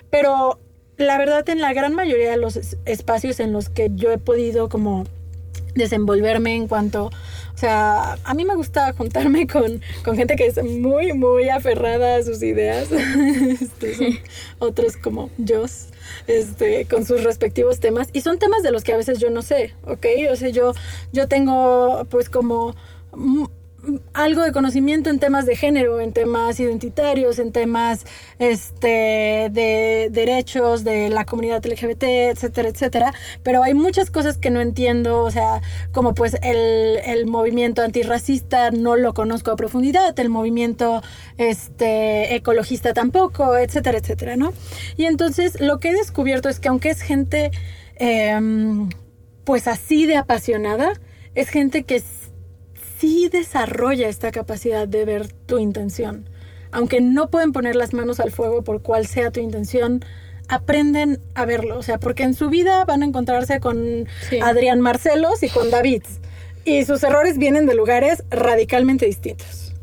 pero 0.09 0.59
la 0.97 1.17
verdad 1.17 1.47
en 1.49 1.61
la 1.61 1.73
gran 1.73 1.93
mayoría 1.93 2.31
de 2.31 2.37
los 2.37 2.55
es- 2.55 2.77
espacios 2.85 3.39
en 3.39 3.53
los 3.53 3.69
que 3.69 3.89
yo 3.93 4.11
he 4.11 4.17
podido 4.17 4.69
como 4.69 5.05
desenvolverme 5.75 6.55
en 6.55 6.67
cuanto, 6.67 7.05
o 7.05 7.57
sea, 7.57 8.17
a 8.23 8.33
mí 8.33 8.45
me 8.45 8.55
gusta 8.55 8.93
juntarme 8.93 9.47
con, 9.51 9.81
con 10.03 10.15
gente 10.15 10.35
que 10.35 10.47
es 10.47 10.63
muy, 10.63 11.13
muy 11.13 11.49
aferrada 11.49 12.17
a 12.17 12.23
sus 12.23 12.41
ideas, 12.43 12.91
este, 13.61 13.95
son 13.95 14.19
otros 14.59 14.97
como 14.97 15.29
yo, 15.37 15.65
este, 16.27 16.85
con 16.85 17.05
sus 17.05 17.23
respectivos 17.23 17.79
temas, 17.79 18.09
y 18.13 18.21
son 18.21 18.39
temas 18.39 18.63
de 18.63 18.71
los 18.71 18.83
que 18.83 18.93
a 18.93 18.97
veces 18.97 19.19
yo 19.19 19.29
no 19.29 19.41
sé, 19.41 19.73
¿ok? 19.85 20.05
O 20.31 20.35
sea, 20.35 20.49
yo, 20.49 20.73
yo 21.11 21.27
tengo 21.27 22.05
pues 22.09 22.29
como... 22.29 22.75
algo 24.13 24.43
de 24.43 24.51
conocimiento 24.51 25.09
en 25.09 25.19
temas 25.19 25.45
de 25.45 25.55
género, 25.55 25.99
en 26.01 26.13
temas 26.13 26.59
identitarios, 26.59 27.39
en 27.39 27.51
temas 27.51 28.05
este, 28.39 29.49
de 29.51 30.09
derechos 30.11 30.83
de 30.83 31.09
la 31.09 31.25
comunidad 31.25 31.65
LGBT, 31.65 32.03
etcétera, 32.03 32.69
etcétera. 32.69 33.13
Pero 33.43 33.63
hay 33.63 33.73
muchas 33.73 34.11
cosas 34.11 34.37
que 34.37 34.49
no 34.49 34.61
entiendo, 34.61 35.23
o 35.23 35.31
sea, 35.31 35.61
como 35.91 36.13
pues 36.13 36.37
el, 36.43 36.99
el 37.05 37.25
movimiento 37.25 37.81
antirracista 37.81 38.71
no 38.71 38.95
lo 38.95 39.13
conozco 39.13 39.51
a 39.51 39.55
profundidad, 39.55 40.17
el 40.19 40.29
movimiento 40.29 41.01
este, 41.37 42.35
ecologista 42.35 42.93
tampoco, 42.93 43.57
etcétera, 43.57 43.97
etcétera, 43.97 44.35
¿no? 44.35 44.53
Y 44.97 45.05
entonces 45.05 45.59
lo 45.59 45.79
que 45.79 45.89
he 45.89 45.93
descubierto 45.93 46.49
es 46.49 46.59
que 46.59 46.69
aunque 46.69 46.89
es 46.89 47.01
gente 47.01 47.51
em, 47.95 48.89
pues 49.43 49.67
así 49.67 50.05
de 50.05 50.17
apasionada, 50.17 50.93
es 51.35 51.49
gente 51.49 51.83
que 51.83 51.95
sí 53.01 53.29
desarrolla 53.29 54.07
esta 54.07 54.31
capacidad 54.31 54.87
de 54.87 55.05
ver 55.05 55.27
tu 55.27 55.57
intención. 55.57 56.29
Aunque 56.71 57.01
no 57.01 57.29
pueden 57.29 57.51
poner 57.51 57.75
las 57.75 57.93
manos 57.93 58.19
al 58.19 58.31
fuego 58.31 58.63
por 58.63 58.81
cuál 58.81 59.07
sea 59.07 59.31
tu 59.31 59.39
intención, 59.39 60.05
aprenden 60.47 61.19
a 61.33 61.45
verlo. 61.45 61.79
O 61.79 61.83
sea, 61.83 61.99
porque 61.99 62.23
en 62.23 62.33
su 62.35 62.49
vida 62.49 62.85
van 62.85 63.01
a 63.01 63.05
encontrarse 63.05 63.59
con 63.59 64.07
Sí. 64.29 64.39
Adrián 64.39 64.79
Marcelos 64.79 65.41
y 65.43 65.49
con 65.49 65.71
David. 65.71 66.03
Y 66.63 66.85
sus 66.85 67.03
errores 67.03 67.37
vienen 67.39 67.65
de 67.65 67.73
lugares 67.73 68.23
radicalmente 68.29 69.07
distintos. 69.07 69.73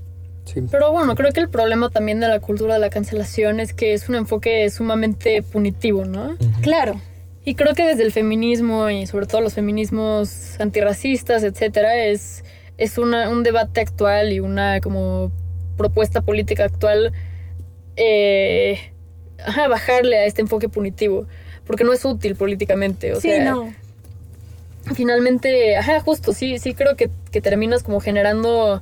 Sí. 0.45 0.63
Pero 0.71 0.93
bueno, 0.93 1.15
creo 1.17 1.33
que 1.33 1.41
el 1.41 1.51
problema 1.51 1.91
también 1.91 2.21
de 2.21 2.29
la 2.29 2.41
cultura 2.41 2.75
de 2.75 2.81
la 2.81 2.89
cancelación 2.89 3.61
es 3.61 3.75
que 3.75 3.93
es 3.95 4.09
un 4.09 4.15
enfoque 4.15 4.71
sumamente 4.71 5.43
punitivo, 5.43 6.05
¿no? 6.05 6.37
Claro. 6.63 7.01
Y 7.45 7.55
creo 7.55 7.75
que 7.75 7.85
desde 7.85 8.05
el 8.05 8.13
feminismo 8.13 8.89
y 8.89 9.07
sobre 9.07 9.27
todo 9.27 9.41
los 9.41 9.55
feminismos 9.55 10.59
antirracistas, 10.61 11.43
etcétera, 11.43 11.97
es, 12.05 12.45
es 12.79 12.97
una, 12.97 13.29
un 13.29 13.43
debate 13.43 13.81
actual 13.83 14.33
y 14.33 14.41
una 14.41 14.81
como 14.81 15.31
propuesta 15.77 16.23
política 16.23 16.65
actual 16.65 17.13
eh, 17.97 18.93
ajá, 19.45 19.69
bajarle 19.69 20.17
a 20.19 20.25
este 20.25 20.41
enfoque 20.41 20.69
punitivo, 20.69 21.27
porque 21.67 21.85
no 21.85 21.93
es 21.93 22.05
útil 22.05 22.35
políticamente. 22.37 23.13
O 23.13 23.21
sí, 23.21 23.29
sea, 23.29 23.53
no. 23.53 23.73
finalmente, 24.95 25.77
ajá, 25.77 26.01
justo, 26.01 26.33
sí, 26.33 26.59
sí 26.59 26.75
creo 26.75 26.97
que, 26.97 27.11
que 27.31 27.41
terminas 27.41 27.83
como 27.83 28.01
generando 28.01 28.81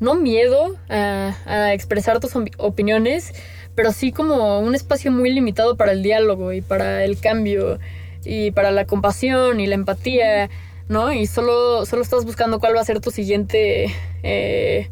no 0.00 0.14
miedo 0.16 0.76
a, 0.88 1.36
a 1.46 1.72
expresar 1.72 2.18
tus 2.20 2.34
opi- 2.34 2.54
opiniones, 2.58 3.32
pero 3.74 3.92
sí 3.92 4.12
como 4.12 4.58
un 4.60 4.74
espacio 4.74 5.12
muy 5.12 5.32
limitado 5.32 5.76
para 5.76 5.92
el 5.92 6.02
diálogo 6.02 6.52
y 6.52 6.60
para 6.60 7.04
el 7.04 7.18
cambio 7.20 7.78
y 8.24 8.50
para 8.50 8.70
la 8.72 8.84
compasión 8.84 9.60
y 9.60 9.66
la 9.66 9.76
empatía, 9.76 10.50
¿no? 10.88 11.12
Y 11.12 11.26
solo, 11.26 11.86
solo 11.86 12.02
estás 12.02 12.24
buscando 12.24 12.58
cuál 12.58 12.76
va 12.76 12.80
a 12.80 12.84
ser 12.84 13.00
tu 13.00 13.10
siguiente 13.10 13.86
eh, 14.22 14.90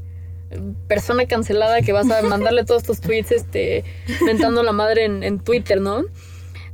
persona 0.89 1.27
cancelada 1.27 1.83
que 1.83 1.93
vas 1.93 2.11
a 2.11 2.23
mandarle 2.29 2.65
todos 2.65 2.83
tus 2.83 3.01
tweets 3.01 3.33
este, 3.33 3.85
mentando 4.25 4.63
la 4.63 4.73
madre 4.73 5.05
en, 5.05 5.23
en 5.23 5.41
Twitter, 5.41 5.81
¿no? 5.81 6.05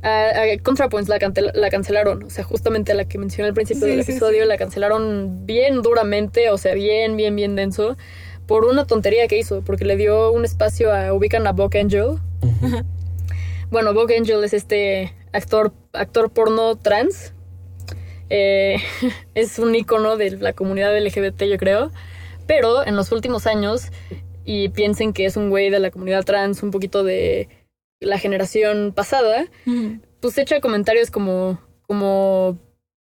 A, 0.03 0.29
a 0.29 0.57
ContraPoints 0.61 1.09
la, 1.09 1.17
la 1.53 1.69
cancelaron, 1.69 2.23
o 2.23 2.29
sea, 2.29 2.43
justamente 2.43 2.93
la 2.93 3.05
que 3.05 3.17
mencioné 3.17 3.49
al 3.49 3.53
principio 3.53 3.85
Sí, 3.85 3.89
del 3.89 4.03
sí, 4.03 4.11
episodio, 4.11 4.45
la 4.45 4.57
cancelaron 4.57 5.45
bien 5.45 5.81
duramente, 5.81 6.49
o 6.51 6.57
sea, 6.57 6.75
bien, 6.75 7.17
bien, 7.17 7.35
bien 7.35 7.55
denso, 7.55 7.97
por 8.45 8.65
una 8.65 8.85
tontería 8.85 9.27
que 9.27 9.37
hizo, 9.37 9.61
porque 9.61 9.85
le 9.85 9.97
dio 9.97 10.31
un 10.31 10.45
espacio 10.45 10.93
a, 10.93 11.13
ubican 11.13 11.47
a 11.47 11.51
Buck 11.51 11.75
Angel. 11.75 12.19
Bueno, 13.69 13.93
Buck 13.93 14.11
Angel 14.17 14.43
es 14.45 14.53
este 14.53 15.13
actor, 15.33 15.73
actor 15.91 16.29
porno 16.31 16.77
trans. 16.77 17.33
Eh, 18.29 18.77
es 19.35 19.59
un 19.59 19.75
icono 19.75 20.17
de 20.17 20.31
la 20.31 20.53
comunidad 20.53 20.97
LGBT, 20.97 21.43
yo 21.43 21.57
creo. 21.57 21.91
Pero 22.45 22.85
en 22.85 22.95
los 22.95 23.11
últimos 23.11 23.45
años, 23.45 23.91
y 24.45 24.69
piensen 24.69 25.11
que 25.11 25.25
es 25.25 25.35
un 25.35 25.49
güey 25.49 25.69
de 25.69 25.79
la 25.79 25.91
comunidad 25.91 26.23
trans, 26.23 26.63
un 26.63 26.71
poquito 26.71 27.03
de 27.03 27.49
la 27.99 28.17
generación 28.17 28.93
pasada, 28.95 29.47
pues 30.21 30.37
echa 30.37 30.61
comentarios 30.61 31.11
como, 31.11 31.59
como 31.87 32.57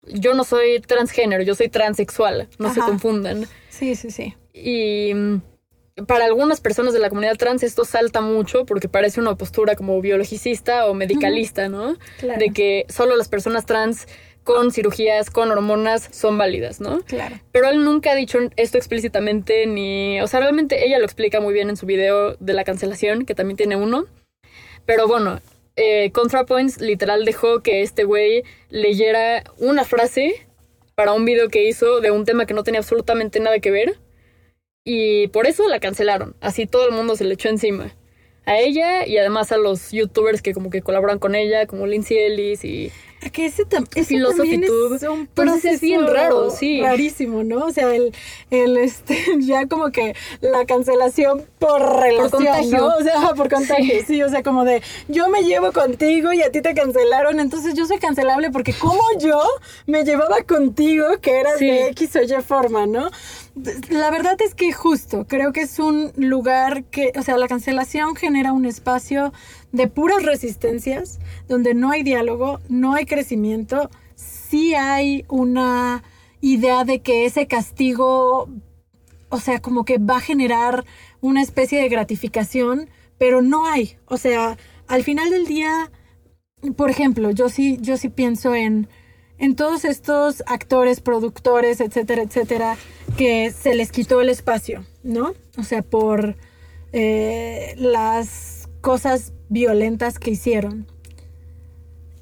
yo 0.06 0.34
no 0.34 0.44
soy 0.44 0.80
transgénero, 0.80 1.42
yo 1.42 1.54
soy 1.54 1.68
transexual, 1.68 2.48
no 2.58 2.72
se 2.72 2.80
confundan. 2.80 3.46
Sí, 3.70 3.96
sí, 3.96 4.10
sí. 4.10 4.34
Y 4.52 5.14
mm, 5.14 5.40
para 6.06 6.24
algunas 6.24 6.60
personas 6.60 6.92
de 6.92 6.98
la 6.98 7.08
comunidad 7.08 7.36
trans 7.36 7.62
esto 7.62 7.84
salta 7.84 8.20
mucho 8.20 8.64
porque 8.64 8.88
parece 8.88 9.20
una 9.20 9.34
postura 9.34 9.76
como 9.76 10.00
biologicista 10.00 10.86
o 10.86 10.94
medicalista, 10.94 11.68
¿no? 11.68 11.96
Claro. 12.18 12.38
De 12.38 12.50
que 12.50 12.86
solo 12.88 13.16
las 13.16 13.28
personas 13.28 13.66
trans 13.66 14.06
con 14.44 14.72
cirugías, 14.72 15.30
con 15.30 15.50
hormonas, 15.50 16.08
son 16.12 16.36
válidas, 16.38 16.80
¿no? 16.80 17.00
Claro. 17.02 17.38
Pero 17.52 17.68
él 17.68 17.84
nunca 17.84 18.12
ha 18.12 18.14
dicho 18.14 18.38
esto 18.56 18.78
explícitamente 18.78 19.66
ni... 19.66 20.20
O 20.20 20.26
sea, 20.26 20.40
realmente 20.40 20.86
ella 20.86 20.98
lo 20.98 21.04
explica 21.04 21.40
muy 21.40 21.54
bien 21.54 21.70
en 21.70 21.76
su 21.76 21.86
video 21.86 22.36
de 22.36 22.52
la 22.52 22.64
cancelación, 22.64 23.24
que 23.24 23.34
también 23.34 23.56
tiene 23.56 23.76
uno. 23.76 24.06
Pero 24.84 25.06
bueno, 25.06 25.40
eh, 25.76 26.10
ContraPoints 26.12 26.80
literal 26.80 27.24
dejó 27.24 27.60
que 27.60 27.82
este 27.82 28.04
güey 28.04 28.42
leyera 28.68 29.44
una 29.58 29.84
frase 29.84 30.46
para 30.94 31.12
un 31.12 31.24
video 31.24 31.48
que 31.48 31.66
hizo 31.68 32.00
de 32.00 32.10
un 32.10 32.24
tema 32.24 32.46
que 32.46 32.54
no 32.54 32.64
tenía 32.64 32.80
absolutamente 32.80 33.40
nada 33.40 33.60
que 33.60 33.70
ver. 33.70 33.96
Y 34.84 35.28
por 35.28 35.46
eso 35.46 35.68
la 35.68 35.80
cancelaron. 35.80 36.34
Así 36.40 36.66
todo 36.66 36.86
el 36.86 36.92
mundo 36.92 37.14
se 37.16 37.24
le 37.24 37.34
echó 37.34 37.48
encima. 37.48 37.94
A 38.44 38.58
ella 38.58 39.06
y 39.06 39.18
además 39.18 39.52
a 39.52 39.56
los 39.56 39.92
youtubers 39.92 40.42
que 40.42 40.52
como 40.52 40.68
que 40.68 40.82
colaboran 40.82 41.20
con 41.20 41.36
ella, 41.36 41.66
como 41.66 41.86
Lindsay 41.86 42.18
Ellis 42.18 42.64
y... 42.64 42.90
Que 43.30 43.46
ese, 43.46 43.64
tam 43.64 43.84
ese 43.94 44.18
también 44.20 44.64
es 44.64 44.70
un 45.02 45.28
Pero 45.32 45.54
ese 45.54 45.70
es 45.72 45.80
bien 45.80 46.00
proceso 46.00 46.14
raro, 46.22 46.50
sí. 46.50 46.80
Rarísimo, 46.82 47.44
¿no? 47.44 47.66
O 47.66 47.70
sea, 47.72 47.94
el, 47.94 48.12
el 48.50 48.76
este, 48.78 49.16
ya 49.40 49.68
como 49.68 49.90
que 49.92 50.16
la 50.40 50.64
cancelación 50.66 51.44
por 51.58 51.80
relación, 52.00 52.30
contagio. 52.30 52.78
¿no? 52.78 52.86
O 52.96 53.02
sea, 53.02 53.34
por 53.36 53.48
contagio, 53.48 54.00
Sí. 54.00 54.04
sí. 54.06 54.22
o 54.22 54.28
sea, 54.28 54.42
como 54.42 54.64
de 54.64 54.82
yo 55.08 55.28
me 55.28 55.44
llevo 55.44 55.72
contigo 55.72 56.32
y 56.32 56.42
a 56.42 56.50
ti 56.50 56.62
te 56.62 56.74
cancelaron, 56.74 57.38
entonces 57.38 57.74
yo 57.74 57.86
soy 57.86 57.98
cancelable 57.98 58.50
porque 58.50 58.72
como 58.72 59.02
yo 59.18 59.40
me 59.86 60.04
llevaba 60.04 60.42
contigo 60.42 61.04
que 61.20 61.38
eras 61.40 61.58
Sí. 61.58 61.66
de 61.66 61.88
X 61.88 62.16
o 62.16 62.22
Y 62.22 62.42
forma, 62.42 62.86
¿no? 62.86 63.08
La 63.90 64.10
verdad 64.10 64.36
es 64.40 64.54
que 64.54 64.72
justo, 64.72 65.26
creo 65.26 65.52
que 65.52 65.62
es 65.62 65.78
un 65.78 66.12
lugar 66.16 66.84
que, 66.84 67.12
o 67.16 67.22
sea, 67.22 67.36
la 67.36 67.48
cancelación 67.48 68.16
genera 68.16 68.52
un 68.52 68.64
espacio 68.64 69.32
de 69.72 69.88
puras 69.88 70.22
resistencias, 70.22 71.18
donde 71.48 71.74
no 71.74 71.90
hay 71.90 72.02
diálogo, 72.02 72.60
no 72.68 72.94
hay 72.94 73.04
crecimiento, 73.04 73.90
sí 74.14 74.74
hay 74.74 75.26
una 75.28 76.02
idea 76.40 76.84
de 76.84 77.02
que 77.02 77.26
ese 77.26 77.46
castigo, 77.46 78.48
o 79.28 79.38
sea, 79.38 79.60
como 79.60 79.84
que 79.84 79.98
va 79.98 80.16
a 80.16 80.20
generar 80.20 80.84
una 81.20 81.42
especie 81.42 81.80
de 81.80 81.88
gratificación, 81.88 82.88
pero 83.18 83.42
no 83.42 83.66
hay. 83.66 83.96
O 84.06 84.16
sea, 84.16 84.56
al 84.88 85.04
final 85.04 85.30
del 85.30 85.46
día, 85.46 85.90
por 86.76 86.88
ejemplo, 86.88 87.30
yo 87.30 87.50
sí, 87.50 87.78
yo 87.80 87.98
sí 87.98 88.08
pienso 88.08 88.54
en, 88.54 88.88
en 89.42 89.56
todos 89.56 89.84
estos 89.84 90.44
actores, 90.46 91.00
productores, 91.00 91.80
etcétera, 91.80 92.22
etcétera, 92.22 92.76
que 93.16 93.50
se 93.50 93.74
les 93.74 93.90
quitó 93.90 94.20
el 94.20 94.28
espacio, 94.28 94.84
¿no? 95.02 95.34
O 95.58 95.64
sea, 95.64 95.82
por 95.82 96.36
eh, 96.92 97.74
las 97.76 98.68
cosas 98.80 99.32
violentas 99.48 100.20
que 100.20 100.30
hicieron. 100.30 100.86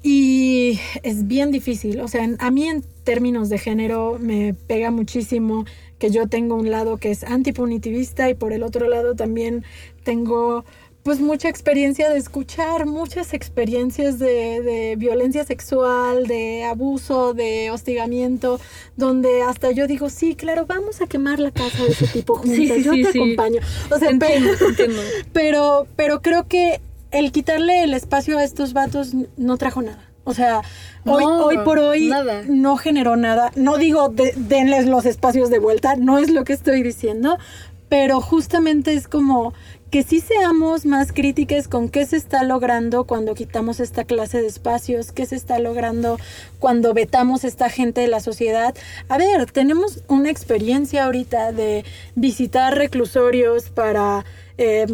Y 0.01 0.79
es 1.03 1.27
bien 1.27 1.51
difícil, 1.51 1.99
o 1.99 2.07
sea, 2.07 2.27
a 2.39 2.49
mí 2.49 2.67
en 2.67 2.83
términos 3.03 3.49
de 3.49 3.59
género 3.59 4.17
me 4.19 4.55
pega 4.55 4.89
muchísimo 4.89 5.65
que 5.99 6.09
yo 6.09 6.27
tengo 6.27 6.55
un 6.55 6.71
lado 6.71 6.97
que 6.97 7.11
es 7.11 7.23
antipunitivista 7.23 8.31
y 8.31 8.33
por 8.33 8.51
el 8.51 8.63
otro 8.63 8.89
lado 8.89 9.13
también 9.13 9.63
tengo 10.03 10.65
pues 11.03 11.19
mucha 11.19 11.49
experiencia 11.49 12.09
de 12.09 12.17
escuchar, 12.19 12.85
muchas 12.85 13.33
experiencias 13.33 14.19
de, 14.19 14.61
de 14.61 14.95
violencia 14.97 15.43
sexual, 15.43 16.27
de 16.27 16.63
abuso, 16.63 17.33
de 17.33 17.71
hostigamiento, 17.71 18.59
donde 18.97 19.41
hasta 19.41 19.71
yo 19.71 19.87
digo, 19.87 20.09
sí, 20.09 20.35
claro, 20.35 20.65
vamos 20.67 21.01
a 21.01 21.07
quemar 21.07 21.39
la 21.39 21.51
casa 21.51 21.83
de 21.83 21.89
ese 21.91 22.07
tipo 22.07 22.39
Sí, 22.45 22.67
sí, 22.67 22.83
yo 22.83 22.93
sí, 22.93 23.03
te 23.03 23.11
sí. 23.13 23.19
acompaño. 23.19 23.61
O 23.89 23.97
sea, 23.97 24.09
Entiendo, 24.11 24.49
pero- 24.57 24.69
entiendo. 24.69 25.01
pero, 25.33 25.87
pero 25.95 26.21
creo 26.21 26.47
que 26.47 26.81
el 27.11 27.31
quitarle 27.31 27.83
el 27.83 27.93
espacio 27.93 28.37
a 28.37 28.43
estos 28.43 28.73
vatos 28.73 29.13
no 29.37 29.57
trajo 29.57 29.81
nada. 29.81 30.07
O 30.23 30.35
sea, 30.35 30.61
hoy, 31.03 31.23
hoy 31.25 31.57
por 31.65 31.79
hoy 31.79 32.07
nada. 32.09 32.43
no 32.47 32.77
generó 32.77 33.15
nada. 33.15 33.51
No 33.55 33.77
digo 33.79 34.09
de- 34.09 34.33
denles 34.37 34.85
los 34.85 35.07
espacios 35.07 35.49
de 35.49 35.57
vuelta, 35.57 35.95
no 35.95 36.19
es 36.19 36.29
lo 36.29 36.43
que 36.43 36.53
estoy 36.53 36.83
diciendo, 36.83 37.39
pero 37.89 38.21
justamente 38.21 38.93
es 38.93 39.07
como 39.07 39.53
que 39.91 40.03
sí 40.03 40.21
seamos 40.21 40.85
más 40.85 41.11
críticas 41.11 41.67
con 41.67 41.89
qué 41.89 42.05
se 42.05 42.15
está 42.15 42.43
logrando 42.43 43.03
cuando 43.03 43.35
quitamos 43.35 43.81
esta 43.81 44.05
clase 44.05 44.41
de 44.41 44.47
espacios, 44.47 45.11
qué 45.11 45.25
se 45.25 45.35
está 45.35 45.59
logrando 45.59 46.17
cuando 46.59 46.93
vetamos 46.93 47.43
esta 47.43 47.69
gente 47.69 48.01
de 48.01 48.07
la 48.07 48.21
sociedad. 48.21 48.73
A 49.09 49.17
ver, 49.17 49.51
tenemos 49.51 50.01
una 50.07 50.29
experiencia 50.29 51.05
ahorita 51.05 51.51
de 51.51 51.83
visitar 52.15 52.75
reclusorios 52.75 53.69
para... 53.69 54.25
eh, 54.57 54.87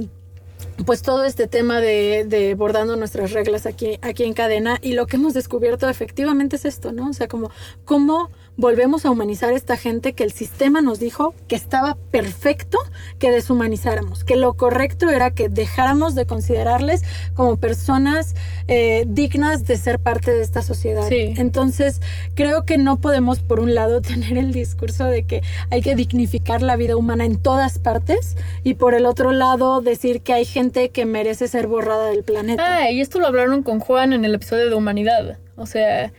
pues 0.86 1.02
todo 1.02 1.24
este 1.26 1.48
tema 1.48 1.82
de, 1.82 2.26
de 2.28 2.54
bordando 2.56 2.96
nuestras 2.96 3.32
reglas 3.32 3.66
aquí, 3.66 3.98
aquí 4.02 4.24
en 4.24 4.34
cadena 4.34 4.78
y 4.82 4.94
lo 4.94 5.08
que 5.08 5.18
hemos 5.18 5.34
descubierto 5.34 5.90
efectivamente 5.90 6.56
es 6.56 6.66
esto, 6.66 6.92
¿no? 6.92 7.10
O 7.10 7.14
sea, 7.14 7.28
como 7.28 7.52
cómo 7.84 8.30
volvemos 8.58 9.06
a 9.06 9.12
humanizar 9.12 9.52
a 9.52 9.56
esta 9.56 9.78
gente 9.78 10.14
que 10.14 10.24
el 10.24 10.32
sistema 10.32 10.82
nos 10.82 11.00
dijo 11.00 11.36
que 11.48 11.56
estaba 11.56 11.96
perfecto 12.12 12.80
que 13.20 13.32
deshumanizáramos, 13.32 14.24
que 14.24 14.36
lo 14.36 14.54
correcto 14.56 15.10
era 15.10 15.32
que 15.32 15.48
dejáramos 15.48 16.16
de 16.16 16.26
considerarles 16.26 17.04
como 17.36 17.58
personas 17.58 18.36
eh, 18.68 19.06
dignas 19.08 19.66
de 19.66 19.78
ser 19.78 20.00
parte 20.00 20.32
de 20.32 20.42
esta 20.42 20.64
sociedad. 20.64 21.08
Sí. 21.08 21.34
Entonces, 21.38 22.02
creo 22.34 22.66
que 22.66 22.78
no 22.78 22.98
podemos, 22.98 23.40
por 23.40 23.60
un 23.60 23.76
lado, 23.76 24.02
tener 24.08 24.38
el 24.38 24.52
discurso 24.52 25.06
de 25.06 25.24
que 25.24 25.44
hay 25.70 25.82
que 25.82 25.96
dignificar 25.96 26.62
la 26.64 26.76
vida 26.76 26.98
humana 26.98 27.26
en 27.26 27.38
todas 27.38 27.78
partes 27.78 28.38
y 28.64 28.74
por 28.74 28.96
el 28.96 29.06
otro 29.06 29.32
lado 29.32 29.82
decir 29.82 30.22
que 30.22 30.34
hay 30.34 30.46
gente 30.46 30.90
que 30.90 31.06
merece 31.06 31.48
ser 31.48 31.68
borrada 31.68 32.10
del 32.10 32.24
planeta. 32.24 32.78
Ah, 32.78 32.92
y 32.92 33.02
esto 33.02 33.20
lo 33.20 33.28
hablaron 33.28 33.62
con 33.62 33.80
Juan 33.80 34.14
en 34.14 34.26
el 34.26 34.34
episodio 34.34 34.70
de 34.70 34.76
humanidad. 34.76 35.38
O 35.56 35.66
sea, 35.66 36.12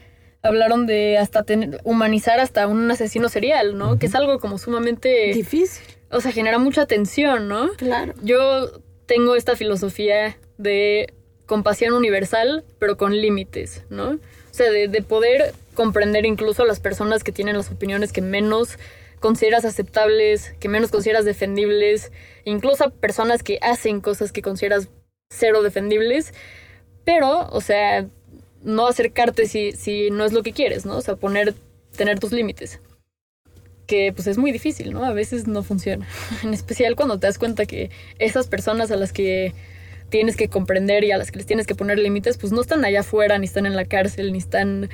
hablaron 0.43 0.86
de 0.86 1.18
hasta 1.18 1.43
tener, 1.43 1.80
humanizar 1.84 2.41
hasta 2.41 2.66
un 2.66 2.91
asesino 2.91 3.28
serial, 3.28 3.76
¿no? 3.76 3.99
Que 3.99 4.07
es 4.07 4.14
algo 4.14 4.39
como 4.39 4.59
sumamente... 4.59 5.32
Difícil, 5.34 5.82
O 6.11 6.20
sea, 6.20 6.32
genera 6.32 6.59
mucha 6.59 6.86
tensión, 6.86 7.49
¿no? 7.49 7.68
claro. 7.76 8.14
Yo 8.22 8.70
tengo 9.07 9.36
esta 9.36 9.57
filosofía 9.57 10.36
de 10.59 11.12
compasión 11.47 11.95
universal, 11.95 12.64
pero 12.78 12.97
con 12.97 13.16
límites, 13.16 13.84
¿no? 13.91 14.11
O 14.11 14.18
sea, 14.53 14.70
de, 14.70 14.89
de 14.89 15.03
poder 15.03 15.55
comprender 15.74 16.26
incluso 16.26 16.62
a 16.62 16.66
las 16.66 16.80
personas 16.80 17.24
que 17.24 17.32
tienen 17.32 17.57
las 17.57 17.70
opiniones 17.70 18.12
que 18.12 18.20
menos 18.20 18.78
consideras 19.20 19.64
aceptables, 19.64 20.55
que 20.61 20.68
menos 20.68 20.91
consideras 20.91 21.24
defendibles, 21.24 22.12
incluso 22.45 22.84
a 22.84 22.91
personas 22.91 23.43
que 23.43 23.59
hacen 23.62 24.01
cosas 24.01 24.32
que 24.32 24.43
consideras 24.43 24.89
cero 25.30 25.62
defendibles, 25.62 26.32
pero, 27.05 27.49
o 27.51 27.61
sea, 27.61 28.07
no 28.63 28.87
acercarte 28.87 29.47
si, 29.47 29.73
si 29.73 30.11
no 30.11 30.25
es 30.25 30.33
lo 30.33 30.43
que 30.43 30.53
quieres, 30.53 30.87
¿no? 30.87 30.97
O 30.97 31.01
sea, 31.01 31.17
poner, 31.17 31.55
tener 31.97 32.19
tus 32.19 32.33
límites. 32.33 32.81
Que 33.87 34.13
pues 34.13 34.27
es 34.27 34.37
muy 34.37 34.53
difícil, 34.53 34.93
¿no? 34.93 35.05
A 35.05 35.13
veces 35.13 35.47
no 35.47 35.63
funciona. 35.63 36.07
En 36.43 36.53
especial 36.53 36.97
cuando 36.97 37.19
te 37.19 37.27
das 37.27 37.39
cuenta 37.39 37.67
que 37.67 37.91
esas 38.19 38.49
personas 38.49 38.91
a 38.91 38.97
las 38.97 39.13
que 39.13 39.55
tienes 40.11 40.37
que 40.37 40.49
comprender 40.49 41.05
y 41.05 41.13
a 41.13 41.19
las 41.19 41.31
que 41.31 41.39
les 41.39 41.47
tienes 41.47 41.67
que 41.67 41.75
poner 41.75 41.99
límites, 41.99 42.39
pues 42.39 42.53
no 42.53 42.61
están 42.61 42.85
allá 42.85 43.01
afuera, 43.01 43.39
ni 43.39 43.47
están 43.47 43.67
en 43.67 43.77
la 43.77 43.85
cárcel, 43.85 44.33
ni 44.33 44.39
están 44.39 44.89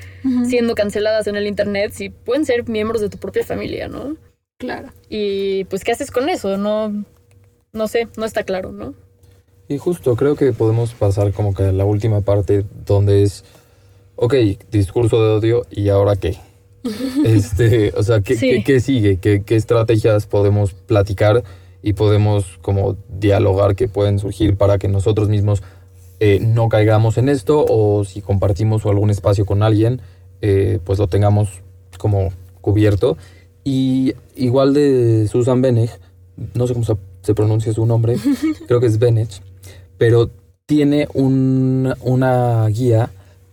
siendo 0.45 0.75
canceladas 0.75 1.27
en 1.27 1.37
el 1.37 1.47
internet, 1.47 1.93
si 1.93 2.09
pueden 2.09 2.45
ser 2.45 2.69
miembros 2.69 3.01
de 3.01 3.09
tu 3.09 3.19
propia 3.19 3.45
familia, 3.45 3.89
¿no? 3.89 4.17
Claro. 4.59 4.93
Y 5.09 5.65
pues, 5.65 5.85
¿qué 5.85 5.93
haces 5.93 6.11
con 6.11 6.29
eso? 6.29 6.57
No, 6.57 7.05
no 7.73 7.89
sé, 7.89 8.09
no 8.17 8.25
está 8.25 8.43
claro, 8.43 8.73
¿no? 8.73 8.95
Y 9.69 9.79
justo 9.79 10.15
creo 10.17 10.37
que 10.37 10.53
podemos 10.53 10.93
pasar 10.95 11.33
como 11.33 11.55
que 11.55 11.65
a 11.65 11.73
la 11.73 11.85
última 11.85 12.21
parte 12.21 12.65
donde 12.87 13.23
es, 13.23 13.45
ok, 14.17 14.35
discurso 14.71 15.23
de 15.23 15.31
odio 15.31 15.67
y 15.71 15.89
ahora 15.89 16.17
qué. 16.17 16.37
este, 17.25 17.93
o 17.97 18.03
sea, 18.03 18.21
¿qué, 18.21 18.37
Sí. 18.37 18.51
qué- 18.51 18.65
qué 18.65 18.81
sigue? 18.81 19.17
¿Qué, 19.19 19.43
¿Qué 19.43 19.57
estrategias 19.57 20.27
podemos 20.27 20.75
platicar 20.75 21.43
y 21.83 21.95
podemos 21.95 22.59
como 22.63 22.97
dialogar 23.19 23.75
que 23.77 23.89
pueden 23.89 24.19
surgir 24.19 24.57
para 24.57 24.79
que 24.79 24.89
nosotros 24.89 25.29
mismos 25.29 25.63
eh, 26.21 26.39
no 26.41 26.69
caigamos 26.69 27.19
en 27.19 27.29
esto 27.29 27.65
o 27.69 28.05
si 28.05 28.21
compartimos 28.21 28.87
algún 28.87 29.11
espacio 29.11 29.45
con 29.47 29.63
alguien, 29.63 30.01
eh, 30.43 30.79
pues 30.85 30.99
lo 30.99 31.07
tengamos 31.09 31.49
como 31.99 32.31
cubierto. 32.61 33.17
Y 33.65 34.15
igual 34.37 34.75
de 34.75 35.27
Susan 35.29 35.61
Benech, 35.63 35.91
no 36.55 36.67
sé 36.67 36.75
cómo 36.75 36.85
se, 36.85 36.97
se 37.23 37.35
pronuncia 37.35 37.73
su 37.73 37.85
nombre, 37.87 38.17
creo 38.69 38.79
que 38.81 38.87
es 38.87 38.99
Benech, 38.99 39.41
pero 39.99 40.31
tiene 40.67 41.09
un- 41.15 41.95
una 42.01 42.67
guía 42.69 43.11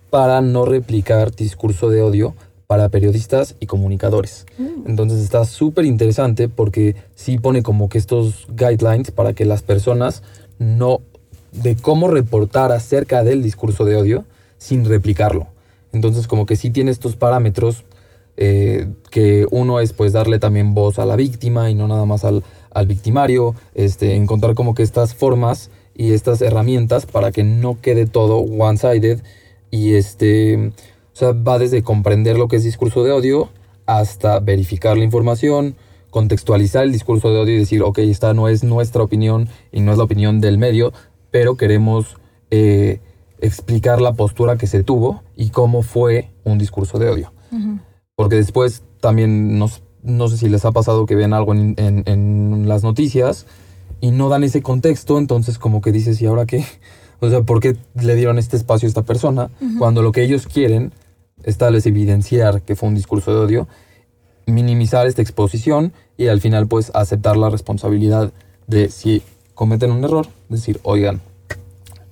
para 0.09 0.41
no 0.41 0.65
replicar 0.65 1.35
discurso 1.35 1.89
de 1.89 2.01
odio 2.01 2.35
para 2.67 2.87
periodistas 2.89 3.55
y 3.59 3.65
comunicadores. 3.65 4.45
Entonces 4.85 5.19
está 5.21 5.43
súper 5.45 5.83
interesante 5.85 6.47
porque 6.47 6.95
sí 7.15 7.37
pone 7.37 7.63
como 7.63 7.89
que 7.89 7.97
estos 7.97 8.47
guidelines 8.49 9.11
para 9.11 9.33
que 9.33 9.43
las 9.45 9.61
personas 9.61 10.23
no 10.57 11.01
de 11.51 11.75
cómo 11.75 12.07
reportar 12.07 12.71
acerca 12.71 13.25
del 13.25 13.43
discurso 13.43 13.83
de 13.83 13.97
odio 13.97 14.23
sin 14.57 14.85
replicarlo. 14.85 15.47
Entonces 15.91 16.27
como 16.27 16.45
que 16.45 16.55
sí 16.55 16.69
tiene 16.69 16.91
estos 16.91 17.17
parámetros 17.17 17.83
eh, 18.37 18.87
que 19.09 19.45
uno 19.51 19.81
es 19.81 19.91
pues 19.91 20.13
darle 20.13 20.39
también 20.39 20.73
voz 20.73 20.97
a 20.97 21.05
la 21.05 21.17
víctima 21.17 21.69
y 21.69 21.75
no 21.75 21.89
nada 21.89 22.05
más 22.05 22.23
al, 22.23 22.43
al 22.73 22.87
victimario, 22.87 23.53
este, 23.75 24.15
encontrar 24.15 24.55
como 24.55 24.73
que 24.73 24.83
estas 24.83 25.13
formas 25.13 25.69
y 26.01 26.13
estas 26.13 26.41
herramientas 26.41 27.05
para 27.05 27.31
que 27.31 27.43
no 27.43 27.79
quede 27.79 28.07
todo 28.07 28.37
one-sided 28.37 29.21
y 29.69 29.93
este, 29.93 30.69
o 30.69 31.15
sea, 31.15 31.33
va 31.33 31.59
desde 31.59 31.83
comprender 31.83 32.39
lo 32.39 32.47
que 32.47 32.55
es 32.55 32.63
discurso 32.63 33.03
de 33.03 33.11
odio 33.11 33.49
hasta 33.85 34.39
verificar 34.39 34.97
la 34.97 35.03
información, 35.03 35.75
contextualizar 36.09 36.85
el 36.85 36.91
discurso 36.91 37.31
de 37.31 37.41
odio 37.41 37.53
y 37.53 37.59
decir, 37.59 37.83
ok, 37.83 37.99
esta 37.99 38.33
no 38.33 38.47
es 38.47 38.63
nuestra 38.63 39.03
opinión 39.03 39.47
y 39.71 39.81
no 39.81 39.91
es 39.91 39.99
la 39.99 40.05
opinión 40.05 40.41
del 40.41 40.57
medio, 40.57 40.91
pero 41.29 41.55
queremos 41.55 42.17
eh, 42.49 42.99
explicar 43.39 44.01
la 44.01 44.13
postura 44.13 44.57
que 44.57 44.65
se 44.65 44.81
tuvo 44.81 45.21
y 45.35 45.51
cómo 45.51 45.83
fue 45.83 46.31
un 46.43 46.57
discurso 46.57 46.97
de 46.97 47.09
odio. 47.09 47.31
Porque 48.15 48.37
después 48.37 48.81
también 49.01 49.59
nos, 49.59 49.83
no 50.01 50.29
sé 50.29 50.37
si 50.37 50.49
les 50.49 50.65
ha 50.65 50.71
pasado 50.71 51.05
que 51.05 51.13
ven 51.13 51.33
algo 51.33 51.53
en, 51.53 51.75
en, 51.77 52.01
en 52.07 52.67
las 52.67 52.81
noticias 52.81 53.45
y 54.01 54.11
no 54.11 54.27
dan 54.29 54.43
ese 54.43 54.61
contexto, 54.61 55.17
entonces 55.17 55.57
como 55.57 55.79
que 55.81 55.91
dices, 55.91 56.21
¿y 56.21 56.25
ahora 56.25 56.45
qué? 56.45 56.65
O 57.23 57.29
sea, 57.29 57.43
¿por 57.43 57.59
qué 57.59 57.77
le 57.93 58.15
dieron 58.15 58.39
este 58.39 58.57
espacio 58.57 58.87
a 58.87 58.89
esta 58.89 59.03
persona 59.03 59.51
cuando 59.77 60.01
lo 60.01 60.11
que 60.11 60.23
ellos 60.23 60.47
quieren 60.47 60.91
es 61.43 61.57
tal 61.57 61.73
vez 61.73 61.85
evidenciar 61.85 62.63
que 62.63 62.75
fue 62.75 62.89
un 62.89 62.95
discurso 62.95 63.31
de 63.31 63.39
odio, 63.39 63.67
minimizar 64.47 65.05
esta 65.05 65.21
exposición 65.21 65.93
y 66.17 66.27
al 66.27 66.41
final 66.41 66.67
pues 66.67 66.91
aceptar 66.95 67.37
la 67.37 67.51
responsabilidad 67.51 68.31
de 68.65 68.89
si 68.89 69.21
cometen 69.53 69.91
un 69.91 70.03
error, 70.03 70.27
decir, 70.49 70.79
oigan, 70.81 71.21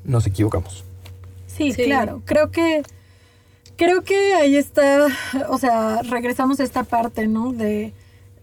nos 0.04 0.28
equivocamos. 0.28 0.84
Sí, 1.48 1.72
Sí. 1.74 1.84
claro. 1.86 2.22
Creo 2.26 2.52
que 2.52 2.84
creo 3.78 4.04
que 4.04 4.34
ahí 4.36 4.56
está, 4.58 5.08
o 5.50 5.58
sea, 5.58 6.02
regresamos 6.04 6.60
a 6.60 6.64
esta 6.64 6.84
parte, 6.84 7.28
¿no? 7.28 7.52
De 7.52 7.94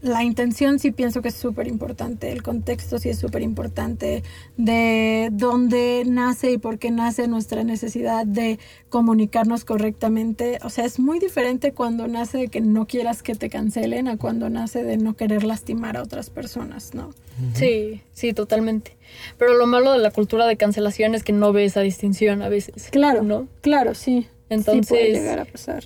la 0.07 0.25
intención 0.25 0.79
sí 0.79 0.91
pienso 0.91 1.21
que 1.23 1.29
es 1.29 1.35
súper 1.35 1.67
importante, 1.67 2.33
el 2.33 2.43
contexto 2.43 2.99
sí 2.99 3.09
es 3.09 3.19
súper 3.19 3.43
importante, 3.43 4.23
de 4.57 5.29
dónde 5.33 6.05
nace 6.07 6.53
y 6.53 6.59
por 6.59 6.79
qué 6.79 6.91
nace 6.91 7.29
nuestra 7.29 7.65
necesidad 7.65 8.25
de 8.27 8.59
comunicarnos 8.89 9.65
correctamente. 9.65 10.59
O 10.63 10.71
sea, 10.71 10.85
es 10.85 10.99
muy 10.99 11.19
diferente 11.19 11.73
cuando 11.73 12.09
nace 12.09 12.39
de 12.39 12.49
que 12.49 12.61
no 12.61 12.87
quieras 12.87 13.23
que 13.23 13.35
te 13.35 13.51
cancelen 13.51 14.09
a 14.09 14.17
cuando 14.17 14.49
nace 14.49 14.83
de 14.83 14.97
no 14.97 15.15
querer 15.17 15.45
lastimar 15.45 15.97
a 15.97 16.03
otras 16.03 16.31
personas, 16.31 16.95
¿no? 16.95 17.11
Sí, 17.55 18.03
sí, 18.13 18.33
totalmente. 18.33 18.97
Pero 19.39 19.55
lo 19.55 19.67
malo 19.67 19.93
de 19.93 19.99
la 19.99 20.11
cultura 20.11 20.47
de 20.47 20.57
cancelación 20.57 21.15
es 21.15 21.23
que 21.23 21.33
no 21.33 21.53
ve 21.53 21.65
esa 21.65 21.81
distinción 21.81 22.43
a 22.43 22.49
veces. 22.49 22.89
Claro, 22.91 23.23
¿No? 23.23 23.49
claro, 23.61 23.95
sí. 23.95 24.27
Entonces- 24.49 24.87
sí 24.87 24.95
puede 24.95 25.13
llegar 25.13 25.41
a 25.41 25.45
pasar. 25.45 25.85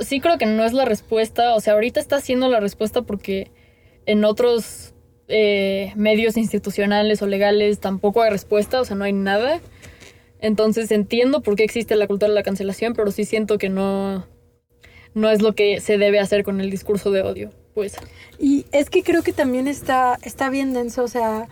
Sí 0.00 0.20
creo 0.20 0.38
que 0.38 0.46
no 0.46 0.64
es 0.64 0.72
la 0.72 0.84
respuesta. 0.84 1.54
O 1.54 1.60
sea, 1.60 1.74
ahorita 1.74 2.00
está 2.00 2.20
siendo 2.20 2.48
la 2.48 2.60
respuesta 2.60 3.02
porque 3.02 3.50
en 4.06 4.24
otros 4.24 4.94
eh, 5.28 5.92
medios 5.96 6.36
institucionales 6.36 7.22
o 7.22 7.26
legales 7.26 7.78
tampoco 7.78 8.22
hay 8.22 8.30
respuesta, 8.30 8.80
o 8.80 8.84
sea, 8.84 8.96
no 8.96 9.04
hay 9.04 9.12
nada. 9.12 9.60
Entonces 10.40 10.90
entiendo 10.90 11.40
por 11.40 11.56
qué 11.56 11.64
existe 11.64 11.96
la 11.96 12.06
cultura 12.06 12.28
de 12.28 12.34
la 12.34 12.42
cancelación, 12.42 12.92
pero 12.92 13.10
sí 13.10 13.24
siento 13.24 13.56
que 13.56 13.70
no, 13.70 14.26
no 15.14 15.30
es 15.30 15.40
lo 15.40 15.54
que 15.54 15.80
se 15.80 15.96
debe 15.96 16.20
hacer 16.20 16.44
con 16.44 16.60
el 16.60 16.70
discurso 16.70 17.10
de 17.10 17.22
odio. 17.22 17.50
Pues 17.74 17.96
Y 18.38 18.66
es 18.72 18.90
que 18.90 19.02
creo 19.02 19.22
que 19.22 19.32
también 19.32 19.66
está, 19.66 20.18
está 20.22 20.50
bien 20.50 20.74
denso, 20.74 21.02
o 21.02 21.08
sea, 21.08 21.48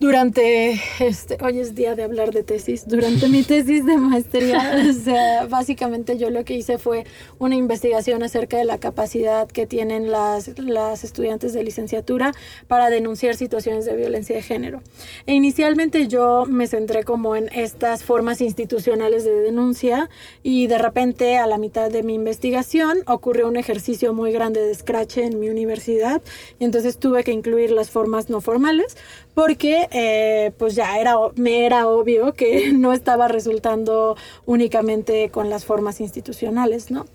durante, 0.00 0.80
este, 1.00 1.38
hoy 1.40 1.58
es 1.58 1.74
día 1.74 1.94
de 1.96 2.04
hablar 2.04 2.32
de 2.32 2.44
tesis, 2.44 2.86
durante 2.86 3.28
mi 3.28 3.42
tesis 3.42 3.84
de 3.84 3.96
maestría, 3.96 4.76
o 4.90 4.92
sea, 4.92 5.46
básicamente 5.46 6.16
yo 6.18 6.30
lo 6.30 6.44
que 6.44 6.54
hice 6.54 6.78
fue 6.78 7.04
una 7.38 7.56
investigación 7.56 8.22
acerca 8.22 8.58
de 8.58 8.64
la 8.64 8.78
capacidad 8.78 9.48
que 9.48 9.66
tienen 9.66 10.10
las, 10.10 10.56
las 10.58 11.02
estudiantes 11.02 11.52
de 11.52 11.64
licenciatura 11.64 12.32
para 12.68 12.90
denunciar 12.90 13.34
situaciones 13.34 13.86
de 13.86 13.96
violencia 13.96 14.36
de 14.36 14.42
género. 14.42 14.82
E 15.26 15.34
inicialmente 15.34 16.06
yo 16.06 16.44
me 16.46 16.68
centré 16.68 17.02
como 17.02 17.34
en 17.34 17.48
estas 17.52 18.04
formas 18.04 18.40
institucionales 18.40 19.24
de 19.24 19.34
denuncia 19.34 20.08
y 20.42 20.68
de 20.68 20.78
repente 20.78 21.38
a 21.38 21.46
la 21.46 21.58
mitad 21.58 21.90
de 21.90 22.02
mi 22.02 22.14
investigación 22.14 22.98
ocurrió 23.06 23.48
un 23.48 23.56
ejercicio 23.56 24.14
muy 24.14 24.32
grande 24.32 24.60
de 24.60 24.74
scratch 24.74 25.18
en 25.18 25.40
mi 25.40 25.48
universidad 25.48 26.22
y 26.58 26.64
entonces 26.64 26.98
tuve 26.98 27.24
que 27.24 27.32
incluir 27.32 27.70
las 27.72 27.90
formas 27.90 28.30
no 28.30 28.40
formales 28.40 28.96
porque 29.38 29.86
eh, 29.92 30.50
pues 30.58 30.74
ya 30.74 30.98
era, 30.98 31.14
me 31.36 31.64
era 31.64 31.86
obvio 31.86 32.34
que 32.34 32.72
no 32.76 32.92
estaba 32.92 33.28
resultando 33.28 34.16
únicamente 34.46 35.30
con 35.30 35.48
las 35.48 35.64
formas 35.64 36.00
institucionales, 36.00 36.90
¿no? 36.90 37.06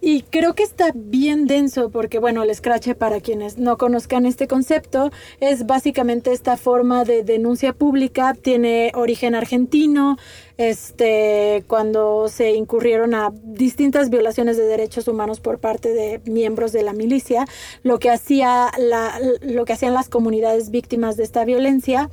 Y 0.00 0.22
creo 0.22 0.54
que 0.54 0.62
está 0.62 0.92
bien 0.94 1.46
denso 1.46 1.90
porque, 1.90 2.20
bueno, 2.20 2.44
el 2.44 2.54
scratch, 2.54 2.92
para 2.92 3.20
quienes 3.20 3.58
no 3.58 3.76
conozcan 3.76 4.24
este 4.24 4.46
concepto, 4.46 5.10
es 5.40 5.66
básicamente 5.66 6.30
esta 6.30 6.56
forma 6.56 7.04
de 7.04 7.24
denuncia 7.24 7.72
pública, 7.72 8.34
tiene 8.34 8.92
origen 8.94 9.34
argentino, 9.34 10.16
este, 10.56 11.64
cuando 11.66 12.28
se 12.28 12.52
incurrieron 12.52 13.14
a 13.14 13.32
distintas 13.42 14.10
violaciones 14.10 14.56
de 14.56 14.64
derechos 14.64 15.08
humanos 15.08 15.40
por 15.40 15.58
parte 15.58 15.92
de 15.92 16.20
miembros 16.24 16.72
de 16.72 16.82
la 16.82 16.92
milicia, 16.92 17.46
lo 17.82 17.98
que, 17.98 18.10
hacía 18.10 18.70
la, 18.78 19.18
lo 19.40 19.64
que 19.64 19.72
hacían 19.72 19.94
las 19.94 20.08
comunidades 20.08 20.70
víctimas 20.70 21.16
de 21.16 21.24
esta 21.24 21.44
violencia 21.44 22.10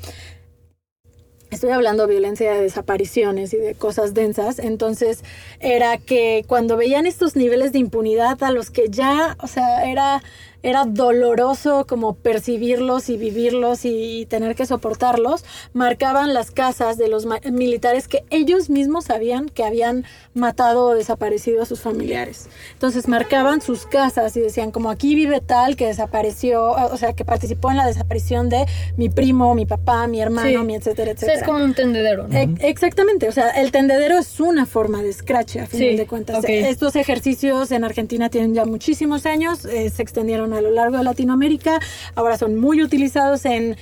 Estoy 1.52 1.72
hablando 1.72 2.08
de 2.08 2.14
violencia 2.14 2.54
de 2.54 2.62
desapariciones 2.62 3.54
y 3.54 3.58
de 3.58 3.76
cosas 3.76 4.14
densas. 4.14 4.58
Entonces, 4.58 5.22
era 5.60 5.98
que 5.98 6.46
cuando 6.48 6.78
veían 6.78 7.06
estos 7.06 7.36
niveles 7.36 7.74
de 7.74 7.80
impunidad 7.80 8.42
a 8.42 8.52
los 8.52 8.72
que 8.72 8.88
ya, 8.90 9.36
o 9.42 9.48
sea, 9.48 9.84
era, 9.84 10.24
era 10.64 10.86
doloroso 10.86 11.86
como 11.88 12.16
percibirlos 12.16 13.10
y 13.10 13.18
vivirlos 13.18 13.86
y, 13.86 14.26
tener 14.30 14.56
que 14.56 14.66
soportarlos, 14.66 15.44
marcaban 15.74 16.34
las 16.34 16.52
casas 16.52 16.98
de 16.98 17.08
los 17.08 17.26
militares 17.52 18.08
que 18.08 18.24
ellos 18.30 18.70
mismos 18.70 19.06
sabían 19.06 19.50
que 19.50 19.64
habían 19.64 20.06
matado 20.34 20.88
o 20.88 20.94
desaparecido 20.96 21.64
a 21.64 21.66
sus 21.66 21.82
familiares. 21.82 22.48
Entonces, 22.74 23.08
marcaban 23.08 23.62
sus 23.62 23.86
casas 23.86 24.36
y 24.38 24.40
decían, 24.42 24.72
como 24.72 24.90
aquí 24.90 25.16
vive 25.16 25.42
tal 25.42 25.76
que 25.76 25.88
desapareció, 25.88 26.72
o 26.72 26.98
sea, 26.98 27.14
que 27.14 27.26
participó 27.26 27.72
en 27.72 27.78
la 27.78 27.86
desaparición 27.86 28.50
de 28.50 28.66
mi 28.98 29.10
primo, 29.10 29.54
mi 29.56 29.66
papá, 29.66 30.08
mi 30.08 30.22
hermano, 30.22 30.60
Sí. 30.62 30.66
mi 30.66 30.76
etcétera, 30.76 31.12
o 31.12 31.18
sea, 31.18 31.28
etcétera. 31.28 31.40
es 31.40 31.44
como 31.44 31.64
un 31.64 31.74
tendedero, 31.74 32.28
¿no? 32.28 32.38
E- 32.38 32.50
Exactamente, 32.60 33.28
o 33.28 33.32
sea, 33.32 33.50
el 33.52 33.72
tendedero 33.72 34.18
es 34.18 34.40
una 34.40 34.66
forma 34.66 35.02
de 35.02 35.12
scratch 35.14 35.58
a 35.58 35.66
final 35.66 35.90
Sí, 35.92 35.98
de 35.98 36.08
cuentas. 36.08 36.44
Estos 36.48 36.96
ejercicios 36.96 37.72
en 37.72 37.84
Argentina 37.84 38.30
tienen 38.30 38.54
ya 38.54 38.66
muchísimos 38.66 39.26
años, 39.26 39.66
eh, 39.66 39.90
se 39.90 40.02
extendieron 40.02 40.51
a 40.54 40.62
lo 40.62 40.72
largo 40.72 40.98
de 40.98 41.04
Latinoamérica, 41.04 41.80
ahora 42.16 42.38
son 42.38 42.58
muy 42.58 42.82
utilizados 42.82 43.46
en, 43.46 43.78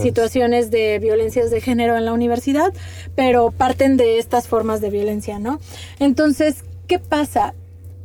situaciones 0.00 0.70
de 0.70 0.98
violencias 0.98 1.50
de 1.50 1.60
género 1.60 1.96
en 1.96 2.04
la 2.04 2.12
universidad, 2.12 2.72
pero 3.14 3.50
parten 3.50 3.96
de 3.96 4.18
estas 4.18 4.48
formas 4.48 4.80
de 4.80 4.90
violencia, 4.90 5.38
¿no? 5.38 5.60
Entonces, 5.98 6.64
¿qué 6.86 6.98
pasa? 6.98 7.54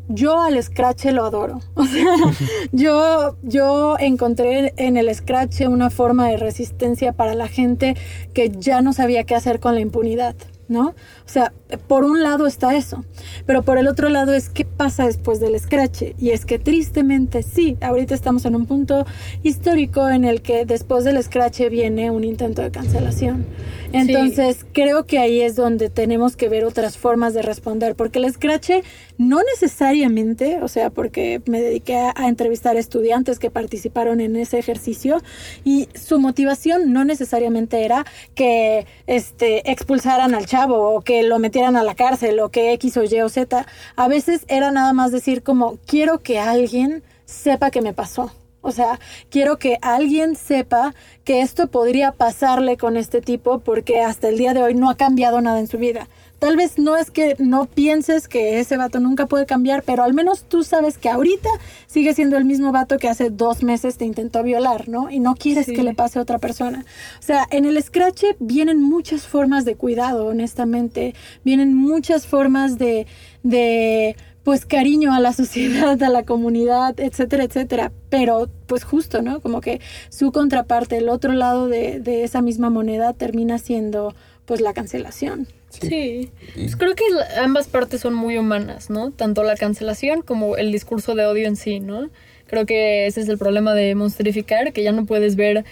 Yo 0.07 0.39
al 0.39 0.61
Scratch 0.61 1.05
lo 1.05 1.25
adoro. 1.25 1.61
O 1.75 1.85
sea, 1.85 2.15
yo, 2.71 3.35
yo 3.43 3.97
encontré 3.99 4.73
en 4.77 4.97
el 4.97 5.13
Scratch 5.13 5.61
una 5.61 5.89
forma 5.89 6.27
de 6.29 6.37
resistencia 6.37 7.13
para 7.13 7.33
la 7.35 7.47
gente 7.47 7.95
que 8.33 8.49
ya 8.49 8.81
no 8.81 8.93
sabía 8.93 9.23
qué 9.23 9.35
hacer 9.35 9.59
con 9.59 9.75
la 9.75 9.81
impunidad, 9.81 10.35
¿no? 10.67 10.89
O 10.89 11.29
sea, 11.29 11.53
por 11.87 12.03
un 12.03 12.21
lado 12.21 12.45
está 12.45 12.75
eso, 12.75 13.03
pero 13.47 13.63
por 13.63 13.79
el 13.79 13.87
otro 13.87 14.09
lado 14.09 14.33
es 14.33 14.49
qué 14.49 14.65
pasa 14.65 15.07
después 15.07 15.39
del 15.39 15.59
Scratch. 15.59 16.03
Y 16.19 16.29
es 16.29 16.45
que 16.45 16.59
tristemente 16.59 17.41
sí, 17.41 17.77
ahorita 17.81 18.13
estamos 18.13 18.45
en 18.45 18.55
un 18.55 18.67
punto 18.67 19.05
histórico 19.41 20.07
en 20.07 20.25
el 20.25 20.41
que 20.41 20.65
después 20.65 21.03
del 21.03 21.21
Scratch 21.23 21.61
viene 21.69 22.11
un 22.11 22.23
intento 22.23 22.61
de 22.61 22.69
cancelación. 22.69 23.45
Entonces, 23.93 24.65
creo 24.73 25.05
que 25.05 25.19
ahí 25.19 25.41
es 25.41 25.55
donde 25.55 25.89
tenemos 25.89 26.35
que 26.35 26.49
ver 26.49 26.65
otras 26.65 26.97
formas 26.97 27.33
de 27.33 27.41
responder, 27.41 27.95
porque 27.95 28.19
el 28.19 28.31
Scratch 28.31 28.71
no 29.17 29.39
necesariamente, 29.53 30.59
o 30.61 30.67
sea, 30.67 30.89
porque 30.89 31.41
me 31.45 31.61
dediqué 31.61 31.95
a, 31.95 32.13
a 32.15 32.27
entrevistar 32.27 32.77
estudiantes 32.77 33.39
que 33.39 33.49
participaron 33.49 34.19
en 34.19 34.35
ese 34.35 34.59
ejercicio 34.59 35.21
y 35.63 35.87
su 35.95 36.19
motivación 36.19 36.91
no 36.91 37.05
necesariamente 37.05 37.85
era 37.85 38.05
que 38.35 38.85
este 39.07 39.71
expulsaran 39.71 40.35
al 40.35 40.45
chavo 40.45 40.95
o 40.95 41.01
que 41.01 41.23
lo 41.23 41.39
metieran 41.39 41.54
a 41.63 41.83
la 41.83 41.95
cárcel 41.95 42.39
o 42.41 42.49
que 42.49 42.73
X 42.73 42.97
o 42.97 43.03
Y 43.03 43.21
o 43.21 43.29
Z. 43.29 43.65
A 43.95 44.07
veces 44.07 44.45
era 44.47 44.71
nada 44.71 44.91
más 44.93 45.11
decir 45.11 45.41
como 45.41 45.77
quiero 45.85 46.19
que 46.19 46.39
alguien 46.39 47.03
sepa 47.25 47.71
que 47.71 47.81
me 47.81 47.93
pasó. 47.93 48.31
O 48.61 48.71
sea, 48.71 48.99
quiero 49.29 49.57
que 49.57 49.77
alguien 49.81 50.35
sepa 50.35 50.93
que 51.23 51.41
esto 51.41 51.67
podría 51.67 52.11
pasarle 52.11 52.77
con 52.77 52.97
este 52.97 53.21
tipo 53.21 53.59
porque 53.59 54.01
hasta 54.01 54.27
el 54.27 54.37
día 54.37 54.53
de 54.53 54.63
hoy 54.63 54.73
no 54.73 54.89
ha 54.89 54.97
cambiado 54.97 55.39
nada 55.39 55.59
en 55.59 55.67
su 55.67 55.77
vida. 55.77 56.09
Tal 56.39 56.57
vez 56.57 56.77
no 56.77 56.97
es 56.97 57.11
que 57.11 57.35
no 57.39 57.65
pienses 57.65 58.27
que 58.27 58.59
ese 58.59 58.77
vato 58.77 58.99
nunca 58.99 59.25
puede 59.25 59.45
cambiar, 59.45 59.83
pero 59.83 60.03
al 60.03 60.13
menos 60.13 60.43
tú 60.43 60.63
sabes 60.63 60.97
que 60.97 61.09
ahorita 61.09 61.49
sigue 61.87 62.13
siendo 62.13 62.37
el 62.37 62.45
mismo 62.45 62.71
vato 62.71 62.97
que 62.97 63.09
hace 63.09 63.29
dos 63.29 63.63
meses 63.63 63.97
te 63.97 64.05
intentó 64.05 64.43
violar, 64.43 64.89
¿no? 64.89 65.09
Y 65.09 65.19
no 65.19 65.35
quieres 65.35 65.67
que 65.67 65.83
le 65.83 65.93
pase 65.93 66.19
a 66.19 66.21
otra 66.21 66.39
persona. 66.39 66.85
O 67.19 67.23
sea, 67.23 67.47
en 67.51 67.65
el 67.65 67.81
scratch 67.81 68.23
vienen 68.39 68.81
muchas 68.81 69.27
formas 69.27 69.65
de 69.65 69.75
cuidado, 69.75 70.27
honestamente. 70.27 71.15
Vienen 71.43 71.73
muchas 71.75 72.27
formas 72.27 72.77
de, 72.77 73.07
de 73.43 74.15
pues 74.43 74.65
cariño 74.65 75.13
a 75.13 75.19
la 75.19 75.33
sociedad, 75.33 76.01
a 76.01 76.09
la 76.09 76.23
comunidad, 76.23 76.99
etcétera, 76.99 77.43
etcétera. 77.45 77.91
Pero 78.09 78.49
pues 78.67 78.83
justo, 78.83 79.21
¿no? 79.21 79.41
Como 79.41 79.61
que 79.61 79.81
su 80.09 80.31
contraparte, 80.31 80.97
el 80.97 81.09
otro 81.09 81.33
lado 81.33 81.67
de, 81.67 81.99
de 81.99 82.23
esa 82.23 82.41
misma 82.41 82.69
moneda 82.69 83.13
termina 83.13 83.57
siendo 83.57 84.13
pues 84.45 84.61
la 84.61 84.73
cancelación. 84.73 85.47
Sí, 85.81 86.31
Pues 86.53 86.75
creo 86.75 86.95
que 86.95 87.03
ambas 87.37 87.67
partes 87.67 88.01
son 88.01 88.13
muy 88.13 88.37
humanas, 88.37 88.89
¿no? 88.89 89.11
Tanto 89.11 89.43
la 89.43 89.55
cancelación 89.57 90.21
como 90.21 90.57
el 90.57 90.71
discurso 90.71 91.15
de 91.15 91.25
odio 91.25 91.47
en 91.47 91.55
sí, 91.55 91.79
¿no? 91.79 92.09
Creo 92.47 92.65
que 92.65 93.07
ese 93.07 93.21
es 93.21 93.29
el 93.29 93.37
problema 93.37 93.73
de 93.73 93.95
monsterificar, 93.95 94.73
que 94.73 94.83
ya 94.83 94.91
no 94.91 95.05
puedes 95.05 95.35
ver 95.35 95.65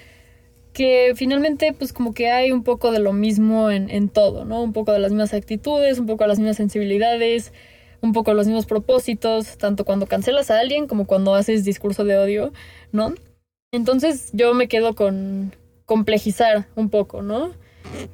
que 0.74 1.14
finalmente 1.16 1.74
pues 1.74 1.94
como 1.94 2.14
que 2.14 2.32
hay 2.32 2.52
un 2.52 2.64
poco 2.64 2.92
de 2.92 3.00
lo 3.00 3.14
mismo 3.14 3.70
en, 3.72 3.90
en 3.90 4.10
todo, 4.10 4.46
¿no? 4.46 4.62
Un 4.64 4.74
poco 4.74 4.92
de 4.92 5.00
las 5.00 5.12
mismas 5.12 5.34
actitudes, 5.34 6.00
un 6.00 6.08
poco 6.08 6.24
de 6.24 6.30
las 6.30 6.40
mismas 6.40 6.58
sensibilidades, 6.58 7.54
un 8.02 8.12
poco 8.14 8.34
los 8.34 8.48
mismos 8.48 8.66
propósitos, 8.66 9.58
tanto 9.58 9.86
cuando 9.86 10.08
cancelas 10.08 10.52
a 10.52 10.60
alguien 10.60 10.88
como 10.88 11.06
cuando 11.08 11.36
haces 11.36 11.64
discurso 11.64 12.04
de 12.06 12.18
odio, 12.18 12.54
¿no? 12.92 13.14
Entonces 13.72 14.30
yo 14.34 14.54
me 14.54 14.68
quedo 14.68 14.96
con 14.96 15.56
complejizar 15.86 16.68
un 16.76 16.90
poco, 16.90 17.22
¿no? 17.22 17.54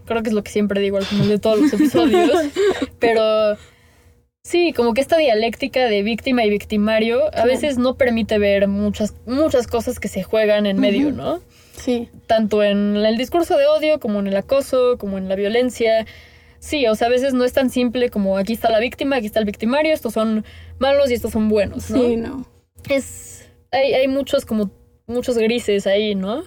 Creo 0.06 0.24
que 0.24 0.30
es 0.30 0.36
lo 0.36 0.44
que 0.44 0.52
siempre 0.52 0.82
digo 0.82 0.98
al 0.98 1.06
final 1.06 1.30
de 1.30 1.40
todos 1.40 1.60
los 1.60 1.74
episodios. 1.74 2.32
pero 3.00 3.58
sí, 4.44 4.74
como 4.74 4.94
que 4.94 5.02
esta 5.02 5.18
dialéctica 5.18 5.86
de 5.86 6.04
víctima 6.04 6.44
y 6.46 6.50
victimario 6.50 7.22
a 7.36 7.46
veces 7.46 7.78
no 7.78 7.96
permite 7.96 8.38
ver 8.40 8.68
muchas, 8.68 9.14
muchas 9.26 9.68
cosas 9.68 10.00
que 10.00 10.08
se 10.08 10.24
juegan 10.24 10.66
en 10.66 10.80
medio, 10.80 11.12
¿no? 11.12 11.42
Sí. 11.78 12.10
Tanto 12.28 12.64
en 12.64 12.98
el 12.98 13.18
discurso 13.18 13.58
de 13.58 13.68
odio, 13.68 14.00
como 14.00 14.20
en 14.20 14.28
el 14.28 14.36
acoso, 14.36 14.98
como 14.98 15.18
en 15.18 15.30
la 15.30 15.36
violencia. 15.36 16.06
Sí, 16.60 16.86
o 16.88 16.96
sea, 16.96 17.08
a 17.08 17.12
veces 17.12 17.34
no 17.34 17.46
es 17.46 17.54
tan 17.54 17.70
simple 17.70 18.10
como 18.10 18.38
aquí 18.38 18.54
está 18.54 18.70
la 18.70 18.80
víctima, 18.80 19.16
aquí 19.16 19.28
está 19.28 19.40
el 19.40 19.46
victimario, 19.46 19.94
estos 19.94 20.14
son 20.14 20.44
malos 20.78 21.10
y 21.10 21.14
estos 21.14 21.32
son 21.32 21.48
buenos, 21.48 21.90
¿no? 21.90 22.02
Sí, 22.02 22.18
no. 22.18 22.46
Es. 22.90 23.50
Hay, 23.72 23.94
hay 23.94 24.08
muchos 24.08 24.46
como 24.46 24.72
muchos 25.08 25.38
grises 25.38 25.88
ahí, 25.88 26.16
¿no? 26.16 26.44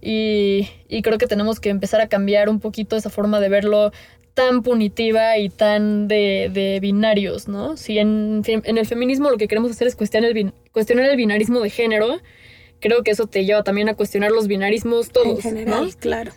Y, 0.00 0.68
y 0.88 1.02
creo 1.02 1.18
que 1.18 1.26
tenemos 1.26 1.60
que 1.60 1.68
empezar 1.68 2.00
a 2.00 2.08
cambiar 2.08 2.48
un 2.48 2.60
poquito 2.60 2.96
esa 2.96 3.10
forma 3.10 3.40
de 3.40 3.48
verlo 3.48 3.92
tan 4.34 4.62
punitiva 4.62 5.36
y 5.38 5.48
tan 5.48 6.08
de, 6.08 6.50
de 6.52 6.80
binarios, 6.80 7.48
¿no? 7.48 7.76
Si 7.76 7.98
en, 7.98 8.42
en, 8.46 8.78
el 8.78 8.86
feminismo 8.86 9.30
lo 9.30 9.36
que 9.36 9.48
queremos 9.48 9.70
hacer 9.70 9.86
es 9.86 9.96
cuestionar 9.96 10.28
el, 10.28 10.34
bin, 10.34 10.52
cuestionar 10.72 11.06
el 11.06 11.16
binarismo 11.16 11.60
de 11.60 11.70
género, 11.70 12.20
creo 12.80 13.02
que 13.02 13.10
eso 13.10 13.26
te 13.26 13.44
lleva 13.44 13.62
también 13.62 13.88
a 13.88 13.94
cuestionar 13.94 14.30
los 14.30 14.46
binarismos 14.46 15.10
todos. 15.10 15.26
En 15.26 15.42
general, 15.42 15.86
¿no? 15.86 15.92
claro. 15.98 16.32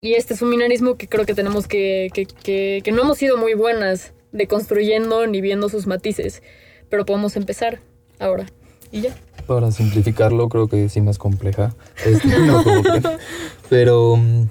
Y 0.00 0.14
este 0.14 0.34
es 0.34 0.42
un 0.42 0.50
binarismo 0.50 0.96
que 0.96 1.08
creo 1.08 1.24
que 1.24 1.34
tenemos 1.34 1.66
que, 1.66 2.10
que, 2.12 2.26
que, 2.26 2.82
que 2.84 2.92
no 2.92 3.02
hemos 3.02 3.18
sido 3.18 3.36
muy 3.38 3.54
buenas 3.54 4.12
de 4.32 4.46
construyendo 4.46 5.26
ni 5.26 5.40
viendo 5.40 5.68
sus 5.68 5.86
matices, 5.86 6.42
pero 6.90 7.06
podemos 7.06 7.36
empezar 7.36 7.80
ahora. 8.18 8.46
Y 8.92 9.00
ya. 9.00 9.14
Para 9.46 9.70
simplificarlo, 9.72 10.48
creo 10.48 10.68
que 10.68 10.88
sí 10.88 11.00
más 11.00 11.18
compleja. 11.18 11.74
Este, 12.04 12.38
no, 12.40 12.62
como 12.64 12.82
que- 12.82 13.02
pero 13.68 14.16
mm, 14.16 14.48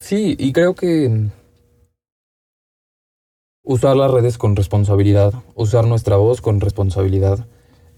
sí, 0.00 0.36
y 0.38 0.52
creo 0.52 0.74
que 0.74 1.28
usar 3.62 3.96
las 3.96 4.10
redes 4.10 4.38
con 4.38 4.56
responsabilidad, 4.56 5.32
usar 5.54 5.86
nuestra 5.86 6.16
voz 6.16 6.40
con 6.40 6.60
responsabilidad, 6.60 7.46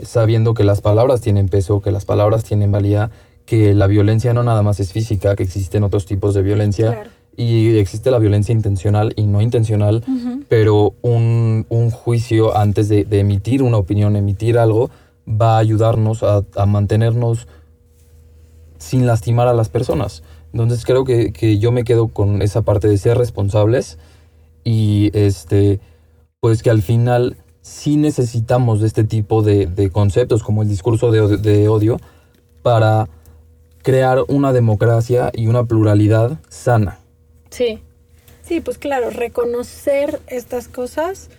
sabiendo 0.02 0.54
que 0.54 0.64
las 0.64 0.80
palabras 0.80 1.20
tienen 1.20 1.48
peso, 1.48 1.80
que 1.80 1.92
las 1.92 2.04
palabras 2.04 2.44
tienen 2.44 2.72
valía, 2.72 3.10
que 3.46 3.74
la 3.74 3.86
violencia 3.86 4.34
no 4.34 4.42
nada 4.42 4.62
más 4.62 4.80
es 4.80 4.92
física, 4.92 5.36
que 5.36 5.42
existen 5.44 5.84
otros 5.84 6.06
tipos 6.06 6.34
de 6.34 6.42
violencia 6.42 6.92
Claro. 6.92 7.10
y 7.36 7.76
existe 7.78 8.10
la 8.10 8.18
violencia 8.18 8.52
intencional 8.52 9.12
y 9.16 9.22
no 9.26 9.40
intencional, 9.40 10.04
pero 10.48 10.94
un, 11.02 11.66
un 11.68 11.90
juicio 11.90 12.56
antes 12.56 12.88
de, 12.88 13.04
de 13.04 13.20
emitir 13.20 13.62
una 13.62 13.78
opinión, 13.78 14.16
emitir 14.16 14.58
algo, 14.58 14.90
va 15.28 15.56
a 15.56 15.58
ayudarnos 15.58 16.22
a, 16.22 16.66
mantenernos 16.66 17.46
sin 18.78 19.06
lastimar 19.06 19.48
a 19.48 19.54
las 19.54 19.68
personas. 19.68 20.22
Entonces 20.52 20.84
creo 20.84 21.04
que, 21.04 21.32
que 21.32 21.58
yo 21.58 21.72
me 21.72 21.84
quedo 21.84 22.08
con 22.08 22.42
esa 22.42 22.62
parte 22.62 22.88
de 22.88 22.98
ser 22.98 23.16
responsables 23.16 23.98
y 24.64 25.10
este 25.14 25.80
pues 26.40 26.62
que 26.62 26.70
al 26.70 26.82
final 26.82 27.36
sí 27.60 27.96
necesitamos 27.96 28.80
de 28.80 28.88
este 28.88 29.04
tipo 29.04 29.42
de, 29.42 29.90
conceptos 29.92 30.42
como 30.42 30.62
el 30.62 30.68
discurso 30.68 31.12
de, 31.12 31.36
de 31.38 31.68
odio 31.68 31.98
para 32.62 33.08
crear 33.82 34.24
una 34.28 34.52
democracia 34.52 35.30
y 35.32 35.46
una 35.46 35.64
pluralidad 35.64 36.38
sana. 36.48 36.98
Sí. 37.50 37.80
Sí, 38.42 38.60
pues 38.60 38.78
claro, 38.78 39.10
reconocer 39.10 40.20
estas 40.26 40.66
cosas 40.66 41.30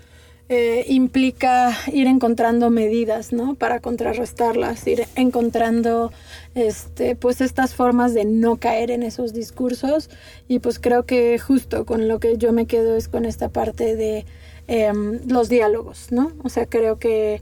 eh, 0.55 0.85
implica 0.87 1.75
ir 1.91 2.05
encontrando 2.05 2.69
medidas, 2.69 3.33
¿no? 3.33 3.55
Para 3.55 3.79
contrarrestarlas, 3.79 4.85
ir 4.87 5.07
encontrando, 5.15 6.11
este, 6.53 7.15
pues 7.15 7.41
estas 7.41 7.73
formas 7.73 8.13
de 8.13 8.25
no 8.25 8.57
caer 8.57 8.91
en 8.91 9.01
esos 9.01 9.33
discursos 9.33 10.09
y 10.47 10.59
pues 10.59 10.77
creo 10.79 11.05
que 11.05 11.39
justo 11.39 11.85
con 11.85 12.07
lo 12.07 12.19
que 12.19 12.37
yo 12.37 12.53
me 12.53 12.67
quedo 12.67 12.95
es 12.95 13.07
con 13.07 13.25
esta 13.25 13.49
parte 13.49 13.95
de 13.95 14.25
em, 14.67 15.19
los 15.27 15.49
diálogos, 15.49 16.11
¿no? 16.11 16.31
O 16.43 16.49
sea, 16.49 16.67
creo 16.67 16.99
que 16.99 17.41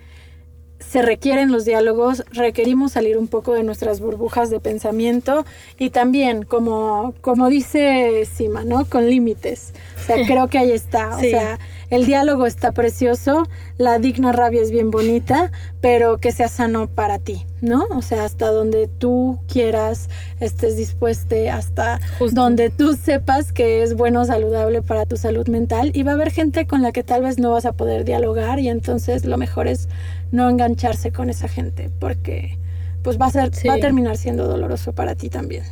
se 0.79 1.01
requieren 1.03 1.51
los 1.51 1.63
diálogos, 1.65 2.23
requerimos 2.31 2.93
salir 2.93 3.17
un 3.17 3.27
poco 3.27 3.53
de 3.53 3.63
nuestras 3.63 3.99
burbujas 3.99 4.49
de 4.49 4.59
pensamiento 4.59 5.45
y 5.77 5.91
también, 5.91 6.43
como, 6.43 7.13
como 7.21 7.49
dice 7.49 8.25
Sima, 8.25 8.63
¿no? 8.63 8.85
Con 8.85 9.07
límites. 9.07 9.73
O 10.01 10.05
sea, 10.07 10.25
creo 10.25 10.47
que 10.47 10.57
ahí 10.57 10.71
está. 10.71 11.15
O 11.17 11.19
Sí. 11.19 11.29
sea, 11.29 11.59
el 11.91 12.07
diálogo 12.07 12.47
está 12.47 12.71
precioso, 12.71 13.43
la 13.77 13.99
digna 13.99 14.31
rabia 14.31 14.61
es 14.63 14.71
bien 14.71 14.89
bonita, 14.89 15.51
pero 15.81 16.17
que 16.17 16.31
sea 16.31 16.47
sano 16.47 16.87
para 16.87 17.19
ti, 17.19 17.45
¿no? 17.61 17.83
O 17.95 18.01
sea, 18.01 18.23
hasta 18.25 18.49
donde 18.49 18.87
tú 18.87 19.39
quieras, 19.47 20.09
estés 20.39 20.75
dispuesto, 20.77 21.35
hasta 21.51 21.99
Justo. 22.17 22.41
donde 22.41 22.69
tú 22.71 22.95
sepas 22.95 23.51
que 23.53 23.83
es 23.83 23.93
bueno, 23.95 24.25
saludable 24.25 24.81
para 24.81 25.05
tu 25.05 25.17
salud 25.17 25.47
mental 25.47 25.91
y 25.93 26.01
va 26.03 26.11
a 26.11 26.13
haber 26.15 26.31
gente 26.31 26.65
con 26.65 26.81
la 26.81 26.91
que 26.91 27.03
tal 27.03 27.21
vez 27.21 27.37
no 27.37 27.51
vas 27.51 27.65
a 27.65 27.73
poder 27.73 28.05
dialogar 28.05 28.59
y 28.59 28.69
entonces 28.69 29.25
lo 29.25 29.37
mejor 29.37 29.67
es 29.67 29.87
no 30.31 30.49
engancharse 30.49 31.11
con 31.11 31.29
esa 31.29 31.47
gente 31.47 31.89
porque 31.99 32.57
pues 33.03 33.19
va 33.19 33.25
a 33.25 33.31
ser 33.31 33.53
Sí. 33.53 33.67
va 33.67 33.73
a 33.75 33.79
terminar 33.79 34.15
siendo 34.17 34.47
doloroso 34.47 34.93
para 34.93 35.13
ti 35.15 35.29
también. 35.29 35.63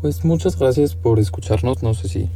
Pues 0.00 0.24
muchas 0.24 0.58
gracias 0.58 0.94
por 0.94 1.18
escucharnos. 1.18 1.82
No 1.82 1.92
sé 1.94 2.08
si 2.08 2.28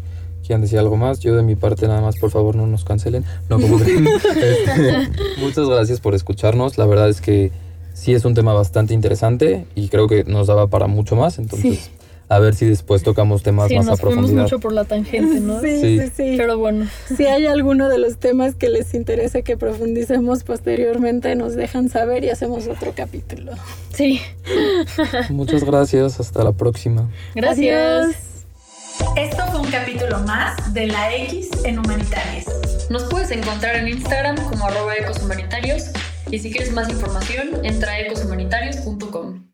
quieran 0.44 0.60
decir 0.60 0.78
algo 0.78 0.96
más. 0.96 1.18
Yo 1.20 1.34
de 1.34 1.42
mi 1.42 1.56
parte 1.56 1.88
nada 1.88 2.00
más, 2.00 2.16
por 2.16 2.30
favor, 2.30 2.54
no 2.56 2.66
nos 2.66 2.84
cancelen. 2.84 3.24
No, 3.48 3.58
como 3.60 3.78
que- 3.78 3.94
Este, 4.34 5.10
muchas 5.40 5.68
gracias 5.68 6.00
por 6.00 6.14
escucharnos. 6.14 6.78
La 6.78 6.86
verdad 6.86 7.08
es 7.08 7.20
que 7.20 7.50
sí 7.94 8.12
es 8.14 8.24
un 8.24 8.34
tema 8.34 8.52
bastante 8.52 8.94
interesante 8.94 9.66
y 9.74 9.88
creo 9.88 10.06
que 10.08 10.24
nos 10.24 10.46
daba 10.46 10.68
para 10.68 10.86
mucho 10.86 11.16
más. 11.16 11.38
Entonces, 11.38 11.78
Sí. 11.78 11.90
a 12.28 12.38
ver 12.38 12.54
si 12.54 12.66
después 12.66 13.02
tocamos 13.02 13.42
temas 13.42 13.68
Sí, 13.68 13.76
más 13.76 13.86
a 13.86 13.90
nos 13.90 14.00
fuimos 14.00 14.14
profundidad. 14.16 14.42
mucho 14.44 14.58
por 14.58 14.72
la 14.72 14.84
tangente, 14.84 15.40
¿no? 15.40 15.60
Sí, 15.60 15.80
Sí. 15.80 16.00
sí, 16.00 16.06
sí. 16.16 16.34
Pero 16.36 16.58
bueno, 16.58 16.86
Si 17.16 17.26
hay 17.26 17.46
alguno 17.46 17.88
de 17.88 17.98
los 17.98 18.16
temas 18.16 18.54
que 18.54 18.68
les 18.70 18.94
interese 18.94 19.42
que 19.42 19.56
profundicemos 19.56 20.42
posteriormente, 20.42 21.34
nos 21.36 21.54
dejan 21.54 21.88
saber 21.90 22.24
y 22.24 22.30
hacemos 22.30 22.66
otro 22.66 22.92
capítulo. 22.96 23.52
sí. 23.92 24.20
Muchas 25.30 25.64
gracias. 25.64 26.18
Hasta 26.18 26.42
la 26.44 26.52
próxima. 26.52 27.08
Gracias. 27.34 28.04
Adiós. 28.06 28.33
Esto 29.16 29.46
fue 29.50 29.60
un 29.60 29.70
capítulo 29.70 30.18
más 30.20 30.72
de 30.74 30.86
la 30.86 31.14
X 31.14 31.50
en 31.64 31.78
Humanitarias. 31.78 32.46
Nos 32.90 33.04
puedes 33.04 33.30
encontrar 33.30 33.76
en 33.76 33.88
Instagram 33.88 34.36
como 34.50 34.66
arroba 34.66 34.94
ecoshumanitarios 34.96 35.90
y 36.30 36.38
si 36.38 36.50
quieres 36.50 36.72
más 36.72 36.88
información 36.88 37.64
entra 37.64 37.92
a 37.92 38.00
ecoshumanitarios.com. 38.00 39.53